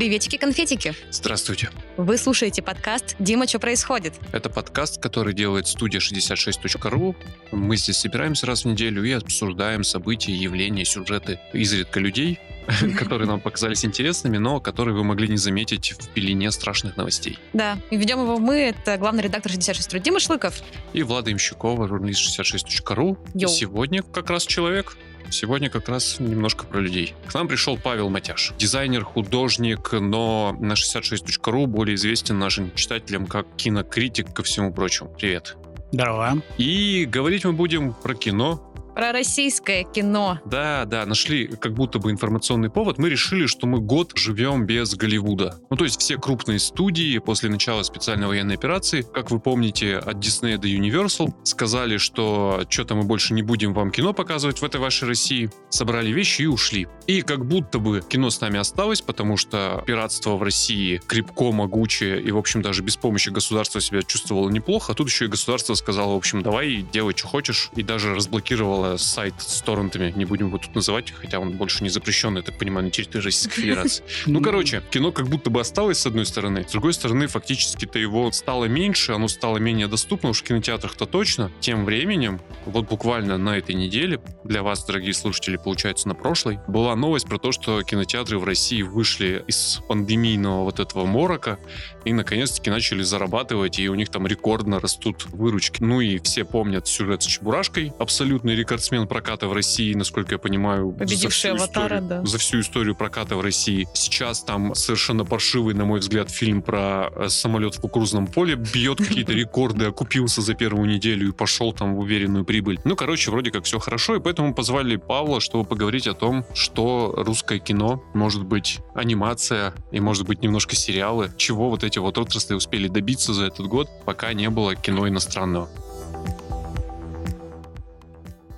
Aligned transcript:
Приветики-конфетики. 0.00 0.94
Здравствуйте. 1.10 1.68
Вы 1.98 2.16
слушаете 2.16 2.62
подкаст 2.62 3.16
«Дима, 3.18 3.46
что 3.46 3.58
происходит?». 3.58 4.14
Это 4.32 4.48
подкаст, 4.48 4.98
который 4.98 5.34
делает 5.34 5.66
студия 5.66 6.00
66.ru. 6.00 7.14
Мы 7.52 7.76
здесь 7.76 7.98
собираемся 7.98 8.46
раз 8.46 8.64
в 8.64 8.68
неделю 8.68 9.04
и 9.04 9.12
обсуждаем 9.12 9.84
события, 9.84 10.32
явления, 10.32 10.86
сюжеты 10.86 11.38
изредка 11.52 12.00
людей, 12.00 12.38
которые 12.98 13.28
нам 13.28 13.42
показались 13.42 13.84
интересными, 13.84 14.38
но 14.38 14.58
которые 14.58 14.94
вы 14.94 15.04
могли 15.04 15.28
не 15.28 15.36
заметить 15.36 15.92
в 15.92 16.08
пелене 16.08 16.50
страшных 16.50 16.96
новостей. 16.96 17.38
Да, 17.52 17.78
и 17.90 17.98
ведем 17.98 18.20
его 18.22 18.38
мы, 18.38 18.54
это 18.56 18.96
главный 18.96 19.24
редактор 19.24 19.52
66.ru 19.52 20.00
Дима 20.00 20.18
Шлыков. 20.18 20.62
И 20.94 21.02
Влада 21.02 21.30
Имщукова, 21.30 21.86
журналист 21.86 22.40
66.ru. 22.40 23.18
И 23.34 23.40
Йоу. 23.40 23.50
сегодня 23.50 24.02
как 24.02 24.30
раз 24.30 24.46
человек, 24.46 24.96
Сегодня 25.30 25.70
как 25.70 25.88
раз 25.88 26.18
немножко 26.18 26.66
про 26.66 26.80
людей. 26.80 27.14
К 27.26 27.34
нам 27.34 27.48
пришел 27.48 27.76
Павел 27.76 28.10
Матяш. 28.10 28.52
Дизайнер, 28.58 29.04
художник, 29.04 29.92
но 29.92 30.56
на 30.58 30.72
66.ru 30.72 31.66
более 31.66 31.94
известен 31.96 32.38
нашим 32.38 32.74
читателям 32.74 33.26
как 33.26 33.46
кинокритик 33.56 34.32
ко 34.32 34.42
всему 34.42 34.72
прочему. 34.72 35.10
Привет. 35.18 35.56
Здорово. 35.92 36.42
И 36.56 37.04
говорить 37.04 37.44
мы 37.44 37.52
будем 37.52 37.92
про 37.92 38.14
кино, 38.14 38.69
Про 39.00 39.12
российское 39.12 39.84
кино. 39.84 40.40
Да, 40.44 40.84
да, 40.84 41.06
нашли 41.06 41.46
как 41.46 41.72
будто 41.72 41.98
бы 41.98 42.10
информационный 42.10 42.68
повод. 42.68 42.98
Мы 42.98 43.08
решили, 43.08 43.46
что 43.46 43.66
мы 43.66 43.80
год 43.80 44.12
живем 44.14 44.66
без 44.66 44.94
Голливуда. 44.94 45.58
Ну, 45.70 45.76
то 45.78 45.84
есть 45.84 45.98
все 45.98 46.18
крупные 46.18 46.58
студии 46.58 47.16
после 47.16 47.48
начала 47.48 47.82
специальной 47.82 48.26
военной 48.26 48.56
операции, 48.56 49.00
как 49.00 49.30
вы 49.30 49.40
помните, 49.40 49.96
от 49.96 50.16
Disney 50.16 50.58
до 50.58 50.68
Universal, 50.68 51.32
сказали, 51.44 51.96
что 51.96 52.66
что-то 52.68 52.94
мы 52.94 53.04
больше 53.04 53.32
не 53.32 53.40
будем 53.40 53.72
вам 53.72 53.90
кино 53.90 54.12
показывать 54.12 54.60
в 54.60 54.64
этой 54.66 54.82
вашей 54.82 55.08
России. 55.08 55.50
Собрали 55.70 56.12
вещи 56.12 56.42
и 56.42 56.46
ушли. 56.46 56.86
И 57.06 57.22
как 57.22 57.46
будто 57.46 57.78
бы 57.78 58.02
кино 58.06 58.28
с 58.28 58.42
нами 58.42 58.58
осталось, 58.58 59.00
потому 59.00 59.38
что 59.38 59.82
пиратство 59.86 60.36
в 60.36 60.42
России 60.42 61.00
крепко, 61.06 61.52
могучее 61.52 62.20
и, 62.20 62.30
в 62.32 62.36
общем, 62.36 62.60
даже 62.60 62.82
без 62.82 62.98
помощи 62.98 63.30
государства 63.30 63.80
себя 63.80 64.02
чувствовало 64.02 64.50
неплохо. 64.50 64.92
А 64.92 64.94
тут 64.94 65.08
еще 65.08 65.24
и 65.24 65.28
государство 65.28 65.72
сказало, 65.72 66.12
в 66.12 66.18
общем, 66.18 66.42
давай 66.42 66.84
делай, 66.92 67.14
что 67.16 67.28
хочешь. 67.28 67.70
И 67.76 67.82
даже 67.82 68.14
разблокировало 68.14 68.89
сайт 68.98 69.34
с 69.38 69.60
торрентами. 69.62 70.12
Не 70.16 70.24
будем 70.24 70.48
его 70.48 70.58
тут 70.58 70.74
называть, 70.74 71.12
хотя 71.12 71.38
он 71.38 71.52
больше 71.52 71.82
не 71.82 71.90
запрещен, 71.90 72.36
я 72.36 72.42
так 72.42 72.58
понимаю, 72.58 72.86
на 72.86 72.90
территории 72.90 73.24
Российской 73.24 73.60
Федерации. 73.62 74.04
Ну, 74.26 74.40
короче, 74.40 74.82
кино 74.90 75.12
как 75.12 75.28
будто 75.28 75.50
бы 75.50 75.60
осталось 75.60 75.98
с 75.98 76.06
одной 76.06 76.26
стороны. 76.26 76.64
С 76.66 76.72
другой 76.72 76.92
стороны, 76.92 77.26
фактически-то 77.26 77.98
его 77.98 78.30
стало 78.32 78.66
меньше, 78.66 79.12
оно 79.12 79.28
стало 79.28 79.58
менее 79.58 79.86
доступно, 79.86 80.30
уж 80.30 80.40
в 80.40 80.44
кинотеатрах-то 80.44 81.06
точно. 81.06 81.50
Тем 81.60 81.84
временем, 81.84 82.40
вот 82.64 82.88
буквально 82.88 83.38
на 83.38 83.56
этой 83.56 83.74
неделе, 83.74 84.20
для 84.44 84.62
вас, 84.62 84.84
дорогие 84.84 85.14
слушатели, 85.14 85.56
получается 85.56 86.08
на 86.08 86.14
прошлой, 86.14 86.58
была 86.66 86.96
новость 86.96 87.26
про 87.26 87.38
то, 87.38 87.52
что 87.52 87.82
кинотеатры 87.82 88.38
в 88.38 88.44
России 88.44 88.82
вышли 88.82 89.44
из 89.46 89.80
пандемийного 89.88 90.64
вот 90.64 90.80
этого 90.80 91.06
морока 91.06 91.58
и 92.04 92.12
наконец-таки 92.12 92.70
начали 92.70 93.02
зарабатывать, 93.02 93.78
и 93.78 93.88
у 93.88 93.94
них 93.94 94.08
там 94.08 94.26
рекордно 94.26 94.80
растут 94.80 95.26
выручки. 95.26 95.82
Ну 95.82 96.00
и 96.00 96.18
все 96.18 96.44
помнят 96.44 96.86
сюжет 96.86 97.22
с 97.22 97.26
Чебурашкой, 97.26 97.92
абсолютный 97.98 98.54
рекордсмен 98.80 99.06
проката 99.06 99.46
в 99.46 99.52
России, 99.52 99.94
насколько 99.94 100.34
я 100.34 100.38
понимаю. 100.38 100.92
Победивший 100.92 101.50
за 101.50 101.56
всю 101.56 101.64
«Аватара», 101.64 101.96
историю- 101.98 102.08
да. 102.08 102.24
За 102.26 102.38
всю 102.38 102.60
историю 102.60 102.94
проката 102.96 103.36
в 103.36 103.40
России. 103.40 103.86
Сейчас 103.94 104.42
там 104.42 104.74
совершенно 104.74 105.24
паршивый, 105.24 105.74
на 105.74 105.84
мой 105.84 106.00
взгляд, 106.00 106.30
фильм 106.30 106.62
про 106.62 107.10
э, 107.14 107.28
самолет 107.28 107.74
в 107.74 107.80
кукурузном 107.80 108.26
поле 108.26 108.54
бьет 108.54 108.98
какие-то 109.08 109.32
рекорды, 109.32 109.84
окупился 109.84 110.40
за 110.40 110.54
первую 110.54 110.88
неделю 110.88 111.28
и 111.28 111.32
пошел 111.32 111.72
там 111.72 111.94
в 111.94 111.98
уверенную 112.00 112.44
прибыль. 112.44 112.78
Ну, 112.84 112.96
короче, 112.96 113.30
вроде 113.30 113.50
как 113.50 113.64
все 113.64 113.78
хорошо, 113.78 114.16
и 114.16 114.20
поэтому 114.20 114.54
позвали 114.54 114.96
Павла, 114.96 115.40
чтобы 115.40 115.64
поговорить 115.64 116.06
о 116.06 116.14
том, 116.14 116.44
что 116.54 117.12
русское 117.16 117.58
кино, 117.58 118.02
может 118.14 118.44
быть, 118.44 118.78
анимация 118.94 119.74
и, 119.92 120.00
может 120.00 120.26
быть, 120.26 120.42
немножко 120.42 120.74
сериалы, 120.74 121.30
чего 121.36 121.68
вот 121.68 121.84
эти 121.84 121.98
вот 121.98 122.16
отрасли 122.18 122.54
успели 122.54 122.88
добиться 122.88 123.34
за 123.34 123.44
этот 123.44 123.66
год, 123.66 123.88
пока 124.06 124.32
не 124.32 124.48
было 124.48 124.74
кино 124.74 125.06
иностранного. 125.08 125.68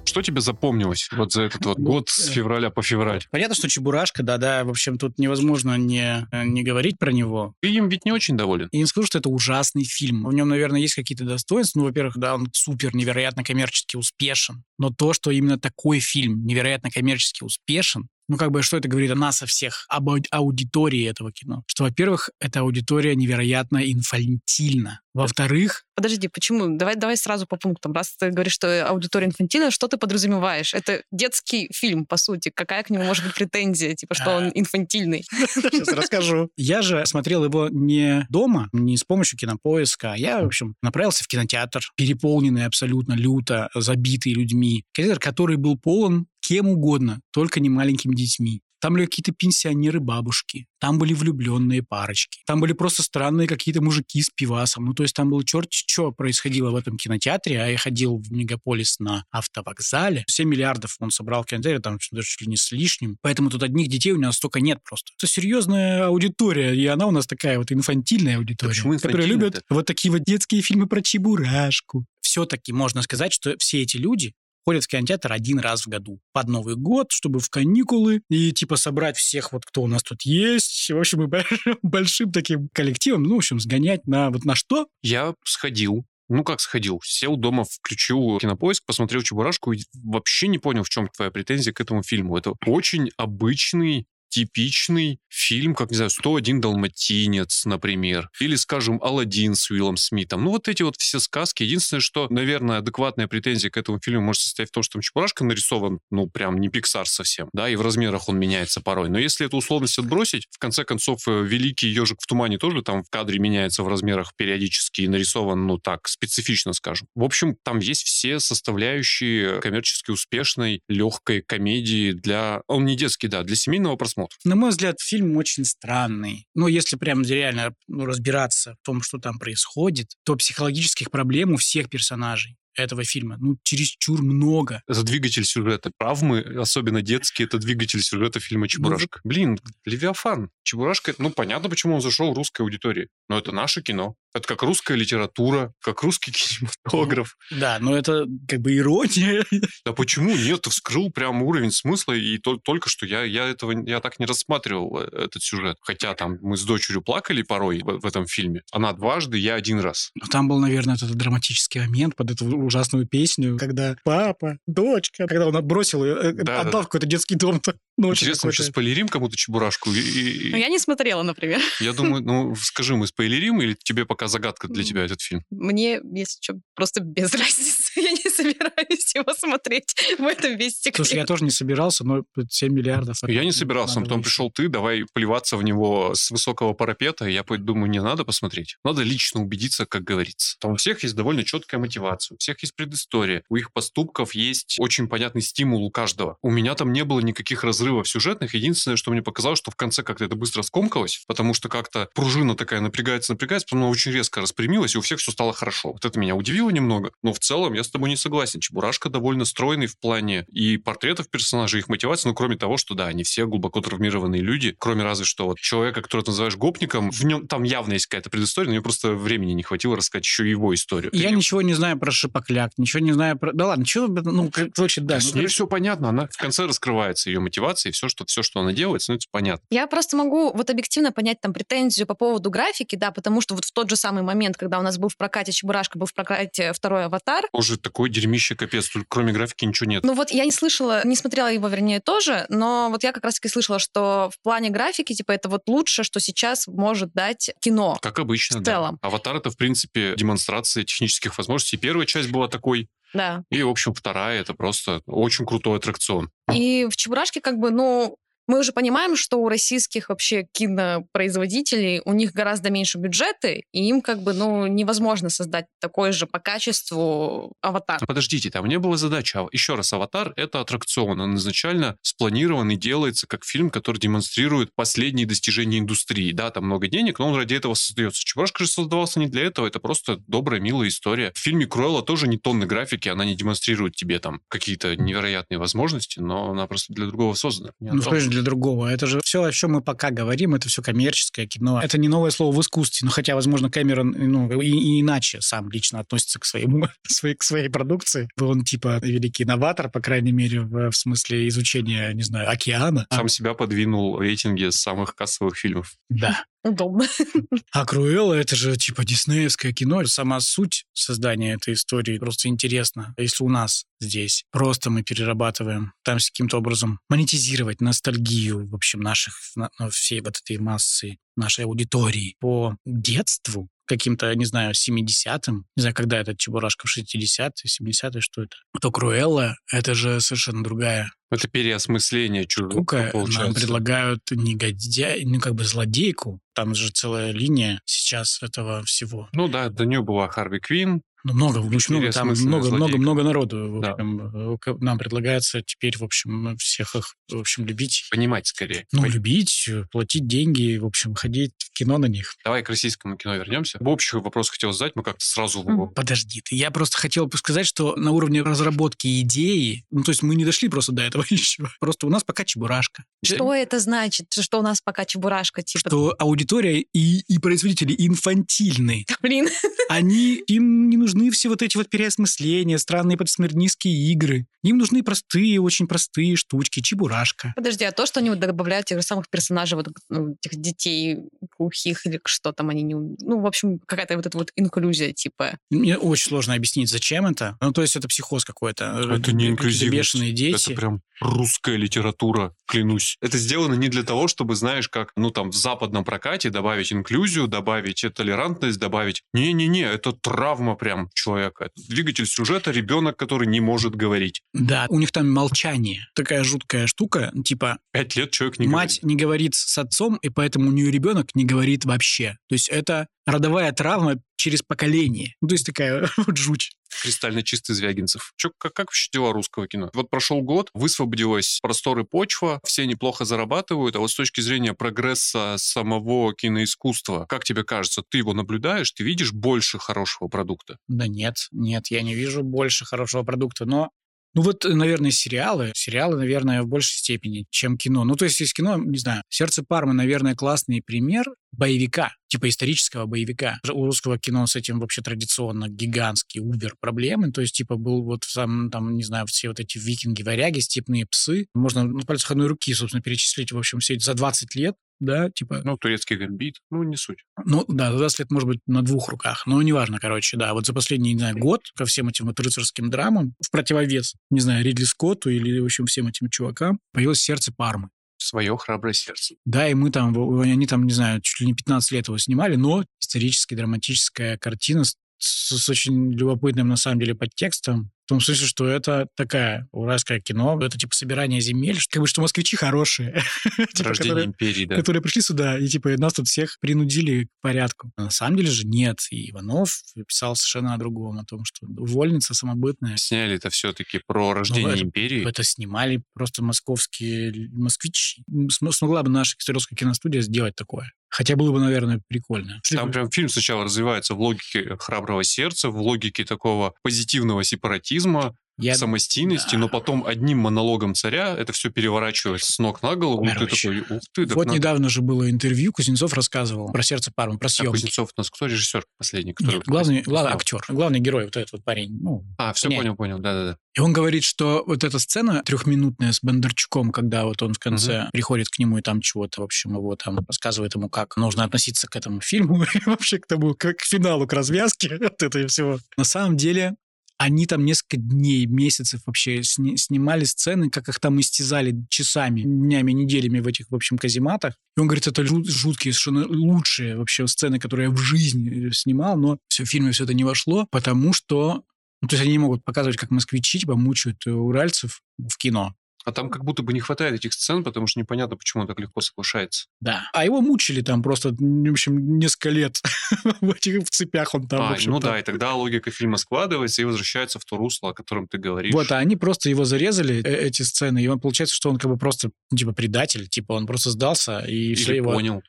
Что 0.04 0.20
тебе 0.20 0.40
запомнилось 0.40 1.08
вот 1.12 1.32
за 1.32 1.42
этот 1.42 1.64
вот 1.64 1.78
год 1.78 2.08
с 2.08 2.28
э, 2.28 2.32
февраля 2.32 2.70
по 2.70 2.82
февраль? 2.82 3.24
Понятно, 3.30 3.54
что 3.54 3.68
Чебурашка, 3.68 4.22
да-да, 4.22 4.64
в 4.64 4.70
общем, 4.70 4.98
тут 4.98 5.18
невозможно 5.18 5.76
не, 5.76 6.26
э, 6.30 6.44
не 6.44 6.62
говорить 6.62 6.98
про 6.98 7.12
него. 7.12 7.54
Ты 7.60 7.70
им 7.70 7.88
ведь 7.88 8.04
не 8.04 8.12
очень 8.12 8.36
доволен. 8.36 8.68
И 8.72 8.78
не 8.78 8.86
скажу, 8.86 9.06
что 9.06 9.18
это 9.18 9.28
ужасный 9.28 9.84
фильм. 9.84 10.24
В 10.24 10.34
нем, 10.34 10.48
наверное, 10.48 10.80
есть 10.80 10.94
какие-то 10.94 11.24
достоинства. 11.24 11.80
Ну, 11.80 11.86
во-первых, 11.86 12.18
да, 12.18 12.34
он 12.34 12.48
супер, 12.52 12.94
невероятно 12.94 13.44
коммерчески 13.44 13.96
успешен. 13.96 14.64
Но 14.78 14.90
то, 14.90 15.12
что 15.12 15.30
именно 15.30 15.58
такой 15.58 16.00
фильм 16.00 16.44
невероятно 16.44 16.90
коммерчески 16.90 17.44
успешен, 17.44 18.08
ну, 18.28 18.36
как 18.36 18.50
бы, 18.50 18.62
что 18.62 18.76
это 18.76 18.88
говорит 18.88 19.10
о 19.10 19.14
нас, 19.14 19.42
о 19.42 19.46
всех, 19.46 19.84
об 19.88 20.08
ау- 20.10 20.18
аудитории 20.30 21.04
этого 21.04 21.32
кино? 21.32 21.62
Что, 21.66 21.84
во-первых, 21.84 22.30
эта 22.40 22.60
аудитория 22.60 23.14
невероятно 23.14 23.78
инфантильна. 23.90 25.00
Во-вторых, 25.14 25.84
Подожди, 25.94 26.26
почему? 26.26 26.78
Давай, 26.78 26.96
давай 26.96 27.18
сразу 27.18 27.46
по 27.46 27.56
пунктам. 27.56 27.92
Раз 27.92 28.16
ты 28.16 28.30
говоришь, 28.30 28.54
что 28.54 28.88
аудитория 28.88 29.26
инфантильная, 29.26 29.70
что 29.70 29.86
ты 29.88 29.98
подразумеваешь? 29.98 30.72
Это 30.72 31.02
детский 31.12 31.68
фильм, 31.72 32.06
по 32.06 32.16
сути. 32.16 32.50
Какая 32.52 32.82
к 32.82 32.88
нему 32.90 33.04
может 33.04 33.24
быть 33.24 33.34
претензия? 33.34 33.94
Типа, 33.94 34.14
что 34.14 34.30
он 34.36 34.44
А. 34.44 34.50
инфантильный? 34.54 35.22
Сейчас 35.30 35.88
расскажу. 35.92 36.48
Я 36.56 36.80
же 36.80 37.04
смотрел 37.04 37.44
его 37.44 37.68
не 37.68 38.26
дома, 38.30 38.68
не 38.72 38.96
с 38.96 39.04
помощью 39.04 39.38
кинопоиска. 39.38 40.14
а 40.14 40.16
Я, 40.16 40.40
в 40.42 40.46
общем, 40.46 40.74
направился 40.82 41.24
в 41.24 41.28
кинотеатр, 41.28 41.82
переполненный 41.94 42.64
абсолютно 42.64 43.12
люто, 43.12 43.68
забитый 43.74 44.32
людьми. 44.32 44.84
Кинотеатр, 44.94 45.20
который 45.20 45.56
был 45.56 45.76
полон 45.78 46.26
кем 46.52 46.68
угодно, 46.68 47.22
только 47.32 47.60
не 47.60 47.70
маленькими 47.70 48.14
детьми. 48.14 48.60
Там 48.78 48.92
были 48.92 49.06
какие-то 49.06 49.32
пенсионеры-бабушки, 49.32 50.66
там 50.80 50.98
были 50.98 51.14
влюбленные 51.14 51.82
парочки, 51.82 52.40
там 52.46 52.60
были 52.60 52.74
просто 52.74 53.02
странные 53.02 53.48
какие-то 53.48 53.80
мужики 53.80 54.20
с 54.20 54.28
пивасом. 54.28 54.84
Ну, 54.84 54.92
то 54.92 55.02
есть 55.04 55.14
там 55.14 55.30
было 55.30 55.42
черт 55.44 55.72
что 55.72 56.12
происходило 56.12 56.70
в 56.70 56.76
этом 56.76 56.98
кинотеатре, 56.98 57.62
а 57.62 57.68
я 57.68 57.78
ходил 57.78 58.18
в 58.18 58.30
мегаполис 58.30 58.98
на 58.98 59.24
автовокзале. 59.30 60.24
7 60.26 60.46
миллиардов 60.46 60.96
он 60.98 61.10
собрал 61.10 61.42
в 61.42 61.46
кинотеатре, 61.46 61.78
там 61.78 61.98
даже 62.10 62.26
чуть 62.26 62.42
ли 62.42 62.48
не 62.48 62.56
с 62.56 62.70
лишним. 62.70 63.16
Поэтому 63.22 63.48
тут 63.48 63.62
одних 63.62 63.88
детей 63.88 64.12
у 64.12 64.18
нас 64.18 64.36
столько 64.36 64.60
нет 64.60 64.80
просто. 64.84 65.12
Это 65.16 65.26
серьезная 65.26 66.06
аудитория, 66.06 66.74
и 66.74 66.84
она 66.86 67.06
у 67.06 67.12
нас 67.12 67.26
такая 67.26 67.56
вот 67.56 67.72
инфантильная 67.72 68.36
аудитория, 68.36 68.72
Почему 68.72 68.98
которая 68.98 69.26
любит 69.26 69.62
вот 69.70 69.86
такие 69.86 70.12
вот 70.12 70.24
детские 70.24 70.60
фильмы 70.60 70.86
про 70.86 71.00
Чебурашку. 71.00 72.04
Все-таки 72.20 72.72
можно 72.72 73.00
сказать, 73.00 73.32
что 73.32 73.56
все 73.58 73.80
эти 73.82 73.96
люди 73.96 74.34
ходят 74.64 74.84
в 74.84 74.88
кинотеатр 74.88 75.32
один 75.32 75.58
раз 75.58 75.86
в 75.86 75.88
году 75.88 76.20
под 76.32 76.48
Новый 76.48 76.76
год, 76.76 77.10
чтобы 77.10 77.40
в 77.40 77.48
каникулы 77.50 78.22
и 78.28 78.52
типа 78.52 78.76
собрать 78.76 79.16
всех 79.16 79.52
вот, 79.52 79.64
кто 79.64 79.82
у 79.82 79.86
нас 79.86 80.02
тут 80.02 80.22
есть. 80.22 80.90
В 80.90 80.98
общем, 80.98 81.22
и 81.22 81.26
большим, 81.26 81.78
большим 81.82 82.32
таким 82.32 82.68
коллективом, 82.72 83.24
ну, 83.24 83.34
в 83.34 83.38
общем, 83.38 83.60
сгонять 83.60 84.06
на 84.06 84.30
вот 84.30 84.44
на 84.44 84.54
что? 84.54 84.88
Я 85.02 85.34
сходил. 85.44 86.04
Ну, 86.28 86.44
как 86.44 86.60
сходил? 86.60 87.00
Сел 87.04 87.36
дома, 87.36 87.64
включил 87.64 88.38
кинопоиск, 88.38 88.86
посмотрел 88.86 89.22
Чебурашку 89.22 89.72
и 89.72 89.80
вообще 90.02 90.48
не 90.48 90.58
понял, 90.58 90.82
в 90.82 90.88
чем 90.88 91.08
твоя 91.08 91.30
претензия 91.30 91.74
к 91.74 91.80
этому 91.80 92.02
фильму. 92.02 92.38
Это 92.38 92.54
очень 92.64 93.10
обычный 93.18 94.06
типичный 94.32 95.20
фильм, 95.28 95.74
как, 95.74 95.90
не 95.90 95.96
знаю, 95.96 96.10
«101 96.10 96.60
далматинец», 96.60 97.66
например, 97.66 98.30
или, 98.40 98.56
скажем, 98.56 98.98
«Аладдин» 99.02 99.54
с 99.54 99.70
Уиллом 99.70 99.98
Смитом. 99.98 100.44
Ну, 100.44 100.50
вот 100.50 100.68
эти 100.68 100.82
вот 100.82 100.96
все 100.96 101.20
сказки. 101.20 101.62
Единственное, 101.62 102.00
что, 102.00 102.28
наверное, 102.30 102.78
адекватная 102.78 103.28
претензия 103.28 103.70
к 103.70 103.76
этому 103.76 104.00
фильму 104.02 104.22
может 104.22 104.42
состоять 104.42 104.70
в 104.70 104.72
том, 104.72 104.82
что 104.82 104.94
там 104.94 105.02
Чебурашка 105.02 105.44
нарисован, 105.44 106.00
ну, 106.10 106.28
прям 106.28 106.58
не 106.58 106.70
Пиксар 106.70 107.06
совсем, 107.06 107.50
да, 107.52 107.68
и 107.68 107.76
в 107.76 107.82
размерах 107.82 108.30
он 108.30 108.38
меняется 108.38 108.80
порой. 108.80 109.10
Но 109.10 109.18
если 109.18 109.44
эту 109.44 109.58
условность 109.58 109.98
отбросить, 109.98 110.46
в 110.50 110.58
конце 110.58 110.84
концов, 110.84 111.28
э, 111.28 111.42
«Великий 111.42 111.88
ежик 111.88 112.18
в 112.18 112.26
тумане» 112.26 112.56
тоже 112.56 112.82
там 112.82 113.04
в 113.04 113.10
кадре 113.10 113.38
меняется 113.38 113.82
в 113.82 113.88
размерах 113.88 114.32
периодически 114.34 115.02
и 115.02 115.08
нарисован, 115.08 115.66
ну, 115.66 115.76
так, 115.76 116.08
специфично, 116.08 116.72
скажем. 116.72 117.06
В 117.14 117.24
общем, 117.24 117.56
там 117.62 117.80
есть 117.80 118.04
все 118.04 118.40
составляющие 118.40 119.60
коммерчески 119.60 120.10
успешной, 120.10 120.80
легкой 120.88 121.42
комедии 121.42 122.12
для... 122.12 122.62
Он 122.66 122.86
не 122.86 122.96
детский, 122.96 123.28
да, 123.28 123.42
для 123.42 123.56
семейного 123.56 123.96
просмотра. 123.96 124.21
На 124.44 124.56
мой 124.56 124.70
взгляд, 124.70 125.00
фильм 125.00 125.36
очень 125.36 125.64
странный. 125.64 126.46
Но 126.54 126.68
если 126.68 126.96
прям 126.96 127.22
реально 127.22 127.74
ну, 127.88 128.04
разбираться 128.04 128.76
в 128.82 128.86
том, 128.86 129.02
что 129.02 129.18
там 129.18 129.38
происходит, 129.38 130.12
то 130.24 130.36
психологических 130.36 131.10
проблем 131.10 131.52
у 131.52 131.56
всех 131.56 131.88
персонажей 131.88 132.56
этого 132.74 133.04
фильма, 133.04 133.36
ну, 133.38 133.56
чересчур 133.62 134.22
много. 134.22 134.82
Это 134.86 135.02
двигатель 135.02 135.44
сюжета. 135.44 135.90
Травмы, 135.98 136.40
особенно 136.40 137.02
детские, 137.02 137.46
это 137.46 137.58
двигатель 137.58 138.02
сюжета 138.02 138.40
фильма 138.40 138.68
«Чебурашка». 138.68 139.20
Блин, 139.24 139.58
Левиафан. 139.84 140.50
Чебурашка, 140.62 141.14
ну, 141.18 141.30
понятно, 141.30 141.68
почему 141.68 141.94
он 141.94 142.00
зашел 142.00 142.32
в 142.32 142.36
русской 142.36 142.62
аудитории. 142.62 143.08
Но 143.28 143.38
это 143.38 143.52
наше 143.52 143.82
кино. 143.82 144.16
Это 144.34 144.48
как 144.48 144.62
русская 144.62 144.94
литература, 144.96 145.72
как 145.80 146.02
русский 146.02 146.32
кинематограф. 146.86 147.36
Да, 147.50 147.78
но 147.80 147.96
это 147.96 148.26
как 148.48 148.60
бы 148.60 148.76
ирония. 148.76 149.44
Да 149.84 149.92
почему 149.92 150.34
нет? 150.34 150.62
Ты 150.62 150.70
вскрыл 150.70 151.10
прям 151.10 151.42
уровень 151.42 151.70
смысла, 151.72 152.12
и 152.12 152.38
то, 152.38 152.56
только 152.56 152.88
что 152.88 153.04
я, 153.06 153.22
я 153.24 153.46
этого 153.48 153.72
я 153.86 154.00
так 154.00 154.18
не 154.18 154.26
рассматривал 154.26 154.98
э, 155.00 155.08
этот 155.24 155.42
сюжет. 155.42 155.76
Хотя 155.82 156.14
там 156.14 156.38
мы 156.40 156.56
с 156.56 156.62
дочерью 156.64 157.02
плакали 157.02 157.42
порой 157.42 157.82
в, 157.82 158.00
в 158.00 158.06
этом 158.06 158.26
фильме. 158.26 158.62
Она 158.72 158.92
дважды, 158.92 159.36
я 159.38 159.54
один 159.54 159.80
раз. 159.80 160.10
Но 160.14 160.26
там 160.26 160.48
был, 160.48 160.58
наверное, 160.60 160.94
этот 160.96 161.10
драматический 161.14 161.80
момент 161.80 162.16
под 162.16 162.30
эту 162.30 162.46
ужасную 162.46 163.06
песню, 163.06 163.58
когда 163.58 163.96
папа, 164.04 164.58
дочка, 164.66 165.26
когда 165.26 165.46
он 165.46 165.56
отбросил 165.56 166.04
ее, 166.04 166.14
э, 166.14 166.32
Да, 166.32 166.60
отдал 166.60 166.72
да, 166.72 166.80
в 166.82 166.84
какой-то 166.84 167.06
детский 167.06 167.34
дом-то. 167.34 167.74
ночью 167.98 168.24
Интересно, 168.26 168.46
мы 168.48 168.52
сейчас 168.52 168.66
спойлерим 168.68 169.08
кому-то 169.08 169.36
Чебурашку? 169.36 169.92
И- 169.92 169.98
и- 170.00 170.50
Ну, 170.52 170.56
я 170.56 170.68
не 170.68 170.78
смотрела, 170.78 171.22
например. 171.22 171.60
Я 171.80 171.92
думаю, 171.92 172.22
ну, 172.22 172.54
скажи, 172.56 172.96
мы 172.96 173.06
спойлерим, 173.06 173.60
или 173.60 173.74
тебе 173.82 174.06
пока 174.06 174.21
загадка 174.28 174.68
для 174.68 174.84
тебя 174.84 175.04
этот 175.04 175.20
фильм? 175.20 175.44
Мне, 175.50 176.00
если 176.14 176.38
что, 176.40 176.54
просто 176.74 177.00
без 177.00 177.32
разницы. 177.34 177.92
Я 177.96 178.12
не 178.12 178.30
собираюсь 178.30 179.14
его 179.14 179.34
смотреть. 179.34 179.94
В 180.18 180.22
этом 180.22 180.56
весь 180.56 180.78
секрет. 180.78 180.96
Слушай, 180.96 181.18
я 181.18 181.26
тоже 181.26 181.44
не 181.44 181.50
собирался, 181.50 182.04
но 182.04 182.22
7 182.48 182.72
миллиардов. 182.72 183.18
Я 183.26 183.44
не 183.44 183.52
собирался, 183.52 184.00
но 184.00 184.06
потом 184.06 184.22
пришел 184.22 184.50
ты, 184.50 184.68
давай 184.68 185.04
плеваться 185.12 185.56
в 185.56 185.62
него 185.62 186.14
с 186.14 186.30
высокого 186.30 186.72
парапета, 186.72 187.26
я 187.26 187.42
думаю, 187.42 187.90
не 187.90 188.00
надо 188.00 188.24
посмотреть. 188.24 188.76
Надо 188.84 189.02
лично 189.02 189.42
убедиться, 189.42 189.86
как 189.86 190.04
говорится. 190.04 190.56
Там 190.58 190.72
у 190.72 190.76
всех 190.76 191.02
есть 191.02 191.14
довольно 191.14 191.44
четкая 191.44 191.80
мотивация, 191.80 192.34
у 192.34 192.38
всех 192.38 192.62
есть 192.62 192.74
предыстория, 192.74 193.42
у 193.48 193.56
их 193.56 193.72
поступков 193.72 194.34
есть 194.34 194.76
очень 194.78 195.08
понятный 195.08 195.42
стимул 195.42 195.84
у 195.84 195.90
каждого. 195.90 196.38
У 196.42 196.50
меня 196.50 196.74
там 196.74 196.92
не 196.92 197.04
было 197.04 197.20
никаких 197.20 197.64
разрывов 197.64 198.08
сюжетных, 198.08 198.54
единственное, 198.54 198.96
что 198.96 199.10
мне 199.10 199.22
показалось, 199.22 199.58
что 199.58 199.70
в 199.70 199.76
конце 199.76 200.02
как-то 200.02 200.24
это 200.24 200.36
быстро 200.36 200.62
скомкалось, 200.62 201.24
потому 201.26 201.54
что 201.54 201.68
как-то 201.68 202.08
пружина 202.14 202.54
такая 202.54 202.80
напрягается, 202.80 203.32
напрягается, 203.32 203.66
потом 203.66 203.80
она 203.80 203.88
очень 203.90 204.11
резко 204.12 204.40
распрямилась, 204.40 204.94
и 204.94 204.98
у 204.98 205.00
всех 205.00 205.18
все 205.18 205.32
стало 205.32 205.52
хорошо. 205.52 205.92
Вот 205.92 206.04
это 206.04 206.18
меня 206.18 206.34
удивило 206.34 206.70
немного, 206.70 207.12
но 207.22 207.32
в 207.32 207.38
целом 207.38 207.72
я 207.72 207.82
с 207.82 207.90
тобой 207.90 208.10
не 208.10 208.16
согласен. 208.16 208.60
Чебурашка 208.60 209.08
довольно 209.08 209.44
стройный 209.44 209.86
в 209.86 209.98
плане 209.98 210.46
и 210.52 210.76
портретов 210.76 211.28
персонажей, 211.28 211.80
их 211.80 211.88
мотивации, 211.88 212.28
ну, 212.28 212.34
кроме 212.34 212.56
того, 212.56 212.76
что, 212.76 212.94
да, 212.94 213.06
они 213.06 213.24
все 213.24 213.46
глубоко 213.46 213.80
травмированные 213.80 214.42
люди, 214.42 214.74
кроме 214.78 215.02
разве 215.02 215.24
что 215.24 215.46
вот 215.46 215.58
человека, 215.58 216.02
которого 216.02 216.24
ты 216.24 216.30
называешь 216.30 216.56
гопником, 216.56 217.10
в 217.10 217.24
нем 217.24 217.46
там 217.46 217.62
явно 217.62 217.94
есть 217.94 218.06
какая-то 218.06 218.30
предыстория, 218.30 218.68
но 218.68 218.72
мне 218.72 218.82
просто 218.82 219.12
времени 219.14 219.52
не 219.52 219.62
хватило 219.62 219.96
рассказать 219.96 220.24
еще 220.24 220.48
его 220.48 220.74
историю. 220.74 221.10
Я 221.14 221.30
ничего 221.30 221.62
не 221.62 221.74
знаю 221.74 221.98
про 221.98 222.10
Шипокляк, 222.10 222.72
ничего 222.76 223.00
не 223.00 223.12
знаю 223.12 223.38
про... 223.38 223.52
Да 223.52 223.68
ладно, 223.68 223.84
что... 223.84 224.08
Ну, 224.08 224.50
короче, 224.74 225.00
да. 225.00 225.16
Ну, 225.16 225.20
с 225.20 225.24
ней 225.26 225.32
короче, 225.32 225.48
все 225.48 225.66
понятно, 225.66 226.08
она 226.10 226.28
в 226.30 226.36
конце 226.36 226.66
раскрывается, 226.66 227.30
ее 227.30 227.40
мотивация, 227.40 227.90
и 227.90 227.92
все, 227.92 228.08
что, 228.08 228.24
все, 228.26 228.42
что 228.42 228.60
она 228.60 228.72
делает, 228.72 229.02
становится 229.02 229.28
понятно. 229.30 229.64
Я 229.70 229.86
просто 229.86 230.16
могу 230.16 230.52
вот 230.52 230.70
объективно 230.70 231.12
понять 231.12 231.40
там 231.40 231.52
претензию 231.52 232.06
по 232.06 232.14
поводу 232.14 232.50
графики, 232.50 232.96
да, 232.96 233.10
потому 233.10 233.40
что 233.40 233.54
вот 233.54 233.64
в 233.64 233.72
тот 233.72 233.90
же 233.90 233.96
самый 234.02 234.22
момент, 234.22 234.56
когда 234.56 234.78
у 234.78 234.82
нас 234.82 234.98
был 234.98 235.08
в 235.08 235.16
прокате 235.16 235.52
Чебурашка, 235.52 235.98
был 235.98 236.06
в 236.06 236.12
прокате 236.12 236.72
второй 236.72 237.04
Аватар, 237.06 237.44
Уже 237.52 237.78
такой 237.78 238.10
дерьмище 238.10 238.54
капец, 238.54 238.88
тут 238.88 239.04
кроме 239.08 239.32
графики 239.32 239.64
ничего 239.64 239.88
нет. 239.88 240.04
ну 240.04 240.14
вот 240.14 240.30
я 240.30 240.44
не 240.44 240.50
слышала, 240.52 241.00
не 241.06 241.16
смотрела 241.16 241.50
его, 241.50 241.68
вернее, 241.68 242.00
тоже, 242.00 242.44
но 242.48 242.88
вот 242.90 243.02
я 243.04 243.12
как 243.12 243.24
раз-таки 243.24 243.48
слышала, 243.48 243.78
что 243.78 244.30
в 244.34 244.42
плане 244.42 244.70
графики, 244.70 245.14
типа, 245.14 245.32
это 245.32 245.48
вот 245.48 245.62
лучше, 245.66 246.02
что 246.04 246.20
сейчас 246.20 246.66
может 246.66 247.12
дать 247.14 247.50
кино. 247.60 247.96
Как 248.02 248.18
обычно, 248.18 248.58
в 248.58 248.62
да. 248.62 248.72
целом. 248.72 248.98
Аватар 249.00 249.36
это, 249.36 249.50
в 249.50 249.56
принципе, 249.56 250.14
демонстрация 250.16 250.84
технических 250.84 251.38
возможностей. 251.38 251.76
Первая 251.76 252.06
часть 252.06 252.30
была 252.30 252.48
такой, 252.48 252.88
Да. 253.14 253.44
и, 253.50 253.62
в 253.62 253.68
общем, 253.68 253.94
вторая 253.94 254.40
это 254.40 254.54
просто 254.54 255.00
очень 255.06 255.46
крутой 255.46 255.78
аттракцион. 255.78 256.30
И 256.52 256.86
в 256.90 256.96
Чебурашке 256.96 257.40
как 257.40 257.58
бы, 257.58 257.70
ну, 257.70 258.16
мы 258.46 258.60
уже 258.60 258.72
понимаем, 258.72 259.16
что 259.16 259.38
у 259.38 259.48
российских 259.48 260.08
вообще 260.08 260.46
кинопроизводителей 260.52 262.02
у 262.04 262.12
них 262.12 262.32
гораздо 262.32 262.70
меньше 262.70 262.98
бюджеты, 262.98 263.64
и 263.72 263.88
им 263.88 264.00
как 264.00 264.22
бы, 264.22 264.32
ну, 264.32 264.66
невозможно 264.66 265.30
создать 265.30 265.66
такой 265.80 266.12
же 266.12 266.26
по 266.26 266.38
качеству 266.38 267.52
аватар. 267.60 267.98
Но 268.00 268.06
подождите, 268.06 268.50
там 268.50 268.66
не 268.66 268.78
было 268.78 268.96
задачи. 268.96 269.36
А 269.36 269.46
Еще 269.52 269.74
раз, 269.74 269.92
«Аватар»— 269.92 270.32
это 270.36 270.60
аттракцион. 270.60 271.20
Он 271.20 271.36
изначально 271.36 271.96
спланирован 272.02 272.70
и 272.70 272.76
делается 272.76 273.26
как 273.26 273.44
фильм, 273.44 273.70
который 273.70 273.98
демонстрирует 273.98 274.70
последние 274.74 275.26
достижения 275.26 275.78
индустрии. 275.78 276.32
Да, 276.32 276.50
там 276.50 276.66
много 276.66 276.88
денег, 276.88 277.18
но 277.18 277.28
он 277.28 277.36
ради 277.36 277.54
этого 277.54 277.74
создается. 277.74 278.22
Чебурашка 278.24 278.64
же 278.64 278.70
создавался 278.70 279.20
не 279.20 279.28
для 279.28 279.44
этого. 279.44 279.66
Это 279.66 279.78
просто 279.78 280.16
добрая, 280.26 280.60
милая 280.60 280.88
история. 280.88 281.32
В 281.34 281.38
фильме 281.38 281.66
Круэлла 281.66 282.02
тоже 282.02 282.28
не 282.28 282.38
тонны 282.38 282.66
графики, 282.66 283.08
она 283.08 283.24
не 283.24 283.34
демонстрирует 283.34 283.94
тебе 283.94 284.18
там 284.18 284.40
какие-то 284.48 284.96
невероятные 284.96 285.58
возможности, 285.58 286.20
но 286.20 286.50
она 286.50 286.66
просто 286.66 286.92
для 286.92 287.06
другого 287.06 287.34
создана. 287.34 287.72
Ну. 287.80 288.02
Для 288.32 288.42
другого? 288.42 288.88
Это 288.88 289.06
же 289.06 289.20
все, 289.24 289.42
о 289.42 289.52
чем 289.52 289.72
мы 289.72 289.82
пока 289.82 290.10
говорим, 290.10 290.54
это 290.54 290.68
все 290.68 290.82
коммерческое 290.82 291.46
кино. 291.46 291.80
Это 291.82 291.98
не 291.98 292.08
новое 292.08 292.30
слово 292.30 292.54
в 292.54 292.60
искусстве. 292.60 293.06
Ну, 293.06 293.10
хотя, 293.10 293.34
возможно, 293.34 293.70
Кэмерон 293.70 294.10
ну, 294.10 294.60
и, 294.60 294.68
и 294.68 295.00
иначе 295.00 295.40
сам 295.40 295.70
лично 295.70 296.00
относится 296.00 296.38
к, 296.38 296.44
своему, 296.44 296.88
своей, 297.06 297.34
к 297.34 297.42
своей 297.42 297.68
продукции. 297.68 298.28
Он, 298.40 298.64
типа, 298.64 298.98
великий 299.02 299.44
новатор, 299.44 299.90
по 299.90 300.00
крайней 300.00 300.32
мере, 300.32 300.60
в, 300.60 300.90
в 300.90 300.96
смысле 300.96 301.48
изучения, 301.48 302.12
не 302.12 302.22
знаю, 302.22 302.50
океана. 302.50 303.06
Сам 303.10 303.28
себя 303.28 303.54
подвинул 303.54 304.16
в 304.16 304.20
рейтинге 304.20 304.72
самых 304.72 305.14
кассовых 305.14 305.56
фильмов. 305.56 305.94
Да. 306.08 306.44
Удобно. 306.64 307.06
А 307.72 307.84
Круэлла— 307.86 308.34
это 308.34 308.54
же, 308.54 308.76
типа, 308.76 309.04
диснеевское 309.04 309.72
кино. 309.72 310.04
Сама 310.06 310.40
суть 310.40 310.84
создания 310.92 311.54
этой 311.54 311.74
истории 311.74 312.18
просто 312.18 312.48
интересна. 312.48 313.14
Если 313.16 313.42
у 313.42 313.48
нас 313.48 313.84
здесь 314.00 314.44
просто 314.50 314.90
мы 314.90 315.02
перерабатываем, 315.02 315.92
там 316.04 316.18
каким-то 316.18 316.58
образом 316.58 317.00
монетизировать 317.08 317.80
ностальгию, 317.80 318.68
в 318.68 318.74
общем, 318.74 319.00
наших, 319.00 319.34
на- 319.56 319.70
всей 319.90 320.20
вот 320.20 320.38
этой 320.38 320.58
массы, 320.58 321.16
нашей 321.36 321.64
аудитории 321.64 322.36
по 322.38 322.76
детству, 322.84 323.68
каким-то, 323.92 324.34
не 324.34 324.44
знаю, 324.44 324.72
70-м, 324.72 325.66
не 325.76 325.80
знаю, 325.80 325.94
когда 325.94 326.18
этот 326.18 326.38
Чебурашка, 326.38 326.86
в 326.86 326.96
60-е, 326.96 327.50
70-е, 327.50 328.20
что 328.20 328.42
это, 328.42 328.56
то 328.80 328.90
Круэлла— 328.90 329.56
это 329.72 329.94
же 329.94 330.20
совершенно 330.20 330.64
другая 330.64 331.10
Это 331.30 331.48
переосмысление 331.48 332.46
чужого. 332.46 332.74
Нам 332.74 333.10
получается. 333.10 333.60
предлагают 333.60 334.20
негодяй, 334.30 335.24
ну, 335.24 335.40
как 335.40 335.54
бы 335.54 335.64
злодейку. 335.64 336.40
Там 336.54 336.74
же 336.74 336.90
целая 336.90 337.32
линия 337.32 337.80
сейчас 337.84 338.42
этого 338.42 338.82
всего. 338.84 339.28
Ну 339.32 339.48
да, 339.48 339.68
до 339.68 339.84
нее 339.84 340.02
была 340.02 340.28
Харви 340.28 340.58
Квин, 340.58 341.02
Ну, 341.24 341.34
много, 341.34 341.58
очень 341.58 341.94
много, 341.94 342.10
там 342.12 342.28
много, 342.28 342.46
много, 342.46 342.64
злодейка. 342.68 342.98
много 343.00 343.22
народу. 343.22 343.72
В 343.78 343.80
Да. 343.80 343.92
общем, 343.92 344.54
э, 344.54 344.56
к- 344.60 344.76
нам 344.80 344.98
предлагается 344.98 345.62
теперь, 345.62 345.96
в 345.98 346.02
общем, 346.02 346.56
всех 346.58 346.96
их, 346.96 347.14
в 347.30 347.38
общем, 347.38 347.64
любить. 347.66 348.06
понимать 348.10 348.46
скорее. 348.46 348.86
Ну, 348.92 349.02
Пон- 349.04 349.10
любить, 349.10 349.66
э, 349.68 349.84
платить 349.90 350.26
деньги, 350.26 350.76
в 350.78 350.86
общем, 350.86 351.14
ходить 351.14 351.52
в 351.58 351.72
кино 351.72 351.98
на 351.98 352.06
них. 352.06 352.34
Давай 352.44 352.62
к 352.62 352.68
российскому 352.68 353.16
кино 353.16 353.36
вернемся. 353.36 353.78
В 353.80 353.88
общих 353.88 354.14
вопрос 354.14 354.50
хотел 354.50 354.72
задать, 354.72 354.96
мы 354.96 355.02
как-то 355.02 355.24
сразу... 355.24 355.62
Подожди, 355.94 356.40
ты. 356.42 356.54
Я 356.56 356.70
просто 356.70 356.98
хотел 356.98 357.26
бы 357.26 357.36
сказать, 357.38 357.66
что 357.66 357.94
на 357.96 358.10
уровне 358.10 358.42
разработки 358.42 359.20
идеи, 359.20 359.84
ну, 359.90 360.02
то 360.02 360.10
есть 360.10 360.22
мы 360.22 360.34
не 360.34 360.44
дошли 360.44 360.68
просто 360.68 360.92
до 360.92 361.02
этого 361.02 361.24
еще. 361.30 361.68
Просто 361.80 362.06
у 362.06 362.10
нас 362.10 362.24
пока 362.24 362.44
чебурашка. 362.44 363.04
Что 363.24 363.54
это 363.54 363.78
значит? 363.78 364.26
Что 364.32 364.58
у 364.58 364.62
нас 364.62 364.80
пока 364.80 365.04
Чебурашка, 365.04 365.62
типа, 365.62 365.88
Что 365.88 366.14
аудитория 366.18 366.80
и, 366.80 367.20
и 367.28 367.38
производители 367.38 367.94
инфантильны. 367.96 369.04
блин, 369.20 369.48
Они, 369.88 370.36
им 370.46 370.88
не 370.90 370.96
нужны 370.96 371.11
все 371.30 371.48
вот 371.48 371.62
эти 371.62 371.76
вот 371.76 371.88
переосмысления, 371.88 372.78
странные 372.78 373.16
подсмирнистские 373.16 373.94
игры. 374.12 374.46
Им 374.62 374.78
нужны 374.78 375.02
простые, 375.02 375.60
очень 375.60 375.86
простые 375.86 376.36
штучки, 376.36 376.80
чебурашка. 376.80 377.52
Подожди, 377.56 377.84
а 377.84 377.92
то, 377.92 378.06
что 378.06 378.20
они 378.20 378.30
вот 378.30 378.38
добавляют 378.38 378.86
тех 378.86 378.98
же 378.98 379.06
самых 379.06 379.28
персонажей, 379.28 379.76
вот 379.76 379.88
ну, 380.08 380.36
этих 380.42 380.60
детей 380.60 381.18
глухих 381.58 382.06
или 382.06 382.20
что 382.24 382.52
там 382.52 382.68
они 382.68 382.82
не... 382.82 382.94
Ну, 382.94 383.40
в 383.40 383.46
общем, 383.46 383.80
какая-то 383.80 384.16
вот 384.16 384.26
эта 384.26 384.38
вот 384.38 384.52
инклюзия, 384.56 385.12
типа. 385.12 385.58
Мне 385.70 385.98
очень 385.98 386.28
сложно 386.28 386.54
объяснить, 386.54 386.90
зачем 386.90 387.26
это. 387.26 387.56
Ну, 387.60 387.72
то 387.72 387.82
есть 387.82 387.96
это 387.96 388.08
психоз 388.08 388.44
какой-то. 388.44 388.84
Это 389.10 389.32
не 389.32 389.48
инклюзивность. 389.48 389.96
бешеные 389.96 390.32
дети. 390.32 390.70
Это 390.70 390.80
прям 390.80 391.02
русская 391.20 391.76
литература, 391.76 392.54
клянусь. 392.66 393.16
Это 393.20 393.38
сделано 393.38 393.74
не 393.74 393.88
для 393.88 394.02
того, 394.02 394.28
чтобы, 394.28 394.54
знаешь, 394.54 394.88
как, 394.88 395.12
ну, 395.16 395.30
там, 395.30 395.50
в 395.50 395.54
западном 395.54 396.04
прокате 396.04 396.50
добавить 396.50 396.92
инклюзию, 396.92 397.48
добавить 397.48 398.04
толерантность, 398.14 398.78
добавить... 398.78 399.22
Не-не-не, 399.32 399.82
это 399.82 400.12
травма 400.12 400.74
прям 400.74 401.01
человека. 401.14 401.70
Двигатель 401.88 402.26
сюжета, 402.26 402.70
ребенок, 402.70 403.16
который 403.16 403.46
не 403.46 403.60
может 403.60 403.94
говорить. 403.94 404.42
Да, 404.52 404.86
у 404.88 404.98
них 404.98 405.12
там 405.12 405.30
молчание. 405.30 406.06
Такая 406.14 406.44
жуткая 406.44 406.86
штука, 406.86 407.32
типа 407.44 407.78
Пять 407.92 408.16
лет 408.16 408.30
человек 408.30 408.58
не 408.58 408.66
мать 408.66 409.00
говорит. 409.00 409.02
не 409.02 409.16
говорит 409.16 409.54
с 409.54 409.78
отцом, 409.78 410.16
и 410.16 410.28
поэтому 410.28 410.68
у 410.68 410.72
нее 410.72 410.90
ребенок 410.90 411.34
не 411.34 411.44
говорит 411.44 411.84
вообще. 411.84 412.36
То 412.48 412.54
есть 412.54 412.68
это 412.68 413.06
родовая 413.26 413.72
травма 413.72 414.20
через 414.36 414.62
поколение. 414.62 415.34
Ну, 415.40 415.48
то 415.48 415.54
есть 415.54 415.66
такая 415.66 416.08
вот 416.16 416.36
жуть. 416.36 416.72
Кристально 417.02 417.42
чистый 417.42 417.74
Звягинцев. 417.74 418.32
Чё, 418.36 418.50
как, 418.58 418.74
как 418.74 418.86
вообще 418.86 419.10
дела 419.12 419.32
русского 419.32 419.66
кино? 419.66 419.90
Вот 419.92 420.08
прошел 420.08 420.40
год, 420.40 420.70
высвободилась 420.72 421.58
просторы 421.60 422.04
почва, 422.04 422.60
все 422.64 422.86
неплохо 422.86 423.24
зарабатывают, 423.24 423.96
а 423.96 423.98
вот 423.98 424.12
с 424.12 424.14
точки 424.14 424.40
зрения 424.40 424.72
прогресса 424.72 425.56
самого 425.58 426.32
киноискусства, 426.32 427.26
как 427.28 427.42
тебе 427.42 427.64
кажется, 427.64 428.02
ты 428.08 428.18
его 428.18 428.34
наблюдаешь, 428.34 428.92
ты 428.92 429.02
видишь 429.02 429.32
больше 429.32 429.80
хорошего 429.80 430.28
продукта? 430.28 430.78
Да 430.86 431.08
нет, 431.08 431.48
нет, 431.50 431.88
я 431.88 432.02
не 432.02 432.14
вижу 432.14 432.44
больше 432.44 432.84
хорошего 432.84 433.24
продукта, 433.24 433.64
но 433.64 433.90
Ну 434.34 434.42
вот, 434.42 434.64
наверное, 434.64 435.10
сериалы. 435.10 435.72
Сериалы, 435.74 436.16
наверное, 436.16 436.62
в 436.62 436.66
большей 436.66 436.96
степени, 436.96 437.44
чем 437.50 437.76
кино. 437.76 438.04
Ну 438.04 438.14
то 438.14 438.24
есть 438.24 438.40
из 438.40 438.54
кино, 438.54 438.76
не 438.78 438.98
знаю, 438.98 439.22
«Сердце 439.28 439.62
Пармы», 439.62 439.92
наверное, 439.92 440.34
классный 440.34 440.82
пример 440.84 441.26
боевика, 441.52 442.14
типа 442.28 442.48
исторического 442.48 443.04
боевика. 443.04 443.58
У 443.70 443.84
русского 443.84 444.18
кино 444.18 444.46
с 444.46 444.56
этим 444.56 444.80
вообще 444.80 445.02
традиционно 445.02 445.68
гигантские 445.68 446.42
убер 446.42 446.76
проблемы. 446.80 447.30
То 447.30 447.42
есть, 447.42 447.54
типа, 447.54 447.76
был 447.76 448.02
вот 448.02 448.24
сам, 448.24 448.70
там, 448.70 448.96
не 448.96 449.02
знаю, 449.02 449.26
все 449.26 449.48
вот 449.48 449.60
эти 449.60 449.76
викинги, 449.76 450.22
варяги, 450.22 450.60
степные 450.60 451.04
псы. 451.04 451.46
Можно 451.54 451.84
на 451.84 452.00
пальцах 452.06 452.30
одной 452.30 452.46
руки, 452.46 452.72
собственно, 452.72 453.02
перечислить, 453.02 453.52
в 453.52 453.58
общем, 453.58 453.80
все 453.80 453.98
за 453.98 454.14
20 454.14 454.54
лет 454.54 454.76
да, 455.02 455.30
типа... 455.30 455.60
Ну, 455.64 455.76
турецкий 455.76 456.16
гамбит, 456.16 456.56
ну, 456.70 456.82
не 456.82 456.96
суть. 456.96 457.24
Ну, 457.44 457.64
да, 457.68 457.92
за 457.92 457.98
20 457.98 458.18
лет, 458.20 458.30
может 458.30 458.48
быть, 458.48 458.60
на 458.66 458.82
двух 458.82 459.08
руках, 459.08 459.46
но 459.46 459.60
неважно, 459.60 459.98
короче, 459.98 460.36
да. 460.36 460.54
Вот 460.54 460.66
за 460.66 460.72
последний, 460.72 461.12
не 461.12 461.18
знаю, 461.18 461.36
год 461.36 461.62
ко 461.76 461.84
всем 461.84 462.08
этим 462.08 462.26
вот 462.26 462.38
рыцарским 462.40 462.90
драмам, 462.90 463.34
в 463.40 463.50
противовес, 463.50 464.14
не 464.30 464.40
знаю, 464.40 464.64
Ридли 464.64 464.84
Скотту 464.84 465.30
или, 465.30 465.58
в 465.58 465.64
общем, 465.64 465.86
всем 465.86 466.06
этим 466.06 466.28
чувакам, 466.30 466.78
появилось 466.92 467.20
«Сердце 467.20 467.52
Пармы». 467.52 467.90
Свое 468.16 468.56
храброе 468.56 468.92
сердце. 468.92 469.34
Да, 469.44 469.68
и 469.68 469.74
мы 469.74 469.90
там, 469.90 470.40
они 470.40 470.66
там, 470.66 470.84
не 470.84 470.92
знаю, 470.92 471.20
чуть 471.20 471.40
ли 471.40 471.46
не 471.46 471.54
15 471.54 471.90
лет 471.92 472.06
его 472.06 472.18
снимали, 472.18 472.54
но 472.54 472.84
историческая, 473.00 473.56
драматическая 473.56 474.38
картина 474.38 474.84
с, 474.84 474.96
с 475.18 475.68
очень 475.68 476.12
любопытным, 476.12 476.68
на 476.68 476.76
самом 476.76 477.00
деле, 477.00 477.14
подтекстом, 477.14 477.90
в 478.04 478.08
том 478.08 478.20
смысле, 478.20 478.46
что 478.46 478.66
это 478.66 479.06
такая 479.16 479.68
уральское 479.72 480.20
кино, 480.20 480.58
это 480.60 480.76
типа 480.76 480.94
собирание 480.94 481.40
земель, 481.40 481.78
как 481.90 482.02
бы 482.02 482.08
что 482.08 482.20
москвичи 482.20 482.56
хорошие. 482.56 483.22
типа, 483.74 483.90
которые, 483.94 484.26
империи, 484.26 484.64
да. 484.64 484.76
Которые 484.76 485.02
пришли 485.02 485.22
сюда 485.22 485.58
и 485.58 485.66
типа 485.68 485.90
нас 485.98 486.14
тут 486.14 486.28
всех 486.28 486.58
принудили 486.60 487.24
к 487.24 487.28
порядку. 487.40 487.92
А 487.96 488.04
на 488.04 488.10
самом 488.10 488.36
деле 488.36 488.50
же 488.50 488.66
нет. 488.66 488.98
И 489.10 489.30
Иванов 489.30 489.82
писал 490.06 490.34
совершенно 490.34 490.74
о 490.74 490.78
другом, 490.78 491.18
о 491.18 491.24
том, 491.24 491.44
что 491.44 491.66
увольница 491.66 492.34
самобытная. 492.34 492.96
Сняли 492.96 493.36
это 493.36 493.50
все-таки 493.50 494.00
про 494.06 494.34
рождение 494.34 494.76
ну, 494.76 494.82
империи. 494.82 495.28
Это 495.28 495.44
снимали 495.44 496.02
просто 496.14 496.42
московские 496.42 497.48
москвичи. 497.52 498.24
Смогла 498.50 499.02
бы 499.02 499.10
наша 499.10 499.36
историческая 499.38 499.76
киностудия 499.76 500.22
сделать 500.22 500.56
такое. 500.56 500.92
Хотя 501.12 501.36
было 501.36 501.52
бы, 501.52 501.60
наверное, 501.60 502.00
прикольно. 502.08 502.58
Там 502.70 502.90
прям 502.90 503.10
фильм 503.10 503.28
сначала 503.28 503.64
развивается 503.64 504.14
в 504.14 504.20
логике 504.20 504.76
храброго 504.78 505.22
сердца, 505.24 505.68
в 505.68 505.76
логике 505.76 506.24
такого 506.24 506.74
позитивного 506.82 507.44
сепаратизма, 507.44 508.34
я... 508.58 508.74
самостийности, 508.74 509.56
но 509.56 509.68
потом 509.68 510.06
одним 510.06 510.38
монологом 510.38 510.94
царя 510.94 511.34
это 511.36 511.52
все 511.52 511.70
переворачивается 511.70 512.52
с 512.52 512.58
ног 512.58 512.82
на 512.82 512.94
голову. 512.96 513.24
Ты 513.24 513.46
такой, 513.46 513.80
ух 513.80 514.02
ты. 514.12 514.26
Вот 514.26 514.46
надо... 514.46 514.58
недавно 514.58 514.88
же 514.88 515.02
было 515.02 515.30
интервью, 515.30 515.72
Кузнецов 515.72 516.12
рассказывал 516.14 516.70
про 516.72 516.82
сердце 516.82 517.10
Пармы, 517.14 517.38
про 517.38 517.48
съемки. 517.48 517.68
А 517.68 517.72
Кузнецов 517.72 518.10
у 518.16 518.20
нас 518.20 518.30
кто 518.30 518.46
режиссер 518.46 518.84
последний? 518.98 519.32
Который 519.32 519.56
Нет, 519.56 519.64
главный, 519.66 520.02
главный 520.02 520.32
актер, 520.32 520.60
главный 520.68 521.00
герой, 521.00 521.24
вот 521.24 521.36
этот 521.36 521.52
вот 521.52 521.64
парень. 521.64 521.98
Ну, 522.00 522.24
а, 522.38 522.52
все 522.52 522.70
понял, 522.70 522.94
понял, 522.94 523.18
да-да-да. 523.18 523.56
И 523.74 523.80
он 523.80 523.92
говорит, 523.92 524.22
что 524.22 524.64
вот 524.66 524.84
эта 524.84 524.98
сцена 524.98 525.42
трехминутная 525.44 526.12
с 526.12 526.20
Бондарчуком, 526.22 526.92
когда 526.92 527.24
вот 527.24 527.42
он 527.42 527.54
в 527.54 527.58
конце 527.58 528.02
угу. 528.02 528.10
приходит 528.12 528.48
к 528.48 528.58
нему 528.58 528.78
и 528.78 528.82
там 528.82 529.00
чего-то, 529.00 529.40
в 529.40 529.44
общем, 529.44 529.72
его 529.72 529.96
там 529.96 530.18
рассказывает 530.26 530.74
ему, 530.74 530.90
как 530.90 531.16
нужно 531.16 531.44
относиться 531.44 531.88
к 531.88 531.96
этому 531.96 532.20
фильму 532.20 532.64
и 532.74 532.80
вообще 532.84 533.18
к 533.18 533.26
тому, 533.26 533.54
как 533.54 533.78
к 533.78 533.82
финалу, 533.82 534.26
к 534.26 534.32
развязке 534.32 534.88
от 535.00 535.22
этого 535.22 535.46
всего. 535.46 535.78
На 535.96 536.04
самом 536.04 536.36
деле 536.36 536.74
они 537.18 537.46
там 537.46 537.64
несколько 537.64 537.96
дней, 537.96 538.46
месяцев 538.46 539.02
вообще 539.06 539.42
сни- 539.42 539.76
снимали 539.76 540.24
сцены, 540.24 540.70
как 540.70 540.88
их 540.88 540.98
там 540.98 541.20
истязали 541.20 541.74
часами, 541.88 542.42
днями, 542.42 542.92
неделями 542.92 543.40
в 543.40 543.46
этих, 543.46 543.70
в 543.70 543.74
общем, 543.74 543.98
казематах. 543.98 544.54
И 544.76 544.80
он 544.80 544.86
говорит, 544.86 545.06
это 545.06 545.24
жуткие, 545.24 545.92
совершенно 545.92 546.26
лучшие 546.26 546.96
вообще 546.96 547.26
сцены, 547.26 547.58
которые 547.58 547.88
я 547.88 547.94
в 547.94 547.98
жизни 547.98 548.70
снимал, 548.72 549.16
но 549.16 549.38
все 549.48 549.64
в 549.64 549.68
фильме 549.68 549.92
все 549.92 550.04
это 550.04 550.14
не 550.14 550.24
вошло, 550.24 550.66
потому 550.70 551.12
что 551.12 551.64
ну, 552.02 552.08
то 552.08 552.16
есть 552.16 552.24
они 552.24 552.32
не 552.32 552.38
могут 552.38 552.64
показывать, 552.64 552.96
как 552.96 553.12
москвичи 553.12 553.60
типа, 553.60 553.76
мучают 553.76 554.26
уральцев 554.26 555.00
в 555.18 555.36
кино. 555.38 555.76
А 556.04 556.12
там 556.12 556.30
как 556.30 556.44
будто 556.44 556.62
бы 556.62 556.72
не 556.72 556.80
хватает 556.80 557.14
этих 557.14 557.32
сцен, 557.32 557.64
потому 557.64 557.86
что 557.86 558.00
непонятно, 558.00 558.36
почему 558.36 558.62
он 558.62 558.66
так 558.66 558.78
легко 558.80 559.00
соглашается. 559.00 559.66
Да. 559.80 560.08
А 560.12 560.24
его 560.24 560.40
мучили 560.40 560.80
там 560.80 561.02
просто, 561.02 561.30
в 561.30 561.70
общем, 561.70 562.18
несколько 562.18 562.50
лет 562.50 562.80
в 563.40 563.50
этих 563.50 563.84
в 563.84 563.90
цепях 563.90 564.34
он 564.34 564.48
там. 564.48 564.62
А, 564.62 564.76
ну 564.86 565.00
да, 565.00 565.18
и 565.18 565.22
тогда 565.22 565.54
логика 565.54 565.90
фильма 565.90 566.16
складывается 566.16 566.82
и 566.82 566.84
возвращается 566.84 567.38
в 567.38 567.44
то 567.44 567.56
русло, 567.56 567.90
о 567.90 567.94
котором 567.94 568.28
ты 568.28 568.38
говоришь. 568.38 568.72
Вот, 568.74 568.90
а 568.92 568.98
они 568.98 569.16
просто 569.16 569.48
его 569.48 569.64
зарезали, 569.64 570.22
э, 570.22 570.46
эти 570.46 570.62
сцены, 570.62 571.02
и 571.02 571.06
он 571.06 571.20
получается, 571.20 571.54
что 571.54 571.70
он 571.70 571.78
как 571.78 571.90
бы 571.90 571.96
просто, 571.96 572.30
ну, 572.50 572.56
типа, 572.56 572.72
предатель, 572.72 573.28
типа, 573.28 573.52
он 573.52 573.66
просто 573.66 573.90
сдался, 573.90 574.40
и 574.40 574.72
Или 574.72 574.74
все 574.74 574.96
его... 574.96 575.12
понял. 575.12 575.42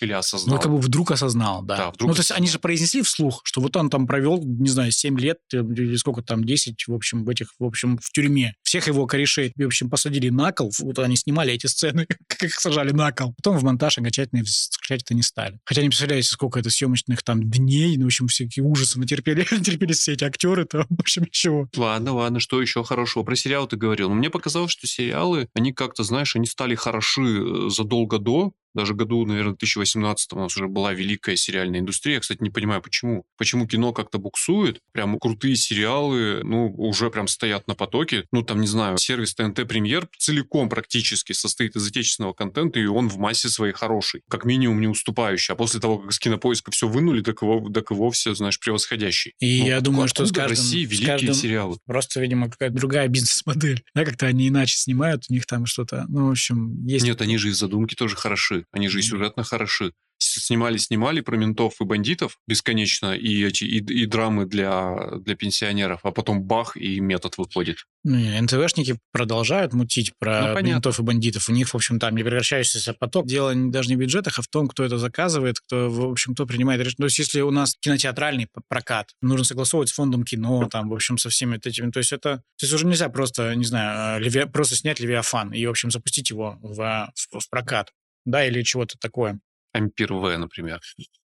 Или 0.00 0.12
осознал. 0.12 0.56
Ну, 0.56 0.62
как 0.62 0.70
бы 0.70 0.78
вдруг 0.78 1.10
осознал, 1.10 1.62
да. 1.62 1.76
да 1.76 1.90
вдруг 1.90 2.08
ну, 2.08 2.14
то 2.14 2.20
есть 2.20 2.32
они 2.32 2.48
же 2.48 2.58
произнесли 2.58 3.02
вслух, 3.02 3.40
что 3.44 3.60
вот 3.60 3.76
он 3.76 3.90
там 3.90 4.06
провел, 4.06 4.42
не 4.42 4.68
знаю, 4.68 4.90
7 4.90 5.18
лет, 5.18 5.38
э, 5.52 5.58
или 5.58 5.96
сколько 5.96 6.22
там, 6.22 6.44
10, 6.44 6.86
в 6.86 6.94
общем, 6.94 7.24
в 7.24 7.28
этих, 7.28 7.52
в 7.58 7.64
общем, 7.64 7.98
в 7.98 8.10
тюрьме. 8.12 8.54
Всех 8.62 8.86
его 8.86 9.06
корешей, 9.06 9.52
в 9.56 9.66
общем, 9.66 9.90
посадили 9.90 10.28
на 10.28 10.52
кол. 10.52 10.72
Вот 10.80 10.98
они 10.98 11.16
снимали 11.16 11.52
эти 11.52 11.66
сцены, 11.66 12.06
как 12.28 12.44
их 12.44 12.54
сажали 12.54 12.92
на 12.92 13.12
кол. 13.12 13.34
Потом 13.36 13.58
в 13.58 13.64
монтаж 13.64 13.98
окончательно 13.98 14.42
включать 14.44 15.02
это 15.02 15.14
не 15.14 15.22
стали. 15.22 15.58
Хотя 15.64 15.82
не 15.82 15.88
представляете, 15.88 16.28
сколько 16.28 16.58
это 16.58 16.70
съемочных 16.70 17.22
там 17.22 17.42
дней, 17.42 17.96
ну, 17.96 18.04
в 18.04 18.06
общем, 18.06 18.28
всякие 18.28 18.64
ужасы 18.64 18.98
натерпели, 18.98 19.46
натерпелись 19.50 19.98
все 19.98 20.12
эти 20.12 20.24
актеры, 20.24 20.64
там, 20.64 20.86
в 20.88 21.00
общем, 21.00 21.26
чего. 21.30 21.68
Ладно, 21.76 22.14
ладно, 22.14 22.40
что 22.40 22.60
еще 22.60 22.84
хорошего? 22.84 23.24
Про 23.24 23.36
сериалы 23.36 23.68
ты 23.68 23.76
говорил. 23.76 24.08
Но 24.08 24.14
мне 24.14 24.30
показалось, 24.30 24.72
что 24.72 24.86
сериалы, 24.86 25.48
они 25.54 25.72
как-то, 25.72 26.04
знаешь, 26.04 26.36
они 26.36 26.46
стали 26.46 26.74
хороши 26.74 27.22
э, 27.22 27.70
задолго 27.70 28.18
до, 28.18 28.52
даже 28.74 28.94
году, 28.94 29.24
наверное, 29.24 29.52
2018 29.52 30.32
у 30.32 30.36
нас 30.36 30.56
уже 30.56 30.68
была 30.68 30.92
великая 30.92 31.36
сериальная 31.36 31.80
индустрия. 31.80 32.14
Я, 32.14 32.20
кстати, 32.20 32.42
не 32.42 32.50
понимаю, 32.50 32.82
почему. 32.82 33.24
Почему 33.36 33.66
кино 33.66 33.92
как-то 33.92 34.18
буксует. 34.18 34.80
Прям 34.92 35.18
крутые 35.18 35.56
сериалы, 35.56 36.42
ну, 36.44 36.72
уже 36.76 37.10
прям 37.10 37.28
стоят 37.28 37.66
на 37.68 37.74
потоке. 37.74 38.24
Ну, 38.32 38.42
там, 38.42 38.60
не 38.60 38.66
знаю, 38.66 38.98
сервис 38.98 39.34
ТНТ 39.34 39.66
Премьер 39.68 40.08
целиком 40.18 40.68
практически 40.68 41.32
состоит 41.32 41.76
из 41.76 41.86
отечественного 41.86 42.32
контента, 42.32 42.78
и 42.78 42.86
он 42.86 43.08
в 43.08 43.18
массе 43.18 43.48
своей 43.48 43.72
хороший. 43.72 44.22
Как 44.28 44.44
минимум 44.44 44.80
не 44.80 44.88
уступающий. 44.88 45.52
А 45.52 45.56
после 45.56 45.80
того, 45.80 45.98
как 45.98 46.12
с 46.12 46.18
кинопоиска 46.18 46.70
все 46.70 46.88
вынули, 46.88 47.22
так 47.22 47.42
его, 47.42 47.68
так 47.70 47.90
и 47.90 47.94
вовсе, 47.94 48.34
знаешь, 48.34 48.58
превосходящий. 48.58 49.34
И 49.38 49.60
ну, 49.60 49.68
я 49.68 49.80
думаю, 49.80 50.08
что 50.08 50.26
с 50.26 50.32
каждым... 50.32 50.50
России 50.50 50.84
великие 50.84 51.06
каждым... 51.06 51.34
сериалы. 51.34 51.78
Просто, 51.86 52.20
видимо, 52.20 52.50
какая-то 52.50 52.76
другая 52.76 53.08
бизнес-модель. 53.08 53.82
Да, 53.94 54.04
как-то 54.04 54.26
они 54.26 54.48
иначе 54.48 54.76
снимают, 54.76 55.24
у 55.28 55.32
них 55.32 55.46
там 55.46 55.66
что-то, 55.66 56.06
ну, 56.08 56.28
в 56.28 56.30
общем, 56.30 56.86
есть... 56.86 57.04
Нет, 57.04 57.20
они 57.20 57.38
же 57.38 57.48
из 57.48 57.58
задумки 57.58 57.94
тоже 57.94 58.16
хороши. 58.16 58.57
Они 58.72 58.88
же 58.88 58.98
и 58.98 59.02
сюжетно 59.02 59.44
хороши. 59.44 59.92
Снимали-снимали 60.20 61.20
про 61.20 61.36
ментов 61.36 61.80
и 61.80 61.84
бандитов 61.84 62.38
бесконечно, 62.48 63.14
и, 63.14 63.44
эти, 63.44 63.62
и, 63.62 63.76
и 63.78 64.04
драмы 64.04 64.46
для, 64.46 65.12
для 65.18 65.36
пенсионеров, 65.36 66.00
а 66.02 66.10
потом 66.10 66.42
бах, 66.42 66.76
и 66.76 66.98
метод 66.98 67.38
выходит. 67.38 67.84
Ну, 68.02 68.16
НТВшники 68.42 68.98
продолжают 69.12 69.74
мутить 69.74 70.12
про 70.18 70.54
ну, 70.54 70.60
ментов 70.60 70.98
и 70.98 71.02
бандитов. 71.02 71.48
У 71.48 71.52
них, 71.52 71.68
в 71.68 71.74
общем, 71.76 72.00
там 72.00 72.16
непрекращающийся 72.16 72.94
поток. 72.94 73.28
Дело 73.28 73.54
даже 73.54 73.90
не 73.90 73.96
в 73.96 74.00
бюджетах, 74.00 74.40
а 74.40 74.42
в 74.42 74.48
том, 74.48 74.66
кто 74.66 74.84
это 74.84 74.98
заказывает, 74.98 75.60
кто, 75.60 75.88
в 75.88 76.10
общем, 76.10 76.34
кто 76.34 76.46
принимает 76.46 76.80
решение. 76.80 76.96
То 76.96 77.04
есть, 77.04 77.18
если 77.20 77.40
у 77.40 77.52
нас 77.52 77.76
кинотеатральный 77.78 78.48
прокат, 78.68 79.10
нужно 79.22 79.44
согласовывать 79.44 79.90
с 79.90 79.92
фондом 79.92 80.24
кино, 80.24 80.68
там, 80.68 80.88
в 80.88 80.94
общем, 80.94 81.16
со 81.16 81.28
всеми 81.28 81.60
этими. 81.64 81.92
То 81.92 81.98
есть, 81.98 82.12
это... 82.12 82.38
То 82.38 82.64
есть, 82.64 82.74
уже 82.74 82.86
нельзя 82.86 83.08
просто, 83.08 83.54
не 83.54 83.64
знаю, 83.64 84.20
леви... 84.20 84.46
просто 84.46 84.74
снять 84.74 84.98
Левиафан 84.98 85.52
и, 85.52 85.64
в 85.64 85.70
общем, 85.70 85.92
запустить 85.92 86.30
его 86.30 86.58
в, 86.60 87.12
в, 87.14 87.38
в 87.38 87.50
прокат 87.50 87.92
да, 88.30 88.46
или 88.46 88.62
чего-то 88.62 88.96
такое. 88.98 89.40
Ампир 89.72 90.12
В, 90.12 90.36
например. 90.36 90.80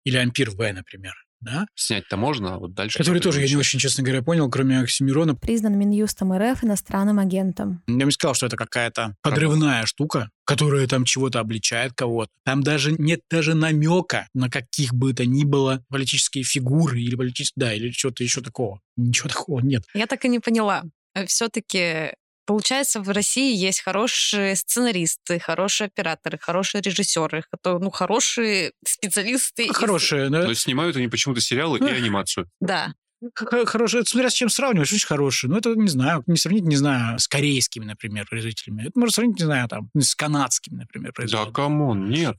Или 0.04 0.16
Ампир 0.16 0.50
В, 0.50 0.73
например. 0.73 1.14
Да? 1.40 1.66
Снять-то 1.75 2.19
можно, 2.19 2.54
а 2.54 2.59
вот 2.59 2.75
дальше... 2.75 2.99
Который 2.99 3.23
тоже, 3.23 3.40
я 3.40 3.49
не 3.49 3.57
очень, 3.57 3.78
честно 3.78 4.04
говоря, 4.04 4.23
понял, 4.23 4.50
кроме 4.50 4.80
Оксимирона. 4.80 5.35
Признан 5.35 5.78
Минюстом 5.78 6.37
РФ 6.37 6.62
иностранным 6.64 7.19
агентом. 7.19 7.83
Я 7.87 8.04
бы 8.04 8.12
сказал, 8.12 8.35
что 8.35 8.45
это 8.45 8.59
какая-то 8.59 9.16
подрывная 9.23 9.87
штука, 9.87 10.30
которая 10.45 10.87
там 10.87 11.04
чего-то 11.04 11.40
обличает 11.40 11.95
кого-то. 11.95 12.30
Там 12.45 12.62
даже 12.62 12.92
нет 12.92 13.21
даже 13.30 13.54
намека 13.54 14.28
на 14.35 14.50
каких 14.50 14.92
бы 14.92 15.14
то 15.14 15.25
ни 15.25 15.45
было 15.45 15.83
политические 15.88 16.45
фигуры 16.45 17.00
или 17.00 17.14
политические... 17.14 17.54
Да, 17.57 17.73
или 17.73 17.90
что-то 17.90 18.23
еще 18.23 18.42
такого. 18.42 18.80
Ничего 18.97 19.30
такого 19.30 19.61
нет. 19.61 19.85
Я 19.95 20.07
так 20.07 20.23
и 20.26 20.28
не 20.28 20.40
поняла. 20.40 20.85
Все-таки 21.26 22.12
Получается, 22.50 23.00
в 23.00 23.09
России 23.09 23.54
есть 23.54 23.80
хорошие 23.80 24.57
сценаристы, 24.57 25.38
хорошие 25.38 25.87
операторы, 25.87 26.37
хорошие 26.37 26.83
режиссеры, 26.83 27.45
ну, 27.64 27.90
хорошие 27.90 28.73
специалисты. 28.85 29.73
Хорошие, 29.73 30.26
из... 30.26 30.30
да. 30.33 30.49
Но 30.49 30.54
снимают 30.54 30.97
они 30.97 31.07
почему-то 31.07 31.40
сериалы 31.40 31.78
и 31.78 31.85
анимацию. 31.85 32.50
Да. 32.61 32.92
Хорошие, 33.37 34.04
смотря 34.04 34.30
с 34.30 34.33
чем 34.33 34.49
сравнивать, 34.49 34.92
очень 34.92 35.07
хорошие. 35.07 35.49
Ну, 35.49 35.59
это, 35.59 35.76
не 35.76 35.87
знаю, 35.87 36.25
не 36.26 36.37
сравнить, 36.37 36.64
не 36.64 36.75
знаю, 36.75 37.21
с 37.21 37.28
корейскими, 37.28 37.85
например, 37.85 38.26
производителями. 38.28 38.83
Это 38.83 38.99
можно 38.99 39.12
сравнить, 39.12 39.38
не 39.38 39.45
знаю, 39.45 39.69
там, 39.69 39.88
с 39.97 40.16
канадскими, 40.16 40.78
например, 40.78 41.12
производителями. 41.12 41.54
Да, 41.54 41.54
камон, 41.54 42.11
нет. 42.11 42.37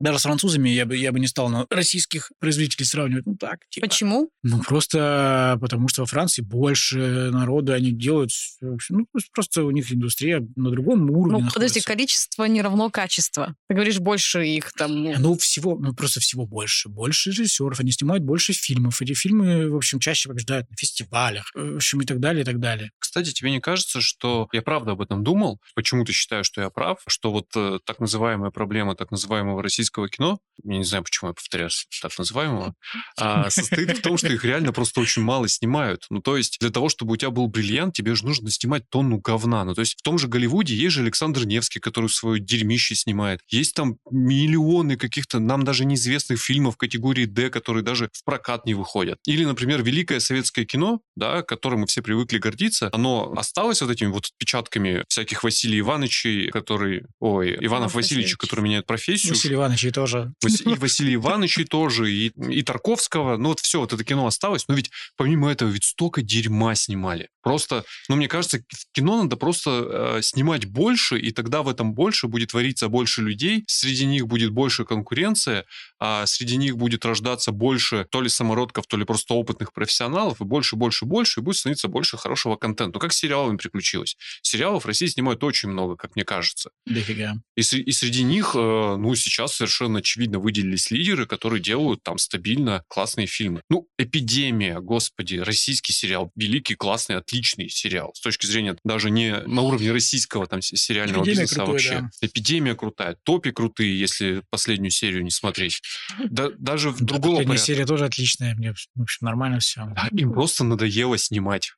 Даже 0.00 0.18
с 0.18 0.22
французами 0.22 0.68
я 0.68 0.86
бы, 0.86 0.96
я 0.96 1.12
бы 1.12 1.20
не 1.20 1.26
стал 1.26 1.48
на 1.48 1.66
российских 1.70 2.32
производителей 2.38 2.84
сравнивать. 2.84 3.26
Ну 3.26 3.36
так, 3.36 3.60
типа. 3.70 3.86
Почему? 3.86 4.30
Ну, 4.42 4.60
просто 4.62 5.58
потому 5.60 5.88
что 5.88 6.02
во 6.02 6.06
Франции 6.06 6.42
больше 6.42 7.30
народу, 7.32 7.72
они 7.72 7.92
делают... 7.92 8.30
Ну, 8.60 9.06
просто 9.32 9.64
у 9.64 9.70
них 9.70 9.92
индустрия 9.92 10.46
на 10.56 10.70
другом 10.70 11.10
уровне 11.10 11.44
Ну, 11.44 11.50
подожди, 11.52 11.80
находится. 11.80 11.88
количество 11.88 12.44
не 12.44 12.62
равно 12.62 12.90
качество. 12.90 13.54
Ты 13.68 13.74
говоришь, 13.74 13.98
больше 13.98 14.46
их 14.46 14.72
там... 14.72 15.04
ну, 15.04 15.18
Ну, 15.18 15.38
всего, 15.38 15.76
ну, 15.78 15.94
просто 15.94 16.20
всего 16.20 16.46
больше. 16.46 16.88
Больше 16.88 17.30
режиссеров, 17.30 17.80
они 17.80 17.92
снимают 17.92 18.24
больше 18.24 18.52
фильмов. 18.52 19.00
Эти 19.02 19.14
фильмы, 19.14 19.70
в 19.70 19.76
общем, 19.76 19.98
чаще 19.98 20.28
побеждают 20.28 20.68
на 20.70 20.76
фестивалях, 20.76 21.50
в 21.54 21.76
общем, 21.76 22.00
и 22.02 22.06
так 22.06 22.20
далее, 22.20 22.42
и 22.42 22.44
так 22.44 22.60
далее. 22.60 22.90
Кстати, 22.98 23.32
тебе 23.32 23.50
не 23.50 23.60
кажется, 23.60 24.00
что 24.00 24.48
я 24.52 24.62
правда 24.62 24.92
об 24.92 25.00
этом 25.00 25.24
думал? 25.24 25.60
Почему-то 25.74 26.12
считаю, 26.12 26.44
что 26.44 26.60
я 26.60 26.70
прав, 26.70 26.98
что 27.06 27.32
вот 27.32 27.46
э, 27.56 27.78
так 27.84 28.00
называемая 28.00 28.50
проблема 28.50 28.94
так 28.94 29.10
называемого 29.10 29.62
российского 29.62 29.85
кино, 29.90 30.38
я 30.64 30.78
не 30.78 30.84
знаю, 30.84 31.04
почему 31.04 31.30
я 31.30 31.34
повторяюсь, 31.34 31.86
так 32.00 32.16
называемого, 32.18 32.74
а, 33.18 33.50
состоит 33.50 33.98
в 33.98 34.02
том, 34.02 34.16
что 34.18 34.28
их 34.28 34.44
реально 34.44 34.72
просто 34.72 35.00
очень 35.00 35.22
мало 35.22 35.48
снимают. 35.48 36.06
Ну, 36.10 36.20
то 36.20 36.36
есть 36.36 36.58
для 36.60 36.70
того, 36.70 36.88
чтобы 36.88 37.14
у 37.14 37.16
тебя 37.16 37.30
был 37.30 37.46
бриллиант, 37.48 37.94
тебе 37.94 38.14
же 38.14 38.24
нужно 38.24 38.50
снимать 38.50 38.88
тонну 38.90 39.18
говна. 39.18 39.64
Ну, 39.64 39.74
то 39.74 39.80
есть 39.80 39.98
в 39.98 40.02
том 40.02 40.18
же 40.18 40.28
Голливуде 40.28 40.74
есть 40.74 40.94
же 40.94 41.02
Александр 41.02 41.44
Невский, 41.44 41.80
который 41.80 42.08
свое 42.08 42.40
дерьмище 42.40 42.94
снимает. 42.94 43.40
Есть 43.48 43.74
там 43.74 43.96
миллионы 44.10 44.96
каких-то 44.96 45.38
нам 45.38 45.64
даже 45.64 45.84
неизвестных 45.84 46.40
фильмов 46.40 46.76
категории 46.76 47.24
D, 47.24 47.50
которые 47.50 47.82
даже 47.82 48.10
в 48.12 48.24
прокат 48.24 48.66
не 48.66 48.74
выходят. 48.74 49.18
Или, 49.26 49.44
например, 49.44 49.82
великое 49.82 50.20
советское 50.20 50.64
кино, 50.64 51.00
да, 51.14 51.42
которым 51.42 51.80
мы 51.80 51.86
все 51.86 52.02
привыкли 52.02 52.38
гордиться, 52.38 52.90
оно 52.92 53.32
осталось 53.36 53.82
вот 53.82 53.90
этими 53.90 54.08
вот 54.08 54.26
отпечатками 54.26 55.04
всяких 55.08 55.44
Василий 55.44 55.80
Ивановичей, 55.80 56.50
который... 56.50 57.04
Ой, 57.20 57.56
Иванов 57.60 57.86
Иванов 57.86 57.94
Васильевич, 57.94 58.24
Васильевич. 58.24 58.36
который 58.36 58.60
меняет 58.62 58.86
профессию. 58.86 59.32
Василий 59.34 59.54
Иванович 59.54 59.75
тоже. 59.92 60.32
Вас- 60.42 60.60
И 60.60 60.74
Василия 60.74 61.14
Ивановича 61.14 61.64
тоже, 61.64 62.12
и, 62.12 62.32
и 62.50 62.62
Тарковского. 62.62 63.36
Ну 63.36 63.50
вот 63.50 63.60
все, 63.60 63.80
вот 63.80 63.92
это 63.92 64.04
кино 64.04 64.26
осталось. 64.26 64.66
Но 64.68 64.74
ведь 64.74 64.90
помимо 65.16 65.50
этого 65.50 65.68
ведь 65.68 65.84
столько 65.84 66.22
дерьма 66.22 66.74
снимали. 66.74 67.28
Просто, 67.42 67.84
ну 68.08 68.16
мне 68.16 68.26
кажется, 68.28 68.58
в 68.58 68.92
кино 68.92 69.22
надо 69.22 69.36
просто 69.36 70.16
э, 70.18 70.22
снимать 70.22 70.66
больше, 70.66 71.18
и 71.18 71.30
тогда 71.30 71.62
в 71.62 71.68
этом 71.68 71.94
больше 71.94 72.26
будет 72.26 72.50
твориться 72.50 72.88
больше 72.88 73.22
людей, 73.22 73.62
среди 73.68 74.04
них 74.06 74.26
будет 74.26 74.50
больше 74.50 74.84
конкуренция, 74.84 75.64
а 76.00 76.26
среди 76.26 76.56
них 76.56 76.76
будет 76.76 77.04
рождаться 77.04 77.52
больше 77.52 78.06
то 78.10 78.20
ли 78.20 78.28
самородков, 78.28 78.86
то 78.88 78.96
ли 78.96 79.04
просто 79.04 79.34
опытных 79.34 79.72
профессионалов, 79.72 80.40
и 80.40 80.44
больше, 80.44 80.74
больше, 80.76 81.04
больше, 81.04 81.40
и 81.40 81.42
будет 81.42 81.56
становиться 81.56 81.86
больше 81.88 82.16
хорошего 82.16 82.56
контента. 82.56 82.94
Ну 82.94 83.00
как 83.00 83.12
с 83.12 83.16
сериалами 83.18 83.56
приключилось. 83.56 84.16
Сериалов 84.42 84.82
в 84.84 84.86
России 84.86 85.06
снимают 85.06 85.44
очень 85.44 85.68
много, 85.68 85.96
как 85.96 86.16
мне 86.16 86.24
кажется. 86.24 86.70
Дофига. 86.84 87.34
И, 87.56 87.60
и 87.60 87.92
среди 87.92 88.24
них, 88.24 88.52
э, 88.56 88.58
ну, 88.58 89.14
сейчас 89.14 89.54
совершенно 89.66 89.98
очевидно 89.98 90.38
выделились 90.38 90.90
лидеры, 90.90 91.26
которые 91.26 91.60
делают 91.60 92.02
там 92.02 92.18
стабильно 92.18 92.84
классные 92.88 93.26
фильмы. 93.26 93.62
Ну, 93.68 93.88
«Эпидемия», 93.98 94.80
господи, 94.80 95.36
российский 95.36 95.92
сериал, 95.92 96.30
великий, 96.36 96.74
классный, 96.74 97.16
отличный 97.16 97.68
сериал. 97.68 98.12
С 98.14 98.20
точки 98.20 98.46
зрения 98.46 98.76
даже 98.84 99.10
не 99.10 99.40
на 99.46 99.62
уровне 99.62 99.92
российского 99.92 100.46
там 100.46 100.62
сериального 100.62 101.22
«Эпидемия» 101.22 101.42
бизнеса, 101.42 101.54
крутой, 101.56 101.72
вообще. 101.72 102.10
«Эпидемия» 102.20 102.74
крутая, 102.74 103.16
«Топи» 103.24 103.50
крутые, 103.50 103.98
если 103.98 104.42
последнюю 104.50 104.90
серию 104.90 105.24
не 105.24 105.30
смотреть. 105.30 105.82
Да, 106.24 106.50
даже 106.58 106.90
в 106.90 107.00
Да, 107.00 107.14
последняя 107.16 107.44
порядка. 107.46 107.66
серия 107.66 107.86
тоже 107.86 108.04
отличная. 108.06 108.54
Мне, 108.54 108.72
в 108.94 109.02
общем, 109.02 109.26
нормально 109.26 109.58
все. 109.60 109.86
Да, 109.94 110.08
им 110.12 110.32
просто 110.32 110.64
надоело 110.64 111.18
снимать. 111.18 111.72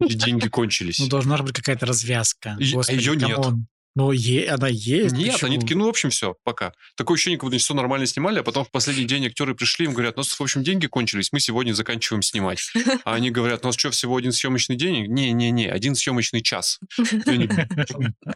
И 0.00 0.14
деньги 0.14 0.48
кончились. 0.48 0.98
Ну, 0.98 1.08
должна 1.08 1.38
быть 1.38 1.54
какая-то 1.54 1.86
развязка. 1.86 2.56
А 2.60 2.74
Господи, 2.74 2.98
её 2.98 3.14
нет. 3.14 3.36
Come 3.36 3.53
on. 3.53 3.66
Ну, 3.94 4.10
е- 4.12 4.48
она 4.48 4.68
есть. 4.68 5.14
Нет, 5.14 5.32
почему? 5.32 5.50
они 5.50 5.58
такие, 5.58 5.76
ну, 5.76 5.86
в 5.86 5.88
общем, 5.88 6.10
все, 6.10 6.36
пока. 6.44 6.72
Такое 6.96 7.16
ощущение, 7.16 7.38
как 7.38 7.50
будто 7.50 7.58
все 7.58 7.74
нормально 7.74 8.06
снимали, 8.06 8.38
а 8.38 8.42
потом 8.42 8.64
в 8.64 8.70
последний 8.70 9.04
день 9.04 9.26
актеры 9.26 9.54
пришли, 9.54 9.86
им 9.86 9.92
говорят, 9.92 10.16
у 10.16 10.20
нас, 10.20 10.28
в 10.28 10.40
общем, 10.40 10.62
деньги 10.62 10.86
кончились, 10.86 11.30
мы 11.32 11.40
сегодня 11.40 11.72
заканчиваем 11.72 12.22
снимать. 12.22 12.72
А 13.04 13.14
они 13.14 13.30
говорят, 13.30 13.64
у 13.64 13.68
нас 13.68 13.76
что, 13.76 13.90
всего 13.90 14.16
один 14.16 14.32
съемочный 14.32 14.76
день? 14.76 15.06
Не-не-не, 15.06 15.68
один 15.68 15.94
съемочный 15.94 16.40
час. 16.40 16.78
И 16.98 17.30
они 17.30 17.48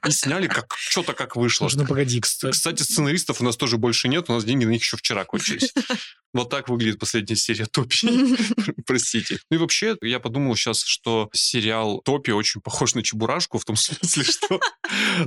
и 0.06 0.10
сняли 0.10 0.46
как 0.46 0.75
что-то 0.76 1.12
как 1.12 1.36
вышло. 1.36 1.68
Слушай, 1.68 1.82
ну 1.82 1.86
погоди, 1.88 2.20
кстати. 2.20 2.52
Кстати, 2.52 2.82
сценаристов 2.82 3.40
у 3.40 3.44
нас 3.44 3.56
тоже 3.56 3.76
больше 3.76 4.08
нет, 4.08 4.28
у 4.28 4.32
нас 4.32 4.44
деньги 4.44 4.64
на 4.64 4.70
них 4.70 4.82
еще 4.82 4.96
вчера 4.96 5.25
кончились. 5.25 5.72
Вот 6.32 6.50
так 6.50 6.68
выглядит 6.68 6.98
последняя 6.98 7.36
серия 7.36 7.64
Топи. 7.64 7.96
Простите. 8.86 9.38
Ну 9.50 9.56
и 9.56 9.58
вообще, 9.58 9.96
я 10.02 10.20
подумал 10.20 10.54
сейчас, 10.54 10.82
что 10.82 11.30
сериал 11.32 12.02
Топи 12.02 12.30
очень 12.30 12.60
похож 12.60 12.94
на 12.94 13.02
Чебурашку, 13.02 13.58
в 13.58 13.64
том 13.64 13.75
смысле, 13.75 14.25
что 14.25 14.60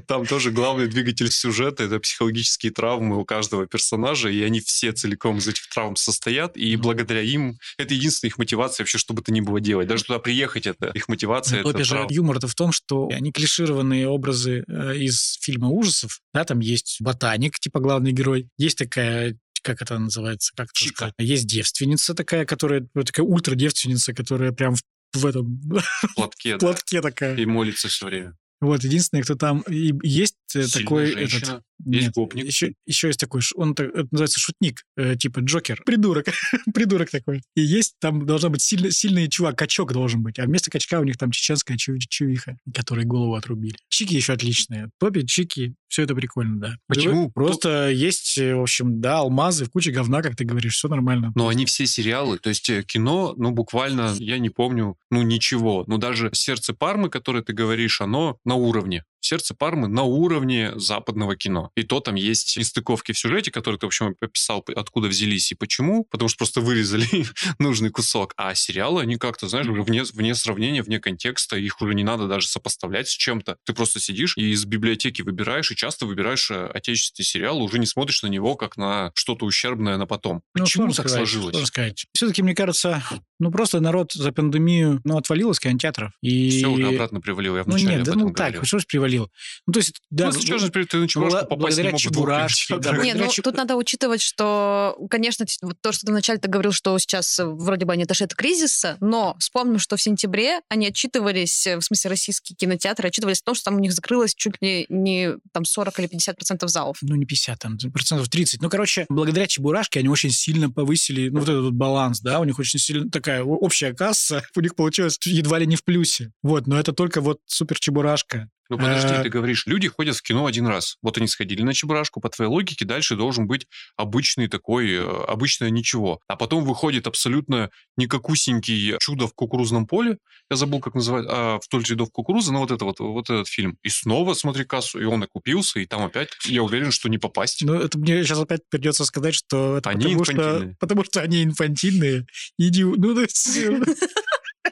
там 0.05 0.18
тоже 0.25 0.51
главный 0.51 0.87
двигатель 0.87 1.31
сюжета— 1.31 1.83
это 1.85 1.99
психологические 1.99 2.71
травмы 2.71 3.17
у 3.17 3.25
каждого 3.25 3.67
персонажа, 3.67 4.29
и 4.29 4.41
они 4.41 4.59
все 4.59 4.91
целиком 4.91 5.37
из 5.37 5.47
этих 5.47 5.67
травм 5.69 5.95
состоят, 5.95 6.57
и 6.57 6.75
благодаря 6.75 7.21
им 7.21 7.59
это 7.77 7.93
единственная 7.93 8.29
их 8.29 8.37
мотивация 8.37 8.83
вообще, 8.83 8.97
что 8.97 9.13
бы 9.13 9.21
то 9.21 9.31
ни 9.31 9.41
было 9.41 9.59
делать. 9.59 9.87
Даже 9.87 10.03
туда 10.05 10.19
приехать— 10.19 10.65
это 10.67 10.89
их 10.89 11.07
мотивация. 11.07 11.63
Ну, 11.63 11.71
Топи 11.71 11.83
же 11.83 12.07
юмор-то 12.09 12.47
в 12.47 12.55
том, 12.55 12.71
что 12.71 13.09
они 13.11 13.31
клишированные 13.31 14.07
образы 14.07 14.63
э, 14.67 14.97
из 14.97 15.37
фильма 15.41 15.69
ужасов. 15.69 16.21
Да, 16.33 16.43
там 16.45 16.59
есть 16.59 16.97
ботаник, 16.99 17.59
типа 17.59 17.79
главный 17.79 18.11
герой. 18.11 18.49
Есть 18.57 18.77
такая 18.77 19.37
как 19.61 19.81
это 19.81 19.99
называется? 19.99 20.53
Как 20.55 20.69
это 20.69 20.73
Чика. 20.73 21.13
Есть 21.17 21.45
девственница 21.47 22.13
такая, 22.13 22.45
которая 22.45 22.87
такая 23.05 23.25
ультра-девственница, 23.25 24.13
которая 24.13 24.51
прям 24.51 24.75
в, 24.75 24.81
в 25.13 25.25
этом 25.25 25.59
В 26.01 26.15
платке, 26.15 26.51
да, 26.57 26.59
платке 26.59 27.01
такая. 27.01 27.35
и 27.35 27.45
молится 27.45 27.87
все 27.87 28.05
время. 28.05 28.37
Вот, 28.61 28.83
единственное, 28.83 29.23
кто 29.23 29.35
там... 29.35 29.61
И 29.61 29.93
есть 30.03 30.35
э, 30.53 30.63
Сильная 30.63 30.83
такой... 30.83 31.11
женщина. 31.11 31.37
Этот, 31.37 31.63
Есть 31.85 32.07
нет, 32.07 32.13
гопник. 32.15 32.45
Еще, 32.45 32.73
еще 32.85 33.07
есть 33.07 33.19
такой, 33.19 33.41
он 33.55 33.73
так- 33.75 33.89
это 33.89 34.07
называется 34.11 34.39
шутник, 34.39 34.83
э, 34.97 35.15
типа 35.15 35.39
Джокер. 35.39 35.81
Придурок. 35.85 36.25
Придурок 36.73 37.09
такой. 37.09 37.41
И 37.55 37.61
есть, 37.61 37.95
там 37.99 38.25
должна 38.25 38.49
быть 38.49 38.61
сильно, 38.61 38.91
сильный 38.91 39.27
чувак, 39.29 39.57
качок 39.57 39.93
должен 39.93 40.21
быть. 40.21 40.39
А 40.39 40.45
вместо 40.45 40.69
качка 40.71 40.99
у 40.99 41.03
них 41.03 41.17
там 41.17 41.31
чеченская 41.31 41.77
чу- 41.77 41.97
чувиха, 41.97 42.57
которой 42.73 43.05
голову 43.05 43.35
отрубили. 43.35 43.75
Чики 43.89 44.15
еще 44.15 44.33
отличные. 44.33 44.89
Топи, 44.99 45.25
чики, 45.25 45.73
все 45.87 46.03
это 46.03 46.15
прикольно, 46.15 46.59
да. 46.59 46.75
Почему? 46.87 47.31
Просто 47.31 47.89
есть, 47.89 48.37
э, 48.37 48.55
в 48.55 48.61
общем, 48.61 49.01
да, 49.01 49.19
алмазы, 49.19 49.65
в 49.65 49.69
куче 49.71 49.91
говна, 49.91 50.21
как 50.21 50.35
ты 50.35 50.43
говоришь, 50.45 50.75
все 50.75 50.87
нормально. 50.87 51.31
Но 51.35 51.47
они 51.47 51.65
все 51.65 51.85
сериалы, 51.85 52.37
то 52.39 52.49
есть 52.49 52.69
э, 52.69 52.83
кино, 52.83 53.33
ну, 53.37 53.51
буквально, 53.51 54.13
я 54.19 54.37
не 54.39 54.49
помню, 54.49 54.97
ну, 55.09 55.21
ничего. 55.21 55.83
Ну, 55.87 55.97
даже 55.97 56.29
«Сердце 56.33 56.73
Пармы», 56.73 57.09
которое 57.09 57.43
ты 57.43 57.53
говоришь, 57.53 58.01
оно 58.01 58.37
на 58.45 58.55
уровне. 58.55 59.03
«Сердце 59.21 59.53
Пармы» 59.53 59.87
на 59.87 60.03
уровне 60.03 60.71
западного 60.75 61.35
кино. 61.35 61.71
И 61.75 61.83
то 61.83 61.99
там 61.99 62.15
есть 62.15 62.57
нестыковки 62.57 63.11
в 63.11 63.19
сюжете, 63.19 63.51
которые 63.51 63.79
ты, 63.79 63.85
в 63.85 63.89
общем, 63.89 64.15
описал, 64.21 64.65
откуда 64.75 65.07
взялись 65.07 65.51
и 65.51 65.55
почему, 65.55 66.05
потому 66.09 66.29
что 66.29 66.37
просто 66.37 66.61
вырезали 66.61 67.25
нужный 67.59 67.89
кусок. 67.89 68.33
А 68.37 68.55
сериалы, 68.55 69.01
они 69.01 69.17
как-то, 69.17 69.47
знаешь, 69.47 69.67
уже 69.67 69.83
вне, 69.83 70.03
вне 70.03 70.35
сравнения, 70.35 70.81
вне 70.81 70.99
контекста, 70.99 71.57
их 71.57 71.81
уже 71.81 71.93
не 71.93 72.03
надо 72.03 72.27
даже 72.27 72.47
сопоставлять 72.47 73.09
с 73.09 73.13
чем-то. 73.13 73.57
Ты 73.65 73.73
просто 73.73 73.99
сидишь 73.99 74.35
и 74.37 74.51
из 74.51 74.65
библиотеки 74.65 75.21
выбираешь, 75.21 75.71
и 75.71 75.75
часто 75.75 76.05
выбираешь 76.05 76.49
э, 76.51 76.67
отечественный 76.73 77.25
сериал, 77.25 77.61
уже 77.61 77.79
не 77.79 77.85
смотришь 77.85 78.23
на 78.23 78.27
него 78.27 78.55
как 78.55 78.77
на 78.77 79.11
что-то 79.15 79.45
ущербное 79.45 79.97
на 79.97 80.05
потом. 80.05 80.41
Ну, 80.55 80.63
Почему 80.63 80.87
так 80.87 81.07
сказать, 81.07 81.17
сложилось? 81.29 81.67
Сказать. 81.67 82.05
Все-таки, 82.13 82.41
мне 82.41 82.55
кажется, 82.55 83.03
ну, 83.39 83.51
просто 83.51 83.79
народ 83.79 84.11
за 84.13 84.31
пандемию, 84.31 85.01
ну, 85.03 85.17
отвалил 85.17 85.51
из 85.51 85.59
кинотеатров. 85.59 86.11
И... 86.21 86.49
Все 86.49 86.67
уже 86.67 86.87
обратно 86.87 87.21
привалило, 87.21 87.57
я 87.57 87.63
Ну, 87.65 87.71
вначале 87.71 87.97
нет, 87.97 88.07
об 88.07 88.13
да 88.13 88.19
ну 88.19 88.27
так, 88.33 88.47
говорил. 88.53 88.63
что 88.65 88.79
ж 88.79 88.85
привалил? 89.09 89.29
Ну, 89.67 89.73
то 89.73 89.79
есть, 89.79 89.93
да, 90.09 90.31
ну, 90.31 90.59
же 90.59 90.69
ты 90.69 90.97
на 90.97 91.07
Чебурашку 91.07 91.47
попасть 91.47 91.77
не 91.77 91.83
благодаря 91.83 91.91
в 91.91 91.99
Чебурашке, 91.99 92.77
да, 92.77 92.93
кинотеатрах. 92.93 93.03
Не, 93.03 93.13
ну 93.13 93.43
тут 93.43 93.55
надо 93.55 93.75
учитывать, 93.75 94.21
что, 94.21 94.97
конечно, 95.09 95.45
то, 95.81 95.91
что 95.91 96.05
ты 96.05 96.11
вначале 96.11 96.39
ты 96.39 96.49
говорил, 96.49 96.71
что 96.71 96.97
сейчас 96.99 97.39
э, 97.39 97.45
вроде 97.45 97.85
бы 97.85 97.93
они 97.93 98.03
отошли 98.03 98.25
от 98.25 98.35
кризиса, 98.35 98.97
но 98.99 99.35
вспомним, 99.39 99.79
что 99.79 99.97
в 99.97 100.01
сентябре 100.01 100.61
они 100.69 100.87
отчитывались, 100.87 101.67
э, 101.67 101.77
в 101.77 101.81
смысле 101.81 102.11
российские 102.11 102.55
кинотеатры, 102.55 103.07
отчитывались 103.07 103.41
о 103.41 103.45
том, 103.45 103.55
что 103.55 103.65
там 103.65 103.75
у 103.75 103.79
них 103.79 103.93
закрылось 103.93 104.33
чуть 104.35 104.55
ли 104.61 104.85
не 104.89 105.33
там 105.51 105.65
40 105.65 105.99
или 105.99 106.07
50 106.07 106.35
процентов 106.35 106.69
залов. 106.69 106.97
ну, 107.01 107.15
не 107.15 107.25
50, 107.25 107.59
там, 107.59 107.77
процентов 107.91 108.29
30. 108.29 108.61
Ну, 108.61 108.69
короче, 108.69 109.05
благодаря 109.09 109.47
Чебурашке 109.47 109.99
они 109.99 110.09
очень 110.09 110.31
сильно 110.31 110.69
повысили, 110.69 111.29
ну, 111.29 111.39
вот 111.39 111.49
этот 111.49 111.63
вот 111.63 111.73
баланс, 111.73 112.21
да, 112.21 112.39
у 112.39 112.43
них 112.43 112.59
очень 112.59 112.79
сильно 112.79 113.09
такая 113.09 113.43
общая 113.43 113.93
касса, 113.93 114.43
у 114.55 114.61
них 114.61 114.75
получилось 114.75 115.17
едва 115.25 115.59
ли 115.59 115.67
не 115.67 115.75
в 115.75 115.83
плюсе. 115.83 116.31
Вот, 116.43 116.67
но 116.67 116.79
это 116.79 116.93
только 116.93 117.21
вот 117.21 117.39
супер 117.45 117.79
Чебурашка. 117.79 118.49
Ну 118.69 118.77
подожди, 118.77 119.09
Э, 119.19 119.23
ты 119.23 119.29
говоришь, 119.29 119.65
люди 119.65 119.87
ходят 119.87 120.15
в 120.15 120.21
кино 120.21 120.45
один 120.45 120.67
раз. 120.67 120.97
Вот 121.01 121.17
они 121.17 121.27
сходили 121.27 121.61
на 121.61 121.73
Чебурашку, 121.73 122.21
по 122.21 122.29
твоей 122.29 122.49
логике, 122.49 122.85
дальше 122.85 123.15
должен 123.15 123.47
быть 123.47 123.67
обычный 123.97 124.47
такой, 124.47 124.93
э, 124.93 125.23
обычное 125.27 125.69
ничего. 125.69 126.19
А 126.27 126.35
потом 126.35 126.63
выходит 126.63 127.07
абсолютно 127.07 127.69
никакусенький 127.97 128.97
чудо 128.99 129.27
в 129.27 129.33
кукурузном 129.33 129.87
поле. 129.87 130.17
Я 130.49 130.57
забыл, 130.57 130.79
как 130.79 130.95
называется, 130.95 131.31
а, 131.33 131.59
вдоль 131.65 131.83
рядов 131.83 132.11
кукурузы, 132.11 132.51
ну 132.51 132.59
вот 132.59 132.71
это 132.71 132.85
вот, 132.85 132.99
вот 132.99 133.29
этот 133.29 133.47
фильм. 133.47 133.77
И 133.83 133.89
снова 133.89 134.33
смотри 134.33 134.65
кассу, 134.65 134.99
и 134.99 135.05
он 135.05 135.23
окупился, 135.23 135.79
и 135.79 135.85
там 135.85 136.03
опять, 136.03 136.29
я 136.45 136.63
уверен, 136.63 136.91
что 136.91 137.09
не 137.09 137.17
попасть. 137.17 137.63
Ну, 137.63 137.73
это 137.73 137.97
мне 137.97 138.23
сейчас 138.23 138.39
опять 138.39 138.61
придется 138.69 139.05
сказать, 139.05 139.35
что 139.35 139.77
это 139.77 139.89
Они 139.89 140.15
потому, 140.15 140.25
что, 140.25 140.75
потому 140.79 141.03
что 141.03 141.21
они 141.21 141.43
инфантильные. 141.43 142.25
Идио... 142.57 142.93
Ну, 142.95 143.15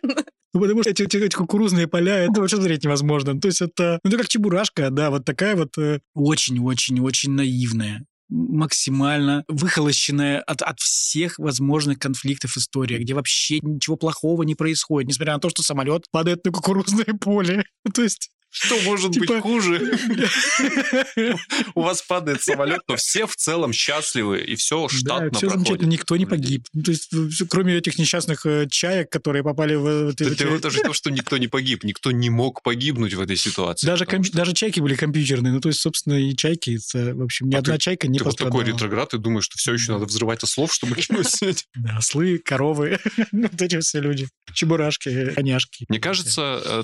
Ну, 0.53 0.61
потому 0.61 0.81
что 0.81 0.89
эти, 0.91 1.03
эти- 1.03 1.17
эти 1.17 1.35
кукурузные 1.35 1.87
поля, 1.87 2.17
это 2.25 2.39
вообще 2.41 2.55
смотреть 2.57 2.83
невозможно. 2.83 3.39
То 3.39 3.47
есть 3.47 3.61
это, 3.61 3.99
ну, 4.03 4.09
это 4.09 4.17
как 4.19 4.27
чебурашка, 4.29 4.89
да, 4.89 5.09
вот 5.11 5.25
такая 5.25 5.55
вот 5.55 5.77
э, 5.77 5.99
очень-очень-очень 6.15 7.31
наивная. 7.31 8.05
максимально 8.29 9.43
выхолощенная 9.47 10.41
от, 10.41 10.61
от 10.61 10.79
всех 10.79 11.39
возможных 11.39 11.97
конфликтов 11.99 12.57
история, 12.57 12.97
где 12.97 13.13
вообще 13.13 13.59
ничего 13.61 13.95
плохого 13.95 14.43
не 14.43 14.55
происходит, 14.55 15.07
несмотря 15.09 15.33
на 15.35 15.39
то, 15.39 15.49
что 15.49 15.63
самолет 15.63 16.05
падает 16.11 16.43
на 16.45 16.51
кукурузное 16.51 17.05
поле. 17.21 17.63
То 17.93 18.01
есть 18.01 18.29
что 18.59 18.79
может 18.81 19.11
Типа- 19.13 19.33
быть 19.35 19.41
хуже? 19.41 19.97
У 21.75 21.81
вас 21.81 22.01
падает 22.01 22.41
самолет, 22.43 22.81
но 22.87 22.95
все 22.95 23.25
в 23.27 23.35
целом 23.35 23.73
счастливы, 23.73 24.41
и 24.41 24.55
все 24.55 24.87
Да, 24.87 24.97
штатно 24.97 25.37
все 25.37 25.49
замечательно, 25.49 25.87
никто 25.89 26.15
не 26.17 26.25
погиб. 26.25 26.65
Ну, 26.73 26.83
То 26.83 26.91
есть, 26.91 27.13
э, 27.13 27.45
кроме 27.49 27.75
этих 27.75 27.97
несчастных 27.97 28.45
э, 28.45 28.67
чаек, 28.69 29.09
которые 29.11 29.43
попали 29.43 29.75
в... 29.75 29.87
э, 30.09 30.13
Да 30.17 30.25
Это 30.55 30.69
же 30.69 30.81
то, 30.81 30.93
что 30.93 31.09
никто 31.11 31.37
не 31.37 31.47
погиб, 31.47 31.83
никто 31.83 32.11
не 32.11 32.29
мог 32.29 32.61
погибнуть 32.63 33.13
в 33.13 33.21
этой 33.21 33.35
ситуации. 33.35 33.85
даже, 33.87 34.05
даже 34.33 34.53
чайки 34.53 34.79
были 34.79 34.95
компьютерные. 34.95 35.53
Ну, 35.53 35.59
то 35.61 35.69
есть, 35.69 35.79
собственно, 35.79 36.15
и 36.15 36.35
чайки, 36.35 36.77
это, 36.77 37.13
в 37.15 37.21
общем, 37.23 37.49
ни 37.49 37.55
А 37.55 37.59
одна 37.59 37.77
чайка 37.77 38.07
не 38.07 38.17
Ты 38.19 38.25
вот 38.25 38.37
такой 38.37 38.51
пострадала. 38.51 38.75
ретроград 38.75 39.13
и 39.13 39.17
думаешь, 39.17 39.45
что 39.45 39.57
все 39.57 39.73
еще 39.73 39.91
надо 39.93 40.05
взрывать 40.05 40.43
ослов, 40.43 40.73
чтобы 40.73 40.95
кинуть 40.95 41.29
снять. 41.29 41.65
Да, 41.75 41.97
ослы, 41.97 42.39
коровы, 42.43 42.99
вот 43.31 43.61
эти 43.61 43.79
все 43.79 43.99
люди. 43.99 44.27
Чебурашки, 44.53 45.31
коняшки. 45.33 45.85
Мне 45.89 45.99
кажется, 45.99 46.83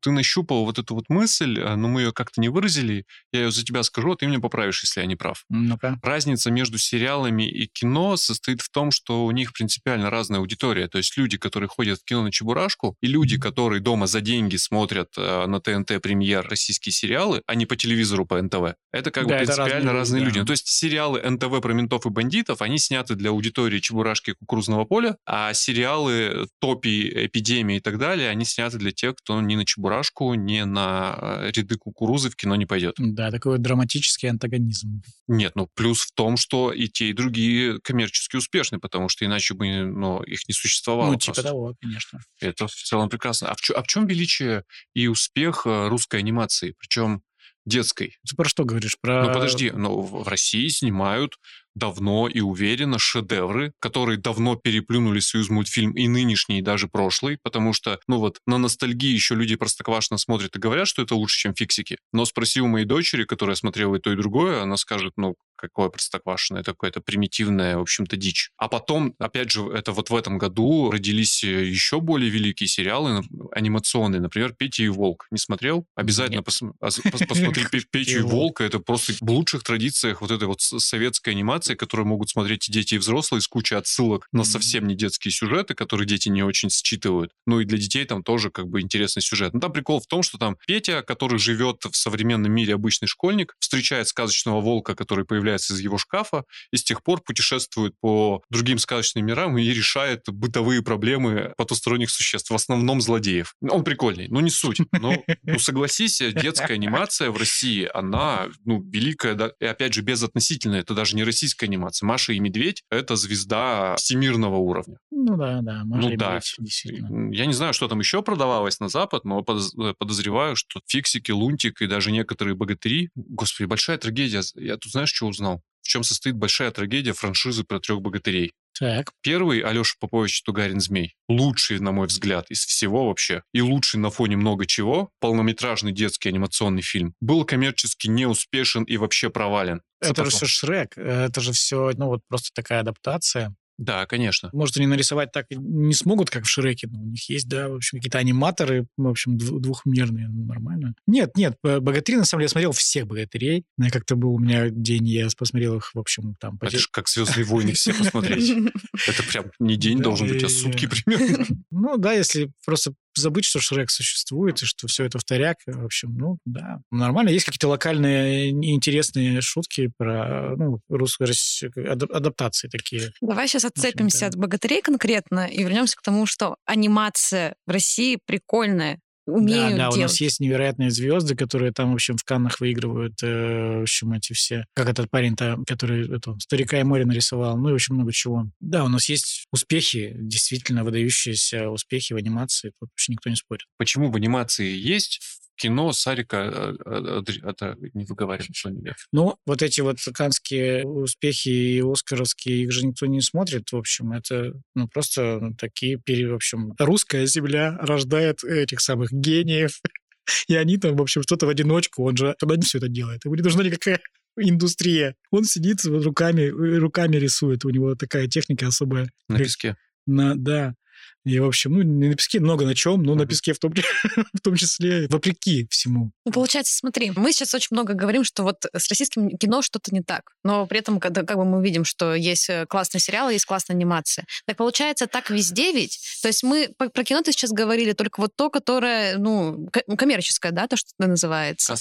ты 0.00 0.10
нащупал 0.10 0.64
вот 0.70 0.78
эту 0.78 0.94
вот 0.94 1.04
мысль, 1.08 1.58
э, 1.58 1.74
но 1.76 1.88
мы 1.88 2.02
ее 2.02 2.12
как-то 2.12 2.40
не 2.40 2.48
выразили. 2.48 3.04
Я 3.32 3.40
ее 3.42 3.50
за 3.50 3.64
тебя 3.64 3.82
скажу, 3.82 4.12
а 4.12 4.16
ты 4.16 4.26
меня 4.26 4.40
поправишь, 4.40 4.82
если 4.82 5.00
я 5.00 5.06
не 5.06 5.16
прав. 5.16 5.44
Ну-ка. 5.48 5.98
Разница 6.02 6.50
между 6.50 6.78
сериалами 6.78 7.48
и 7.48 7.66
кино 7.66 8.16
состоит 8.16 8.60
в 8.60 8.70
том, 8.70 8.90
что 8.90 9.24
у 9.24 9.30
них 9.30 9.52
принципиально 9.52 10.10
разная 10.10 10.40
аудитория. 10.40 10.88
То 10.88 10.98
есть 10.98 11.16
люди, 11.16 11.38
которые 11.38 11.68
ходят 11.68 12.00
в 12.00 12.04
кино 12.04 12.22
на 12.22 12.32
Чебурашку, 12.32 12.96
и 13.00 13.06
люди, 13.06 13.38
которые 13.38 13.80
дома 13.80 14.06
за 14.06 14.20
деньги 14.20 14.56
смотрят 14.56 15.08
э, 15.16 15.46
на 15.46 15.60
ТНТ 15.60 16.00
премьер 16.02 16.46
российские 16.48 16.92
сериалы, 16.92 17.42
а 17.46 17.54
не 17.54 17.66
по 17.66 17.76
телевизору 17.76 18.26
по 18.26 18.40
НТВ. 18.40 18.74
Это 18.92 19.10
как 19.10 19.26
Да, 19.26 19.38
бы 19.38 19.44
принципиально 19.44 19.92
разные 19.92 20.20
разные, 20.20 20.24
люди, 20.24 20.34
да. 20.34 20.40
Ну, 20.40 20.46
то 20.46 20.52
есть 20.52 20.68
сериалы 20.68 21.20
НТВ 21.22 21.60
про 21.60 21.72
ментов 21.72 22.06
и 22.06 22.10
бандитов, 22.10 22.62
они 22.62 22.78
сняты 22.78 23.14
для 23.14 23.30
аудитории 23.30 23.78
Чебурашки 23.78 24.30
и 24.30 24.34
Кукурузного 24.34 24.84
поля, 24.84 25.16
а 25.26 25.52
сериалы 25.54 26.46
Топи, 26.60 27.08
Эпидемия 27.26 27.78
и 27.78 27.80
так 27.80 27.98
далее, 27.98 28.28
они 28.28 28.44
сняты 28.44 28.78
для 28.78 28.92
тех, 28.92 29.14
кто 29.16 29.40
ни 29.40 29.54
на 29.54 29.64
Чебурашку, 29.64 30.34
ни 30.34 30.49
на 30.58 31.16
э, 31.20 31.50
ряды 31.54 31.76
кукурузы 31.76 32.30
в 32.30 32.36
кино 32.36 32.56
не 32.56 32.66
пойдет. 32.66 32.94
Да, 32.98 33.30
такой 33.30 33.52
вот 33.52 33.62
драматический 33.62 34.28
антагонизм. 34.28 35.02
Нет, 35.28 35.52
ну 35.54 35.68
плюс 35.74 36.02
в 36.02 36.12
том, 36.12 36.36
что 36.36 36.72
и 36.72 36.88
те, 36.88 37.10
и 37.10 37.12
другие 37.12 37.80
коммерчески 37.80 38.36
успешны, 38.36 38.78
потому 38.78 39.08
что 39.08 39.24
иначе 39.24 39.54
бы 39.54 39.66
ну, 39.84 40.22
их 40.22 40.48
не 40.48 40.54
существовало. 40.54 41.12
ну, 41.12 41.18
типа 41.18 41.34
просто. 41.34 41.50
того, 41.50 41.74
конечно. 41.80 42.20
Это 42.40 42.66
в 42.66 42.74
целом 42.74 43.08
прекрасно. 43.08 43.48
А 43.48 43.54
в, 43.54 43.60
чё- 43.60 43.74
а 43.74 43.82
в 43.82 43.86
чем 43.86 44.06
величие 44.06 44.64
и 44.94 45.06
успех 45.08 45.66
э, 45.66 45.88
русской 45.88 46.20
анимации, 46.20 46.74
причем 46.78 47.22
детской? 47.66 48.18
Ты 48.28 48.36
про 48.36 48.48
что 48.48 48.64
говоришь? 48.64 48.98
Про... 49.00 49.24
Ну 49.24 49.32
подожди, 49.32 49.70
но 49.70 50.00
в 50.00 50.24
в 50.24 50.28
России 50.28 50.68
снимают 50.68 51.38
давно 51.74 52.28
и 52.28 52.40
уверенно 52.40 52.98
шедевры, 52.98 53.72
которые 53.78 54.18
давно 54.18 54.56
переплюнули 54.56 55.20
союз 55.20 55.50
мультфильм 55.50 55.92
и 55.92 56.08
нынешний, 56.08 56.58
и 56.58 56.62
даже 56.62 56.88
прошлый, 56.88 57.38
потому 57.42 57.72
что, 57.72 57.98
ну 58.08 58.18
вот, 58.18 58.38
на 58.46 58.58
ностальгии 58.58 59.12
еще 59.12 59.34
люди 59.34 59.56
простоквашно 59.56 60.18
смотрят 60.18 60.56
и 60.56 60.58
говорят, 60.58 60.88
что 60.88 61.02
это 61.02 61.14
лучше, 61.14 61.38
чем 61.38 61.54
фиксики. 61.54 61.98
Но 62.12 62.24
спроси 62.24 62.60
у 62.60 62.66
моей 62.66 62.86
дочери, 62.86 63.24
которая 63.24 63.56
смотрела 63.56 63.96
и 63.96 64.00
то, 64.00 64.12
и 64.12 64.16
другое, 64.16 64.62
она 64.62 64.76
скажет, 64.76 65.12
ну, 65.16 65.34
какое 65.60 65.88
простоквашино, 65.88 66.58
это 66.58 66.72
какая-то 66.72 67.00
примитивная, 67.00 67.76
в 67.76 67.82
общем-то, 67.82 68.16
дичь. 68.16 68.50
А 68.56 68.68
потом, 68.68 69.14
опять 69.18 69.50
же, 69.50 69.66
это 69.68 69.92
вот 69.92 70.10
в 70.10 70.16
этом 70.16 70.38
году 70.38 70.90
родились 70.90 71.44
э, 71.44 71.66
еще 71.66 72.00
более 72.00 72.30
великие 72.30 72.68
сериалы 72.68 73.22
анимационные, 73.52 74.20
например, 74.20 74.54
«Петя 74.56 74.82
и 74.82 74.88
Волк». 74.88 75.26
Не 75.30 75.38
смотрел? 75.38 75.86
Обязательно 75.94 76.40
пос- 76.40 76.72
ос- 76.80 76.98
пос- 77.00 77.26
посмотри 77.26 77.64
«Пе- 77.70 77.82
«Петю 77.90 78.18
и 78.18 78.22
Волк». 78.22 78.32
Волка». 78.32 78.64
Это 78.64 78.78
просто 78.78 79.12
в 79.20 79.30
лучших 79.30 79.62
традициях 79.62 80.20
вот 80.20 80.30
этой 80.30 80.46
вот 80.48 80.60
советской 80.60 81.30
анимации, 81.30 81.74
которую 81.74 82.06
могут 82.06 82.30
смотреть 82.30 82.68
и 82.68 82.72
дети, 82.72 82.94
и 82.94 82.98
взрослые, 82.98 83.40
с 83.40 83.48
кучей 83.48 83.74
отсылок 83.76 84.26
на 84.32 84.44
совсем 84.44 84.86
не 84.86 84.94
детские 84.94 85.32
сюжеты, 85.32 85.74
которые 85.74 86.06
дети 86.06 86.28
не 86.28 86.42
очень 86.42 86.70
считывают. 86.70 87.32
Ну 87.46 87.60
и 87.60 87.64
для 87.64 87.78
детей 87.78 88.04
там 88.04 88.22
тоже 88.22 88.50
как 88.50 88.68
бы 88.68 88.80
интересный 88.80 89.22
сюжет. 89.22 89.52
Ну 89.54 89.60
там 89.60 89.72
прикол 89.72 90.00
в 90.00 90.06
том, 90.06 90.22
что 90.22 90.38
там 90.38 90.56
Петя, 90.66 91.02
который 91.02 91.38
живет 91.38 91.84
в 91.84 91.96
современном 91.96 92.52
мире 92.52 92.74
обычный 92.74 93.08
школьник, 93.08 93.56
встречает 93.58 94.08
сказочного 94.08 94.60
волка, 94.60 94.94
который 94.94 95.24
появляется 95.24 95.49
из 95.56 95.80
его 95.80 95.98
шкафа, 95.98 96.44
и 96.72 96.76
с 96.76 96.84
тех 96.84 97.02
пор 97.02 97.20
путешествует 97.22 97.94
по 98.00 98.42
другим 98.50 98.78
сказочным 98.78 99.26
мирам 99.26 99.56
и 99.58 99.64
решает 99.64 100.22
бытовые 100.28 100.82
проблемы 100.82 101.52
потусторонних 101.56 102.10
существ, 102.10 102.50
в 102.50 102.54
основном 102.54 103.00
злодеев. 103.00 103.54
Он 103.62 103.84
прикольный, 103.84 104.28
но 104.28 104.40
не 104.40 104.50
суть. 104.50 104.78
Но, 104.92 105.14
ну, 105.42 105.58
согласись, 105.58 106.20
детская 106.20 106.74
анимация 106.74 107.30
в 107.30 107.36
России, 107.36 107.88
она, 107.92 108.48
ну, 108.64 108.82
великая, 108.82 109.34
да, 109.34 109.52
и 109.60 109.64
опять 109.64 109.94
же, 109.94 110.02
безотносительная, 110.02 110.80
это 110.80 110.94
даже 110.94 111.16
не 111.16 111.24
российская 111.24 111.66
анимация. 111.66 112.06
Маша 112.06 112.32
и 112.32 112.38
Медведь— 112.38 112.82
это 112.90 113.16
звезда 113.16 113.96
всемирного 113.96 114.56
уровня. 114.56 114.98
Ну 115.10 115.36
да, 115.36 115.60
да, 115.62 115.84
Маша 115.84 116.02
Ну 116.02 116.10
и 116.10 116.16
да. 116.16 116.34
Медведь, 116.34 116.54
действительно. 116.58 117.32
Я 117.32 117.46
не 117.46 117.52
знаю, 117.52 117.72
что 117.72 117.88
там 117.88 117.98
еще 117.98 118.22
продавалось 118.22 118.80
на 118.80 118.88
Запад, 118.88 119.24
но 119.24 119.40
э, 119.40 119.94
подозреваю, 119.98 120.56
что 120.56 120.80
фиксики, 120.86 121.30
лунтик 121.30 121.82
и 121.82 121.86
даже 121.86 122.10
некоторые 122.12 122.54
богатыри. 122.54 123.10
Господи, 123.14 123.66
большая 123.66 123.98
трагедия. 123.98 124.42
Я 124.54 124.76
тут 124.76 124.92
знаешь, 124.92 125.12
что 125.12 125.26
узнал? 125.40 125.62
В 125.82 125.88
чем 125.88 126.04
состоит 126.04 126.36
большая 126.36 126.70
трагедия 126.70 127.12
франшизы 127.14 127.64
про 127.64 127.80
трех 127.80 128.00
богатырей? 128.00 128.52
Так, 128.78 129.12
Первый 129.22 129.60
Алеша 129.60 129.94
Попович 129.98 130.42
Тугарин 130.42 130.80
Змей. 130.80 131.14
Лучший, 131.28 131.80
на 131.80 131.92
мой 131.92 132.06
взгляд, 132.06 132.50
из 132.50 132.64
всего 132.64 133.08
вообще. 133.08 133.42
И 133.52 133.60
лучший 133.60 134.00
на 134.00 134.10
фоне 134.10 134.36
много 134.36 134.66
чего. 134.66 135.10
Полнометражный 135.20 135.92
детский 135.92 136.28
анимационный 136.28 136.80
фильм. 136.80 137.14
Был 137.20 137.44
коммерчески 137.44 138.06
неуспешен 138.06 138.84
и 138.84 138.96
вообще 138.96 139.28
провален. 139.28 139.82
это 140.00 140.24
же 140.24 140.30
все 140.30 140.46
Шрек, 140.46 140.96
это 140.96 141.40
же 141.40 141.52
все, 141.52 141.90
ну 141.96 142.06
вот 142.06 142.20
просто 142.28 142.50
такая 142.54 142.80
адаптация. 142.80 143.54
Да, 143.80 144.04
конечно. 144.04 144.50
Может, 144.52 144.76
они 144.76 144.86
нарисовать 144.86 145.32
так 145.32 145.46
не 145.50 145.94
смогут, 145.94 146.28
как 146.28 146.44
в 146.44 146.48
Шреке, 146.48 146.86
но 146.92 147.00
у 147.00 147.06
них 147.06 147.30
есть, 147.30 147.48
да, 147.48 147.70
в 147.70 147.76
общем, 147.76 147.96
какие-то 147.96 148.18
аниматоры, 148.18 148.86
в 148.98 149.08
общем, 149.08 149.38
дв- 149.38 149.58
двухмерные, 149.58 150.28
ну, 150.28 150.44
нормально. 150.44 150.94
Нет, 151.06 151.30
нет, 151.34 151.56
богатыри, 151.62 152.18
на 152.18 152.26
самом 152.26 152.40
деле, 152.40 152.44
я 152.44 152.48
смотрел 152.50 152.72
всех 152.72 153.06
богатырей. 153.06 153.64
Ну, 153.78 153.86
Как-то 153.90 154.16
был 154.16 154.34
у 154.34 154.38
меня 154.38 154.68
день, 154.68 155.08
я 155.08 155.28
посмотрел 155.34 155.78
их, 155.78 155.94
в 155.94 155.98
общем, 155.98 156.34
там... 156.38 156.58
Это 156.60 156.78
же 156.78 156.88
как 156.90 157.08
«Звездные 157.08 157.46
войны» 157.46 157.72
все 157.72 157.94
посмотреть. 157.94 158.50
Это 159.08 159.22
прям 159.22 159.46
не 159.58 159.76
день 159.76 160.00
должен 160.00 160.28
быть, 160.28 160.44
а 160.44 160.50
сутки 160.50 160.86
примерно. 161.06 161.46
Ну 161.70 161.96
да, 161.96 162.12
если 162.12 162.52
просто 162.66 162.92
забыть, 163.14 163.44
что 163.44 163.60
Шрек 163.60 163.90
существует, 163.90 164.62
и 164.62 164.66
что 164.66 164.86
все 164.86 165.04
это 165.04 165.18
вторяк, 165.18 165.58
в 165.66 165.84
общем, 165.84 166.16
ну 166.16 166.38
да, 166.44 166.80
нормально. 166.90 167.30
Есть 167.30 167.44
какие-то 167.44 167.68
локальные 167.68 168.50
и 168.50 168.72
интересные 168.72 169.40
шутки 169.40 169.90
про 169.96 170.56
ну, 170.56 170.80
русскую 170.88 171.30
адаптации 171.74 172.68
такие. 172.68 173.12
Давай 173.20 173.48
сейчас 173.48 173.64
отцепимся 173.64 174.26
от 174.26 174.36
богатырей 174.36 174.82
конкретно 174.82 175.46
и 175.46 175.62
вернемся 175.62 175.96
к 175.96 176.02
тому, 176.02 176.26
что 176.26 176.56
анимация 176.64 177.54
в 177.66 177.70
России 177.70 178.18
прикольная. 178.24 179.00
Умеют 179.30 179.72
да, 179.72 179.76
да, 179.76 179.88
у 179.88 179.92
делать. 179.92 180.10
нас 180.10 180.20
есть 180.20 180.40
невероятные 180.40 180.90
звезды, 180.90 181.34
которые 181.34 181.72
там, 181.72 181.92
в 181.92 181.94
общем, 181.94 182.16
в 182.16 182.24
Каннах 182.24 182.60
выигрывают, 182.60 183.14
э, 183.22 183.78
в 183.78 183.82
общем, 183.82 184.12
эти 184.12 184.32
все, 184.32 184.64
как 184.74 184.88
этот 184.88 185.10
парень-то, 185.10 185.58
который 185.66 186.16
эту, 186.16 186.38
«Старика 186.40 186.78
и 186.80 186.82
море» 186.82 187.04
нарисовал, 187.04 187.56
ну 187.56 187.70
и 187.70 187.72
очень 187.72 187.94
много 187.94 188.12
чего. 188.12 188.46
Да, 188.60 188.84
у 188.84 188.88
нас 188.88 189.08
есть 189.08 189.46
успехи, 189.52 190.14
действительно 190.18 190.84
выдающиеся 190.84 191.68
успехи 191.68 192.12
в 192.12 192.16
анимации, 192.16 192.72
тут 192.80 192.90
вообще 192.90 193.12
никто 193.12 193.30
не 193.30 193.36
спорит. 193.36 193.66
Почему 193.78 194.10
в 194.10 194.16
анимации 194.16 194.74
есть, 194.76 195.20
в 195.22 195.39
кино 195.60 195.92
Сарика 195.92 196.36
э, 196.36 196.76
э, 196.86 197.22
это 197.44 197.76
не 197.92 198.06
выговариваем 198.06 198.52
фамилию. 198.54 198.94
Ну, 199.12 199.36
вот 199.46 199.62
эти 199.62 199.82
вот 199.82 199.98
канские 200.14 200.86
успехи 200.86 201.48
и 201.48 201.82
оскаровские, 201.82 202.62
их 202.62 202.72
же 202.72 202.86
никто 202.86 203.04
не 203.06 203.20
смотрит, 203.20 203.70
в 203.70 203.76
общем, 203.76 204.12
это 204.12 204.54
ну, 204.74 204.88
просто 204.88 205.38
ну, 205.40 205.54
такие, 205.54 205.98
в 205.98 206.34
общем, 206.34 206.72
русская 206.78 207.26
земля 207.26 207.76
рождает 207.78 208.42
этих 208.42 208.80
самых 208.80 209.12
гениев, 209.12 209.80
и 210.48 210.56
они 210.56 210.78
там, 210.78 210.96
в 210.96 211.02
общем, 211.02 211.22
что-то 211.22 211.44
в 211.44 211.50
одиночку, 211.50 212.04
он 212.04 212.16
же 212.16 212.34
не 212.42 212.62
все 212.62 212.78
это 212.78 212.88
делает, 212.88 213.26
ему 213.26 213.34
не 213.34 213.42
нужна 213.42 213.62
никакая 213.62 214.00
индустрия. 214.38 215.14
Он 215.30 215.44
сидит 215.44 215.84
вот 215.84 216.04
руками, 216.04 216.46
руками 216.46 217.16
рисует, 217.16 217.66
у 217.66 217.70
него 217.70 217.96
такая 217.96 218.28
техника 218.28 218.68
особая. 218.68 219.10
На 219.28 219.36
песке. 219.36 219.76
На, 220.06 220.34
да. 220.34 220.74
И, 221.24 221.38
в 221.38 221.46
общем, 221.46 221.72
ну, 221.72 221.82
не 221.82 222.08
на 222.08 222.14
песке 222.14 222.40
много 222.40 222.64
на 222.64 222.74
чем, 222.74 223.02
но 223.02 223.14
на 223.14 223.26
песке 223.26 223.52
в 223.52 223.58
том, 223.58 223.72
в 224.34 224.40
том 224.40 224.56
числе, 224.56 225.06
вопреки 225.08 225.66
всему. 225.70 226.12
Ну, 226.24 226.32
получается, 226.32 226.76
смотри, 226.76 227.12
мы 227.14 227.32
сейчас 227.32 227.54
очень 227.54 227.68
много 227.70 227.94
говорим, 227.94 228.24
что 228.24 228.42
вот 228.42 228.64
с 228.74 228.88
российским 228.88 229.36
кино 229.36 229.62
что-то 229.62 229.92
не 229.94 230.02
так, 230.02 230.32
но 230.44 230.66
при 230.66 230.78
этом, 230.78 230.98
когда 231.00 231.22
как 231.24 231.36
бы 231.36 231.44
мы 231.44 231.62
видим, 231.62 231.84
что 231.84 232.14
есть 232.14 232.48
э, 232.48 232.66
классные 232.66 233.00
сериалы, 233.00 233.32
есть 233.32 233.44
классная 233.44 233.76
анимация. 233.76 234.24
Так 234.46 234.56
получается, 234.56 235.06
так 235.06 235.30
везде 235.30 235.72
ведь? 235.72 235.98
То 236.22 236.28
есть 236.28 236.42
мы 236.42 236.70
про 236.76 237.04
кино 237.04 237.22
ты 237.22 237.32
сейчас 237.32 237.50
говорили 237.50 237.92
только 237.92 238.20
вот 238.20 238.34
то, 238.36 238.50
которое, 238.50 239.18
ну, 239.18 239.68
ко- 239.70 239.96
коммерческое, 239.96 240.52
да, 240.52 240.66
то, 240.66 240.76
что 240.76 240.90
это 240.98 241.08
называется? 241.08 241.72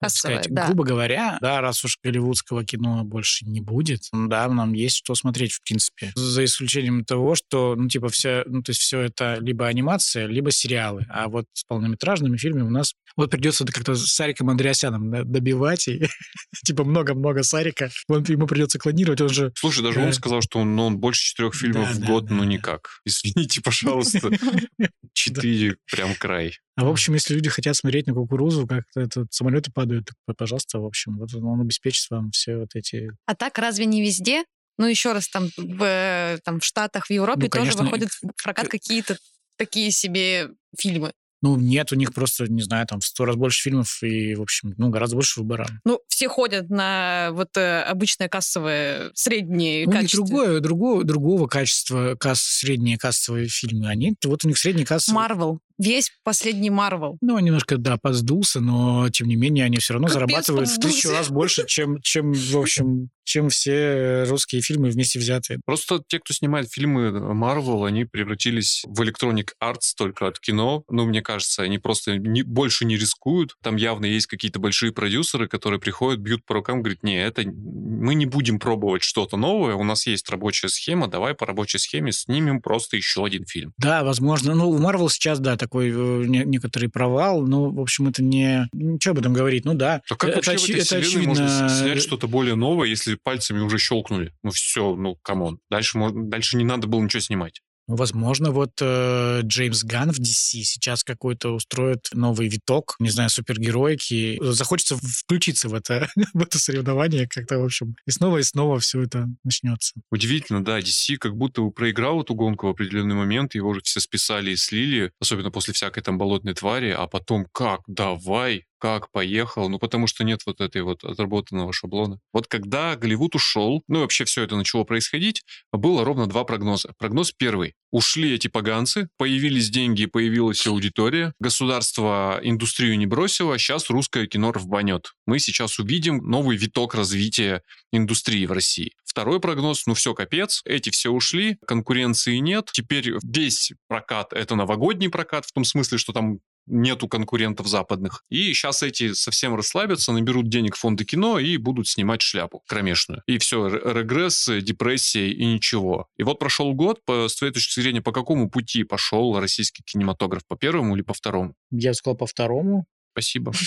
Кассовая. 0.00 0.42
сказать, 0.42 0.54
да. 0.54 0.66
грубо 0.66 0.84
говоря, 0.84 1.38
да, 1.40 1.60
раз 1.60 1.84
уж 1.84 1.98
голливудского 2.02 2.64
кино 2.64 3.04
больше 3.04 3.46
не 3.46 3.60
будет, 3.60 4.02
да, 4.12 4.48
нам 4.48 4.72
есть 4.72 4.96
что 4.96 5.14
смотреть, 5.14 5.52
в 5.52 5.62
принципе. 5.62 6.12
За 6.14 6.44
исключением 6.44 7.04
того, 7.04 7.34
что, 7.34 7.74
ну, 7.76 7.88
типа, 7.88 8.08
все, 8.08 8.42
ну, 8.46 8.62
то 8.62 8.70
есть 8.70 8.80
все 8.80 9.00
это 9.00 9.36
либо 9.40 9.66
анимация, 9.66 10.26
либо 10.26 10.50
сериалы. 10.50 11.06
А 11.08 11.28
вот 11.28 11.46
с 11.52 11.64
полнометражными 11.64 12.36
фильмами 12.36 12.66
у 12.66 12.70
нас 12.70 12.94
вот 13.16 13.30
придется 13.30 13.64
как-то 13.64 13.94
с 13.94 14.06
Сариком 14.06 14.50
Андреасяном 14.50 15.30
добивать, 15.30 15.86
и 15.88 16.02
типа 16.64 16.84
много-много 16.84 17.42
Сарика. 17.42 17.90
Он, 18.08 18.24
ему 18.24 18.46
придется 18.46 18.78
клонировать, 18.78 19.20
он 19.20 19.28
же... 19.28 19.52
Слушай, 19.56 19.84
даже 19.84 20.00
Э. 20.00 20.06
он 20.06 20.12
сказал, 20.12 20.40
что 20.42 20.58
он, 20.60 20.74
ну, 20.74 20.86
он 20.86 20.98
больше 20.98 21.22
четырех 21.22 21.54
фильмов 21.54 21.90
в 21.92 22.04
год, 22.04 22.30
ну 22.30 22.44
никак. 22.44 23.00
Извините, 23.04 23.60
пожалуйста. 23.60 24.30
Четыре 25.12 25.76
прям 25.90 26.14
край. 26.14 26.58
А 26.76 26.84
в 26.84 26.88
общем, 26.88 27.14
если 27.14 27.34
люди 27.34 27.50
хотят 27.50 27.76
смотреть 27.76 28.06
на 28.06 28.14
кукурузу, 28.14 28.66
как 28.66 28.84
этот 28.94 29.32
самолеты 29.32 29.70
падают, 29.70 30.06
так, 30.06 30.36
пожалуйста, 30.36 30.78
в 30.78 30.86
общем, 30.86 31.18
вот 31.18 31.34
он 31.34 31.60
обеспечит 31.60 32.08
вам 32.10 32.30
все 32.30 32.56
вот 32.56 32.74
эти... 32.74 33.10
А 33.26 33.34
так 33.34 33.58
разве 33.58 33.86
не 33.86 34.02
везде? 34.02 34.44
Ну, 34.78 34.86
еще 34.86 35.12
раз, 35.12 35.28
там 35.28 35.50
в, 35.56 35.82
э, 35.82 36.38
там, 36.42 36.60
в 36.60 36.64
Штатах, 36.64 37.06
в 37.06 37.10
Европе 37.10 37.42
Ну, 37.42 37.48
тоже 37.50 37.76
выходят 37.76 38.10
в 38.12 38.42
прокат 38.42 38.68
какие-то 38.68 39.18
такие 39.56 39.90
себе 39.90 40.48
фильмы. 40.78 41.12
Ну, 41.42 41.56
нет, 41.56 41.92
у 41.92 41.96
них 41.96 42.12
просто, 42.12 42.50
не 42.50 42.62
знаю, 42.62 42.86
там 42.86 43.00
в 43.00 43.04
сто 43.04 43.24
раз 43.24 43.36
больше 43.36 43.62
фильмов 43.62 44.02
и, 44.02 44.34
в 44.34 44.42
общем, 44.42 44.74
ну, 44.76 44.90
гораздо 44.90 45.16
больше 45.16 45.40
выбора. 45.40 45.66
Ну, 45.84 46.00
все 46.08 46.28
ходят 46.28 46.68
на 46.68 47.30
вот 47.32 47.56
э, 47.56 47.80
обычное 47.82 48.28
кассовое 48.28 49.10
среднее 49.14 49.86
Ну, 49.86 49.90
у 49.90 49.94
них 49.94 50.02
качество. 50.02 50.26
другое, 50.26 50.60
другого, 50.60 51.04
другого 51.04 51.46
качества 51.46 52.14
касс, 52.18 52.40
средние 52.40 52.98
кассовые 52.98 53.48
фильмы. 53.48 53.88
Они, 53.88 54.14
вот 54.24 54.44
у 54.44 54.48
них 54.48 54.58
средний 54.58 54.84
кассовый... 54.84 55.16
Марвел. 55.16 55.60
Весь 55.78 56.12
последний 56.24 56.68
Марвел. 56.68 57.16
Ну, 57.22 57.38
немножко, 57.38 57.78
да, 57.78 57.96
поздулся, 57.96 58.60
но, 58.60 59.08
тем 59.08 59.28
не 59.28 59.36
менее, 59.36 59.64
они 59.64 59.78
все 59.78 59.94
равно 59.94 60.08
Капец, 60.08 60.14
зарабатывают 60.14 60.68
в 60.68 60.74
тысячу 60.74 61.08
поздулся. 61.08 61.12
раз 61.12 61.30
больше, 61.30 61.66
чем, 61.66 62.02
чем, 62.02 62.34
в 62.34 62.58
общем, 62.58 63.08
чем 63.24 63.48
все 63.48 64.24
русские 64.28 64.60
фильмы 64.60 64.90
вместе 64.90 65.18
взятые. 65.18 65.58
Просто 65.64 66.02
те, 66.06 66.18
кто 66.18 66.34
снимает 66.34 66.70
фильмы 66.70 67.08
Marvel, 67.08 67.86
они 67.86 68.04
превратились 68.04 68.82
в 68.86 69.00
Electronic 69.00 69.52
Arts 69.62 69.94
только 69.96 70.26
от 70.26 70.38
кино. 70.38 70.84
Ну, 70.90 71.06
мне 71.06 71.22
кажется, 71.22 71.29
они 71.58 71.78
просто 71.78 72.16
не- 72.18 72.42
больше 72.42 72.84
не 72.84 72.96
рискуют. 72.96 73.56
Там 73.62 73.76
явно 73.76 74.06
есть 74.06 74.26
какие-то 74.26 74.58
большие 74.58 74.92
продюсеры, 74.92 75.48
которые 75.48 75.80
приходят, 75.80 76.20
бьют 76.20 76.44
по 76.44 76.54
рукам, 76.54 76.82
говорят, 76.82 77.02
не, 77.02 77.16
это 77.22 77.42
мы 77.44 78.14
не 78.14 78.26
будем 78.26 78.58
пробовать 78.58 79.02
что-то 79.02 79.36
новое, 79.36 79.74
у 79.74 79.84
нас 79.84 80.06
есть 80.06 80.28
рабочая 80.30 80.68
схема, 80.68 81.08
давай 81.08 81.34
по 81.34 81.46
рабочей 81.46 81.78
схеме 81.78 82.12
снимем 82.12 82.60
просто 82.62 82.96
еще 82.96 83.24
один 83.24 83.44
фильм. 83.46 83.72
Да, 83.78 84.02
возможно. 84.04 84.54
Ну, 84.54 84.70
у 84.70 84.78
Marvel 84.78 85.08
сейчас, 85.08 85.38
да, 85.40 85.56
такой 85.56 85.90
э, 85.90 86.24
не- 86.26 86.44
некоторый 86.44 86.88
провал, 86.88 87.42
но, 87.46 87.70
в 87.70 87.80
общем, 87.80 88.08
это 88.08 88.22
не... 88.22 88.68
Ничего 88.72 89.12
об 89.12 89.18
этом 89.20 89.32
говорить, 89.32 89.64
ну 89.64 89.74
да. 89.74 90.02
А 90.10 90.16
как 90.16 90.30
это, 90.30 90.36
вообще 90.38 90.56
в 90.56 90.62
очи- 90.64 90.72
этой 90.80 91.00
это 91.00 91.18
можно 91.28 91.44
очевидно, 91.46 91.68
с- 91.68 91.78
снять 91.80 91.96
э, 91.98 92.00
что-то 92.00 92.26
более 92.28 92.54
новое, 92.54 92.88
если 92.88 93.16
пальцами 93.22 93.60
уже 93.60 93.78
щелкнули? 93.78 94.32
Ну 94.42 94.50
все, 94.50 94.94
ну 94.96 95.16
come 95.22 95.43
on. 95.43 95.58
Дальше, 95.70 95.98
можно- 95.98 96.24
дальше 96.28 96.56
не 96.56 96.64
надо 96.64 96.86
было 96.86 97.00
ничего 97.02 97.20
снимать. 97.20 97.60
Возможно, 97.90 98.52
вот 98.52 98.70
э, 98.80 99.40
Джеймс 99.42 99.82
Ганн 99.82 100.12
в 100.12 100.20
DC 100.20 100.62
сейчас 100.62 101.02
какой-то 101.02 101.50
устроит 101.50 102.08
новый 102.12 102.48
виток, 102.48 102.94
не 103.00 103.10
знаю, 103.10 103.30
супергероики. 103.30 104.38
Захочется 104.40 104.96
включиться 104.96 105.68
в 105.68 105.74
это, 105.74 106.08
в 106.32 106.40
это 106.40 106.58
соревнование 106.60 107.26
как-то, 107.28 107.58
в 107.58 107.64
общем. 107.64 107.96
И 108.06 108.12
снова 108.12 108.38
и 108.38 108.44
снова 108.44 108.78
все 108.78 109.02
это 109.02 109.26
начнется. 109.42 109.94
Удивительно, 110.12 110.64
да, 110.64 110.78
DC 110.78 111.16
как 111.16 111.36
будто 111.36 111.62
проиграл 111.70 112.22
эту 112.22 112.34
гонку 112.34 112.68
в 112.68 112.70
определенный 112.70 113.16
момент, 113.16 113.56
его 113.56 113.70
уже 113.70 113.80
все 113.82 113.98
списали 113.98 114.52
и 114.52 114.56
слили, 114.56 115.10
особенно 115.20 115.50
после 115.50 115.74
всякой 115.74 116.02
там 116.02 116.16
болотной 116.16 116.54
твари, 116.54 116.90
а 116.90 117.08
потом 117.08 117.44
как, 117.52 117.80
давай, 117.88 118.66
как 118.80 119.10
поехал, 119.12 119.68
ну 119.68 119.78
потому 119.78 120.06
что 120.06 120.24
нет 120.24 120.40
вот 120.46 120.60
этой 120.60 120.82
вот 120.82 121.04
отработанного 121.04 121.72
шаблона. 121.72 122.18
Вот 122.32 122.48
когда 122.48 122.96
Голливуд 122.96 123.34
ушел, 123.34 123.84
ну 123.86 123.98
и 123.98 124.00
вообще 124.00 124.24
все 124.24 124.42
это 124.42 124.56
начало 124.56 124.84
происходить, 124.84 125.44
было 125.70 126.04
ровно 126.04 126.26
два 126.26 126.44
прогноза. 126.44 126.92
Прогноз 126.98 127.32
первый. 127.32 127.74
Ушли 127.92 128.32
эти 128.32 128.46
поганцы, 128.48 129.08
появились 129.18 129.68
деньги, 129.68 130.06
появилась 130.06 130.64
аудитория, 130.66 131.34
государство 131.40 132.40
индустрию 132.42 132.96
не 132.96 133.06
бросило, 133.06 133.58
сейчас 133.58 133.90
русское 133.90 134.26
кино 134.26 134.52
рванет. 134.52 135.12
Мы 135.26 135.40
сейчас 135.40 135.78
увидим 135.78 136.18
новый 136.18 136.56
виток 136.56 136.94
развития 136.94 137.62
индустрии 137.92 138.46
в 138.46 138.52
России. 138.52 138.92
Второй 139.04 139.40
прогноз, 139.40 139.86
ну 139.86 139.94
все, 139.94 140.14
капец, 140.14 140.62
эти 140.64 140.90
все 140.90 141.10
ушли, 141.10 141.58
конкуренции 141.66 142.36
нет, 142.36 142.70
теперь 142.72 143.12
весь 143.24 143.72
прокат— 143.88 144.32
это 144.34 144.54
новогодний 144.54 145.10
прокат, 145.10 145.46
в 145.46 145.52
том 145.52 145.64
смысле, 145.64 145.98
что 145.98 146.12
там 146.12 146.38
нету 146.70 147.08
конкурентов 147.08 147.66
западных. 147.66 148.24
И 148.28 148.52
сейчас 148.52 148.82
эти 148.82 149.12
совсем 149.12 149.54
расслабятся, 149.54 150.12
наберут 150.12 150.48
денег 150.48 150.76
фонды 150.76 151.04
кино 151.04 151.38
и 151.38 151.56
будут 151.56 151.88
снимать 151.88 152.22
шляпу 152.22 152.62
кромешную. 152.66 153.22
И 153.26 153.38
все, 153.38 153.68
регресс, 153.68 154.48
депрессия 154.62 155.30
и 155.30 155.44
ничего. 155.44 156.08
И 156.16 156.22
вот 156.22 156.38
прошел 156.38 156.72
год, 156.74 157.04
по, 157.04 157.28
с 157.28 157.36
твоей 157.36 157.52
точки 157.52 157.80
зрения, 157.80 158.00
по 158.00 158.12
какому 158.12 158.48
пути 158.48 158.84
пошел 158.84 159.38
российский 159.38 159.82
кинематограф? 159.84 160.46
По 160.46 160.56
первому 160.56 160.94
или 160.94 161.02
по 161.02 161.14
второму? 161.14 161.54
Я 161.70 161.90
бы 161.90 161.94
сказал 161.94 162.16
по 162.16 162.26
второму. 162.26 162.86
Спасибо. 163.12 163.52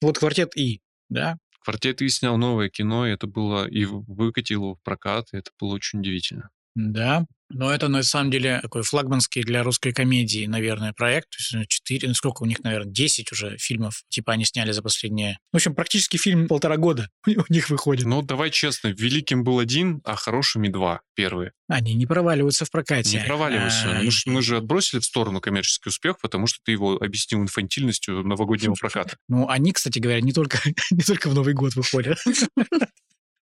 Вот 0.00 0.18
квартет 0.18 0.56
И, 0.56 0.80
да? 1.08 1.36
Квартет 1.64 2.02
И 2.02 2.08
снял 2.08 2.36
новое 2.36 2.68
кино, 2.68 3.06
и 3.06 3.12
это 3.12 3.26
было, 3.26 3.68
и 3.68 3.84
выкатил 3.84 4.62
его 4.62 4.74
в 4.74 4.82
прокат, 4.82 5.28
и 5.32 5.36
это 5.36 5.50
было 5.60 5.74
очень 5.74 6.00
удивительно. 6.00 6.50
Да. 6.74 7.26
Но 7.52 7.72
это 7.72 7.88
на 7.88 8.02
самом 8.02 8.30
деле 8.30 8.60
такой 8.60 8.82
флагманский 8.82 9.42
для 9.42 9.62
русской 9.62 9.92
комедии, 9.92 10.46
наверное, 10.46 10.92
проект. 10.92 11.30
То 11.30 11.36
есть, 11.38 11.52
ну, 11.54 11.64
четыре, 11.66 12.08
ну 12.08 12.14
сколько 12.14 12.42
у 12.42 12.46
них, 12.46 12.60
наверное, 12.60 12.90
10 12.92 13.32
уже 13.32 13.56
фильмов, 13.58 14.02
типа 14.08 14.32
они 14.32 14.44
сняли 14.44 14.72
за 14.72 14.82
последние... 14.82 15.38
В 15.52 15.56
общем, 15.56 15.74
практически 15.74 16.16
фильм 16.16 16.48
полтора 16.48 16.76
года 16.76 17.08
у 17.26 17.52
них 17.52 17.70
выходит. 17.70 18.06
Но 18.06 18.22
давай 18.22 18.50
честно, 18.50 18.88
великим 18.88 19.44
был 19.44 19.58
один, 19.58 20.00
а 20.04 20.16
хорошими 20.16 20.68
два 20.68 21.00
первые. 21.14 21.52
Они 21.68 21.94
не 21.94 22.06
проваливаются 22.06 22.64
в 22.64 22.70
прокате. 22.70 23.18
Не 23.18 23.24
проваливайся. 23.24 23.98
А, 23.98 24.02
Мы, 24.02 24.10
ж- 24.10 24.26
мы 24.26 24.42
же 24.42 24.56
отбросили 24.58 25.00
в 25.00 25.04
сторону 25.04 25.40
коммерческий 25.40 25.88
успех, 25.88 26.20
потому 26.20 26.46
что 26.46 26.58
ты 26.64 26.72
его 26.72 26.96
объяснил 26.96 27.40
инфантильностью 27.40 28.22
новогоднего 28.22 28.74
проката. 28.74 29.16
Ну, 29.28 29.48
они, 29.48 29.72
кстати 29.72 29.98
говоря, 29.98 30.20
не 30.20 30.32
только, 30.32 30.58
не 30.90 31.02
только 31.02 31.28
в 31.28 31.34
Новый 31.34 31.54
год 31.54 31.74
выходят. 31.74 32.18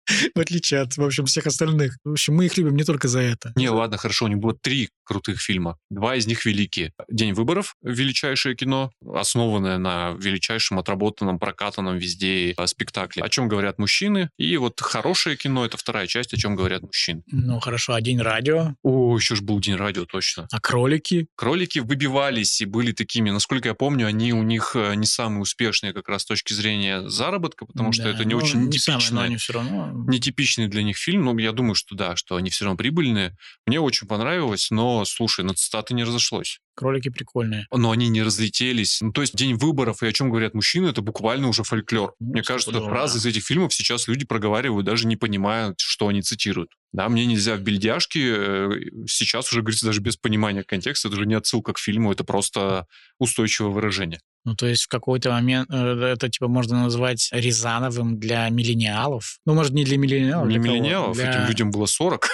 В 0.34 0.40
отличие 0.40 0.80
от, 0.80 0.96
в 0.96 1.02
общем, 1.02 1.26
всех 1.26 1.46
остальных. 1.46 1.98
В 2.04 2.12
общем, 2.12 2.34
мы 2.34 2.46
их 2.46 2.56
любим 2.56 2.76
не 2.76 2.84
только 2.84 3.08
за 3.08 3.20
это. 3.20 3.52
Не, 3.56 3.68
ладно, 3.70 3.96
хорошо, 3.96 4.26
у 4.26 4.28
них 4.28 4.38
было 4.38 4.54
три 4.54 4.90
крутых 5.06 5.40
фильма. 5.40 5.78
Два 5.90 6.16
из 6.16 6.26
них 6.26 6.44
великие. 6.44 6.92
«День 7.08 7.32
выборов»— 7.32 7.76
величайшее 7.82 8.54
кино, 8.54 8.90
основанное 9.14 9.78
на 9.78 10.10
величайшем 10.18 10.78
отработанном, 10.78 11.38
прокатанном 11.38 11.96
везде 11.96 12.52
э, 12.52 12.66
спектакле. 12.66 13.22
О 13.22 13.28
чем 13.28 13.48
говорят 13.48 13.78
мужчины. 13.78 14.30
И 14.38 14.56
вот 14.56 14.80
хорошее 14.80 15.36
кино— 15.36 15.64
это 15.66 15.76
вторая 15.76 16.06
часть, 16.06 16.34
о 16.34 16.36
чем 16.36 16.56
говорят 16.56 16.82
мужчины. 16.82 17.22
Ну, 17.30 17.60
хорошо, 17.60 17.94
а 17.94 18.00
День 18.00 18.20
радио, 18.20 18.74
О, 18.82 19.16
еще 19.16 19.36
ж 19.36 19.42
был 19.42 19.60
День 19.60 19.76
радио, 19.76 20.04
точно. 20.04 20.46
а 20.50 20.60
кролики. 20.60 21.28
Кролики 21.36 21.78
выбивались 21.78 22.60
и 22.60 22.64
были 22.64 22.92
такими, 22.92 23.30
насколько 23.30 23.68
я 23.68 23.74
помню, 23.74 24.06
они 24.06 24.32
у 24.32 24.42
них 24.42 24.72
э, 24.74 24.94
не 24.94 25.06
самые 25.06 25.42
успешные 25.42 25.92
как 25.92 26.08
раз 26.08 26.22
с 26.22 26.26
точки 26.26 26.52
зрения 26.52 27.08
заработка, 27.08 27.66
потому 27.66 27.92
что 27.92 28.04
Да, 28.04 28.10
это 28.10 28.24
не 28.24 28.34
ну, 28.34 28.40
очень 28.40 28.60
не 28.60 28.78
они 29.18 29.36
все 29.36 29.52
равно... 29.52 29.92
нетипичный 30.08 30.68
для 30.68 30.82
них 30.82 30.96
фильм, 30.96 31.24
но 31.24 31.38
я 31.38 31.52
думаю, 31.52 31.74
что 31.74 31.94
да, 31.94 32.16
что 32.16 32.36
они 32.36 32.50
все 32.50 32.64
равно 32.64 32.76
прибыльные. 32.76 33.36
Мне 33.66 33.80
очень 33.80 34.06
понравилось, 34.06 34.70
но, 34.70 34.95
слушай, 35.04 35.44
на 35.44 35.54
цитаты 35.54 35.94
не 35.94 36.04
разошлось. 36.04 36.60
Кролики 36.74 37.08
прикольные. 37.08 37.66
Но 37.72 37.90
они 37.90 38.08
не 38.08 38.22
разлетелись. 38.22 39.00
Ну, 39.00 39.12
то 39.12 39.22
есть 39.22 39.34
день 39.34 39.54
выборов 39.54 40.02
и 40.02 40.06
о 40.06 40.12
чем 40.12 40.30
говорят 40.30 40.54
мужчины, 40.54 40.88
это 40.88 41.02
буквально 41.02 41.48
уже 41.48 41.62
фольклор. 41.62 42.14
Ну, 42.20 42.32
Мне 42.32 42.42
кажется, 42.42 42.70
стопудово, 42.70 42.90
фразы 42.90 43.14
да. 43.14 43.20
из 43.20 43.26
этих 43.26 43.44
фильмов 43.44 43.72
сейчас 43.74 44.08
люди 44.08 44.24
проговаривают, 44.26 44.86
даже 44.86 45.06
не 45.06 45.16
понимая, 45.16 45.74
что 45.78 46.08
они 46.08 46.22
цитируют. 46.22 46.70
Да, 46.92 47.08
мне 47.08 47.26
нельзя 47.26 47.56
в 47.56 47.60
бельдяшке 47.60 48.34
э, 48.36 48.70
сейчас 49.06 49.52
уже 49.52 49.62
говорится 49.62 49.86
даже 49.86 50.00
без 50.00 50.16
понимания 50.16 50.64
контекста, 50.64 51.08
это 51.08 51.16
уже 51.16 51.26
не 51.26 51.34
отсылка 51.34 51.72
к 51.72 51.78
фильму, 51.78 52.12
это 52.12 52.24
просто 52.24 52.86
устойчивое 53.18 53.70
выражение. 53.70 54.20
Ну, 54.46 54.54
то 54.54 54.66
есть 54.66 54.84
в 54.84 54.88
какой-то 54.88 55.32
момент 55.32 55.68
э, 55.72 56.12
это, 56.12 56.28
типа, 56.28 56.46
можно 56.46 56.84
назвать 56.84 57.28
Рязановым 57.32 58.16
для 58.20 58.48
миллениалов. 58.48 59.40
Ну, 59.44 59.54
может, 59.54 59.72
не 59.72 59.84
для 59.84 59.98
миллениалов. 59.98 60.46
Не 60.46 60.54
для 60.54 60.62
кого? 60.62 60.72
миллениалов, 60.72 61.16
Для- 61.16 61.30
этим 61.30 61.48
людям 61.48 61.70
было 61.72 61.86
40. 61.86 62.28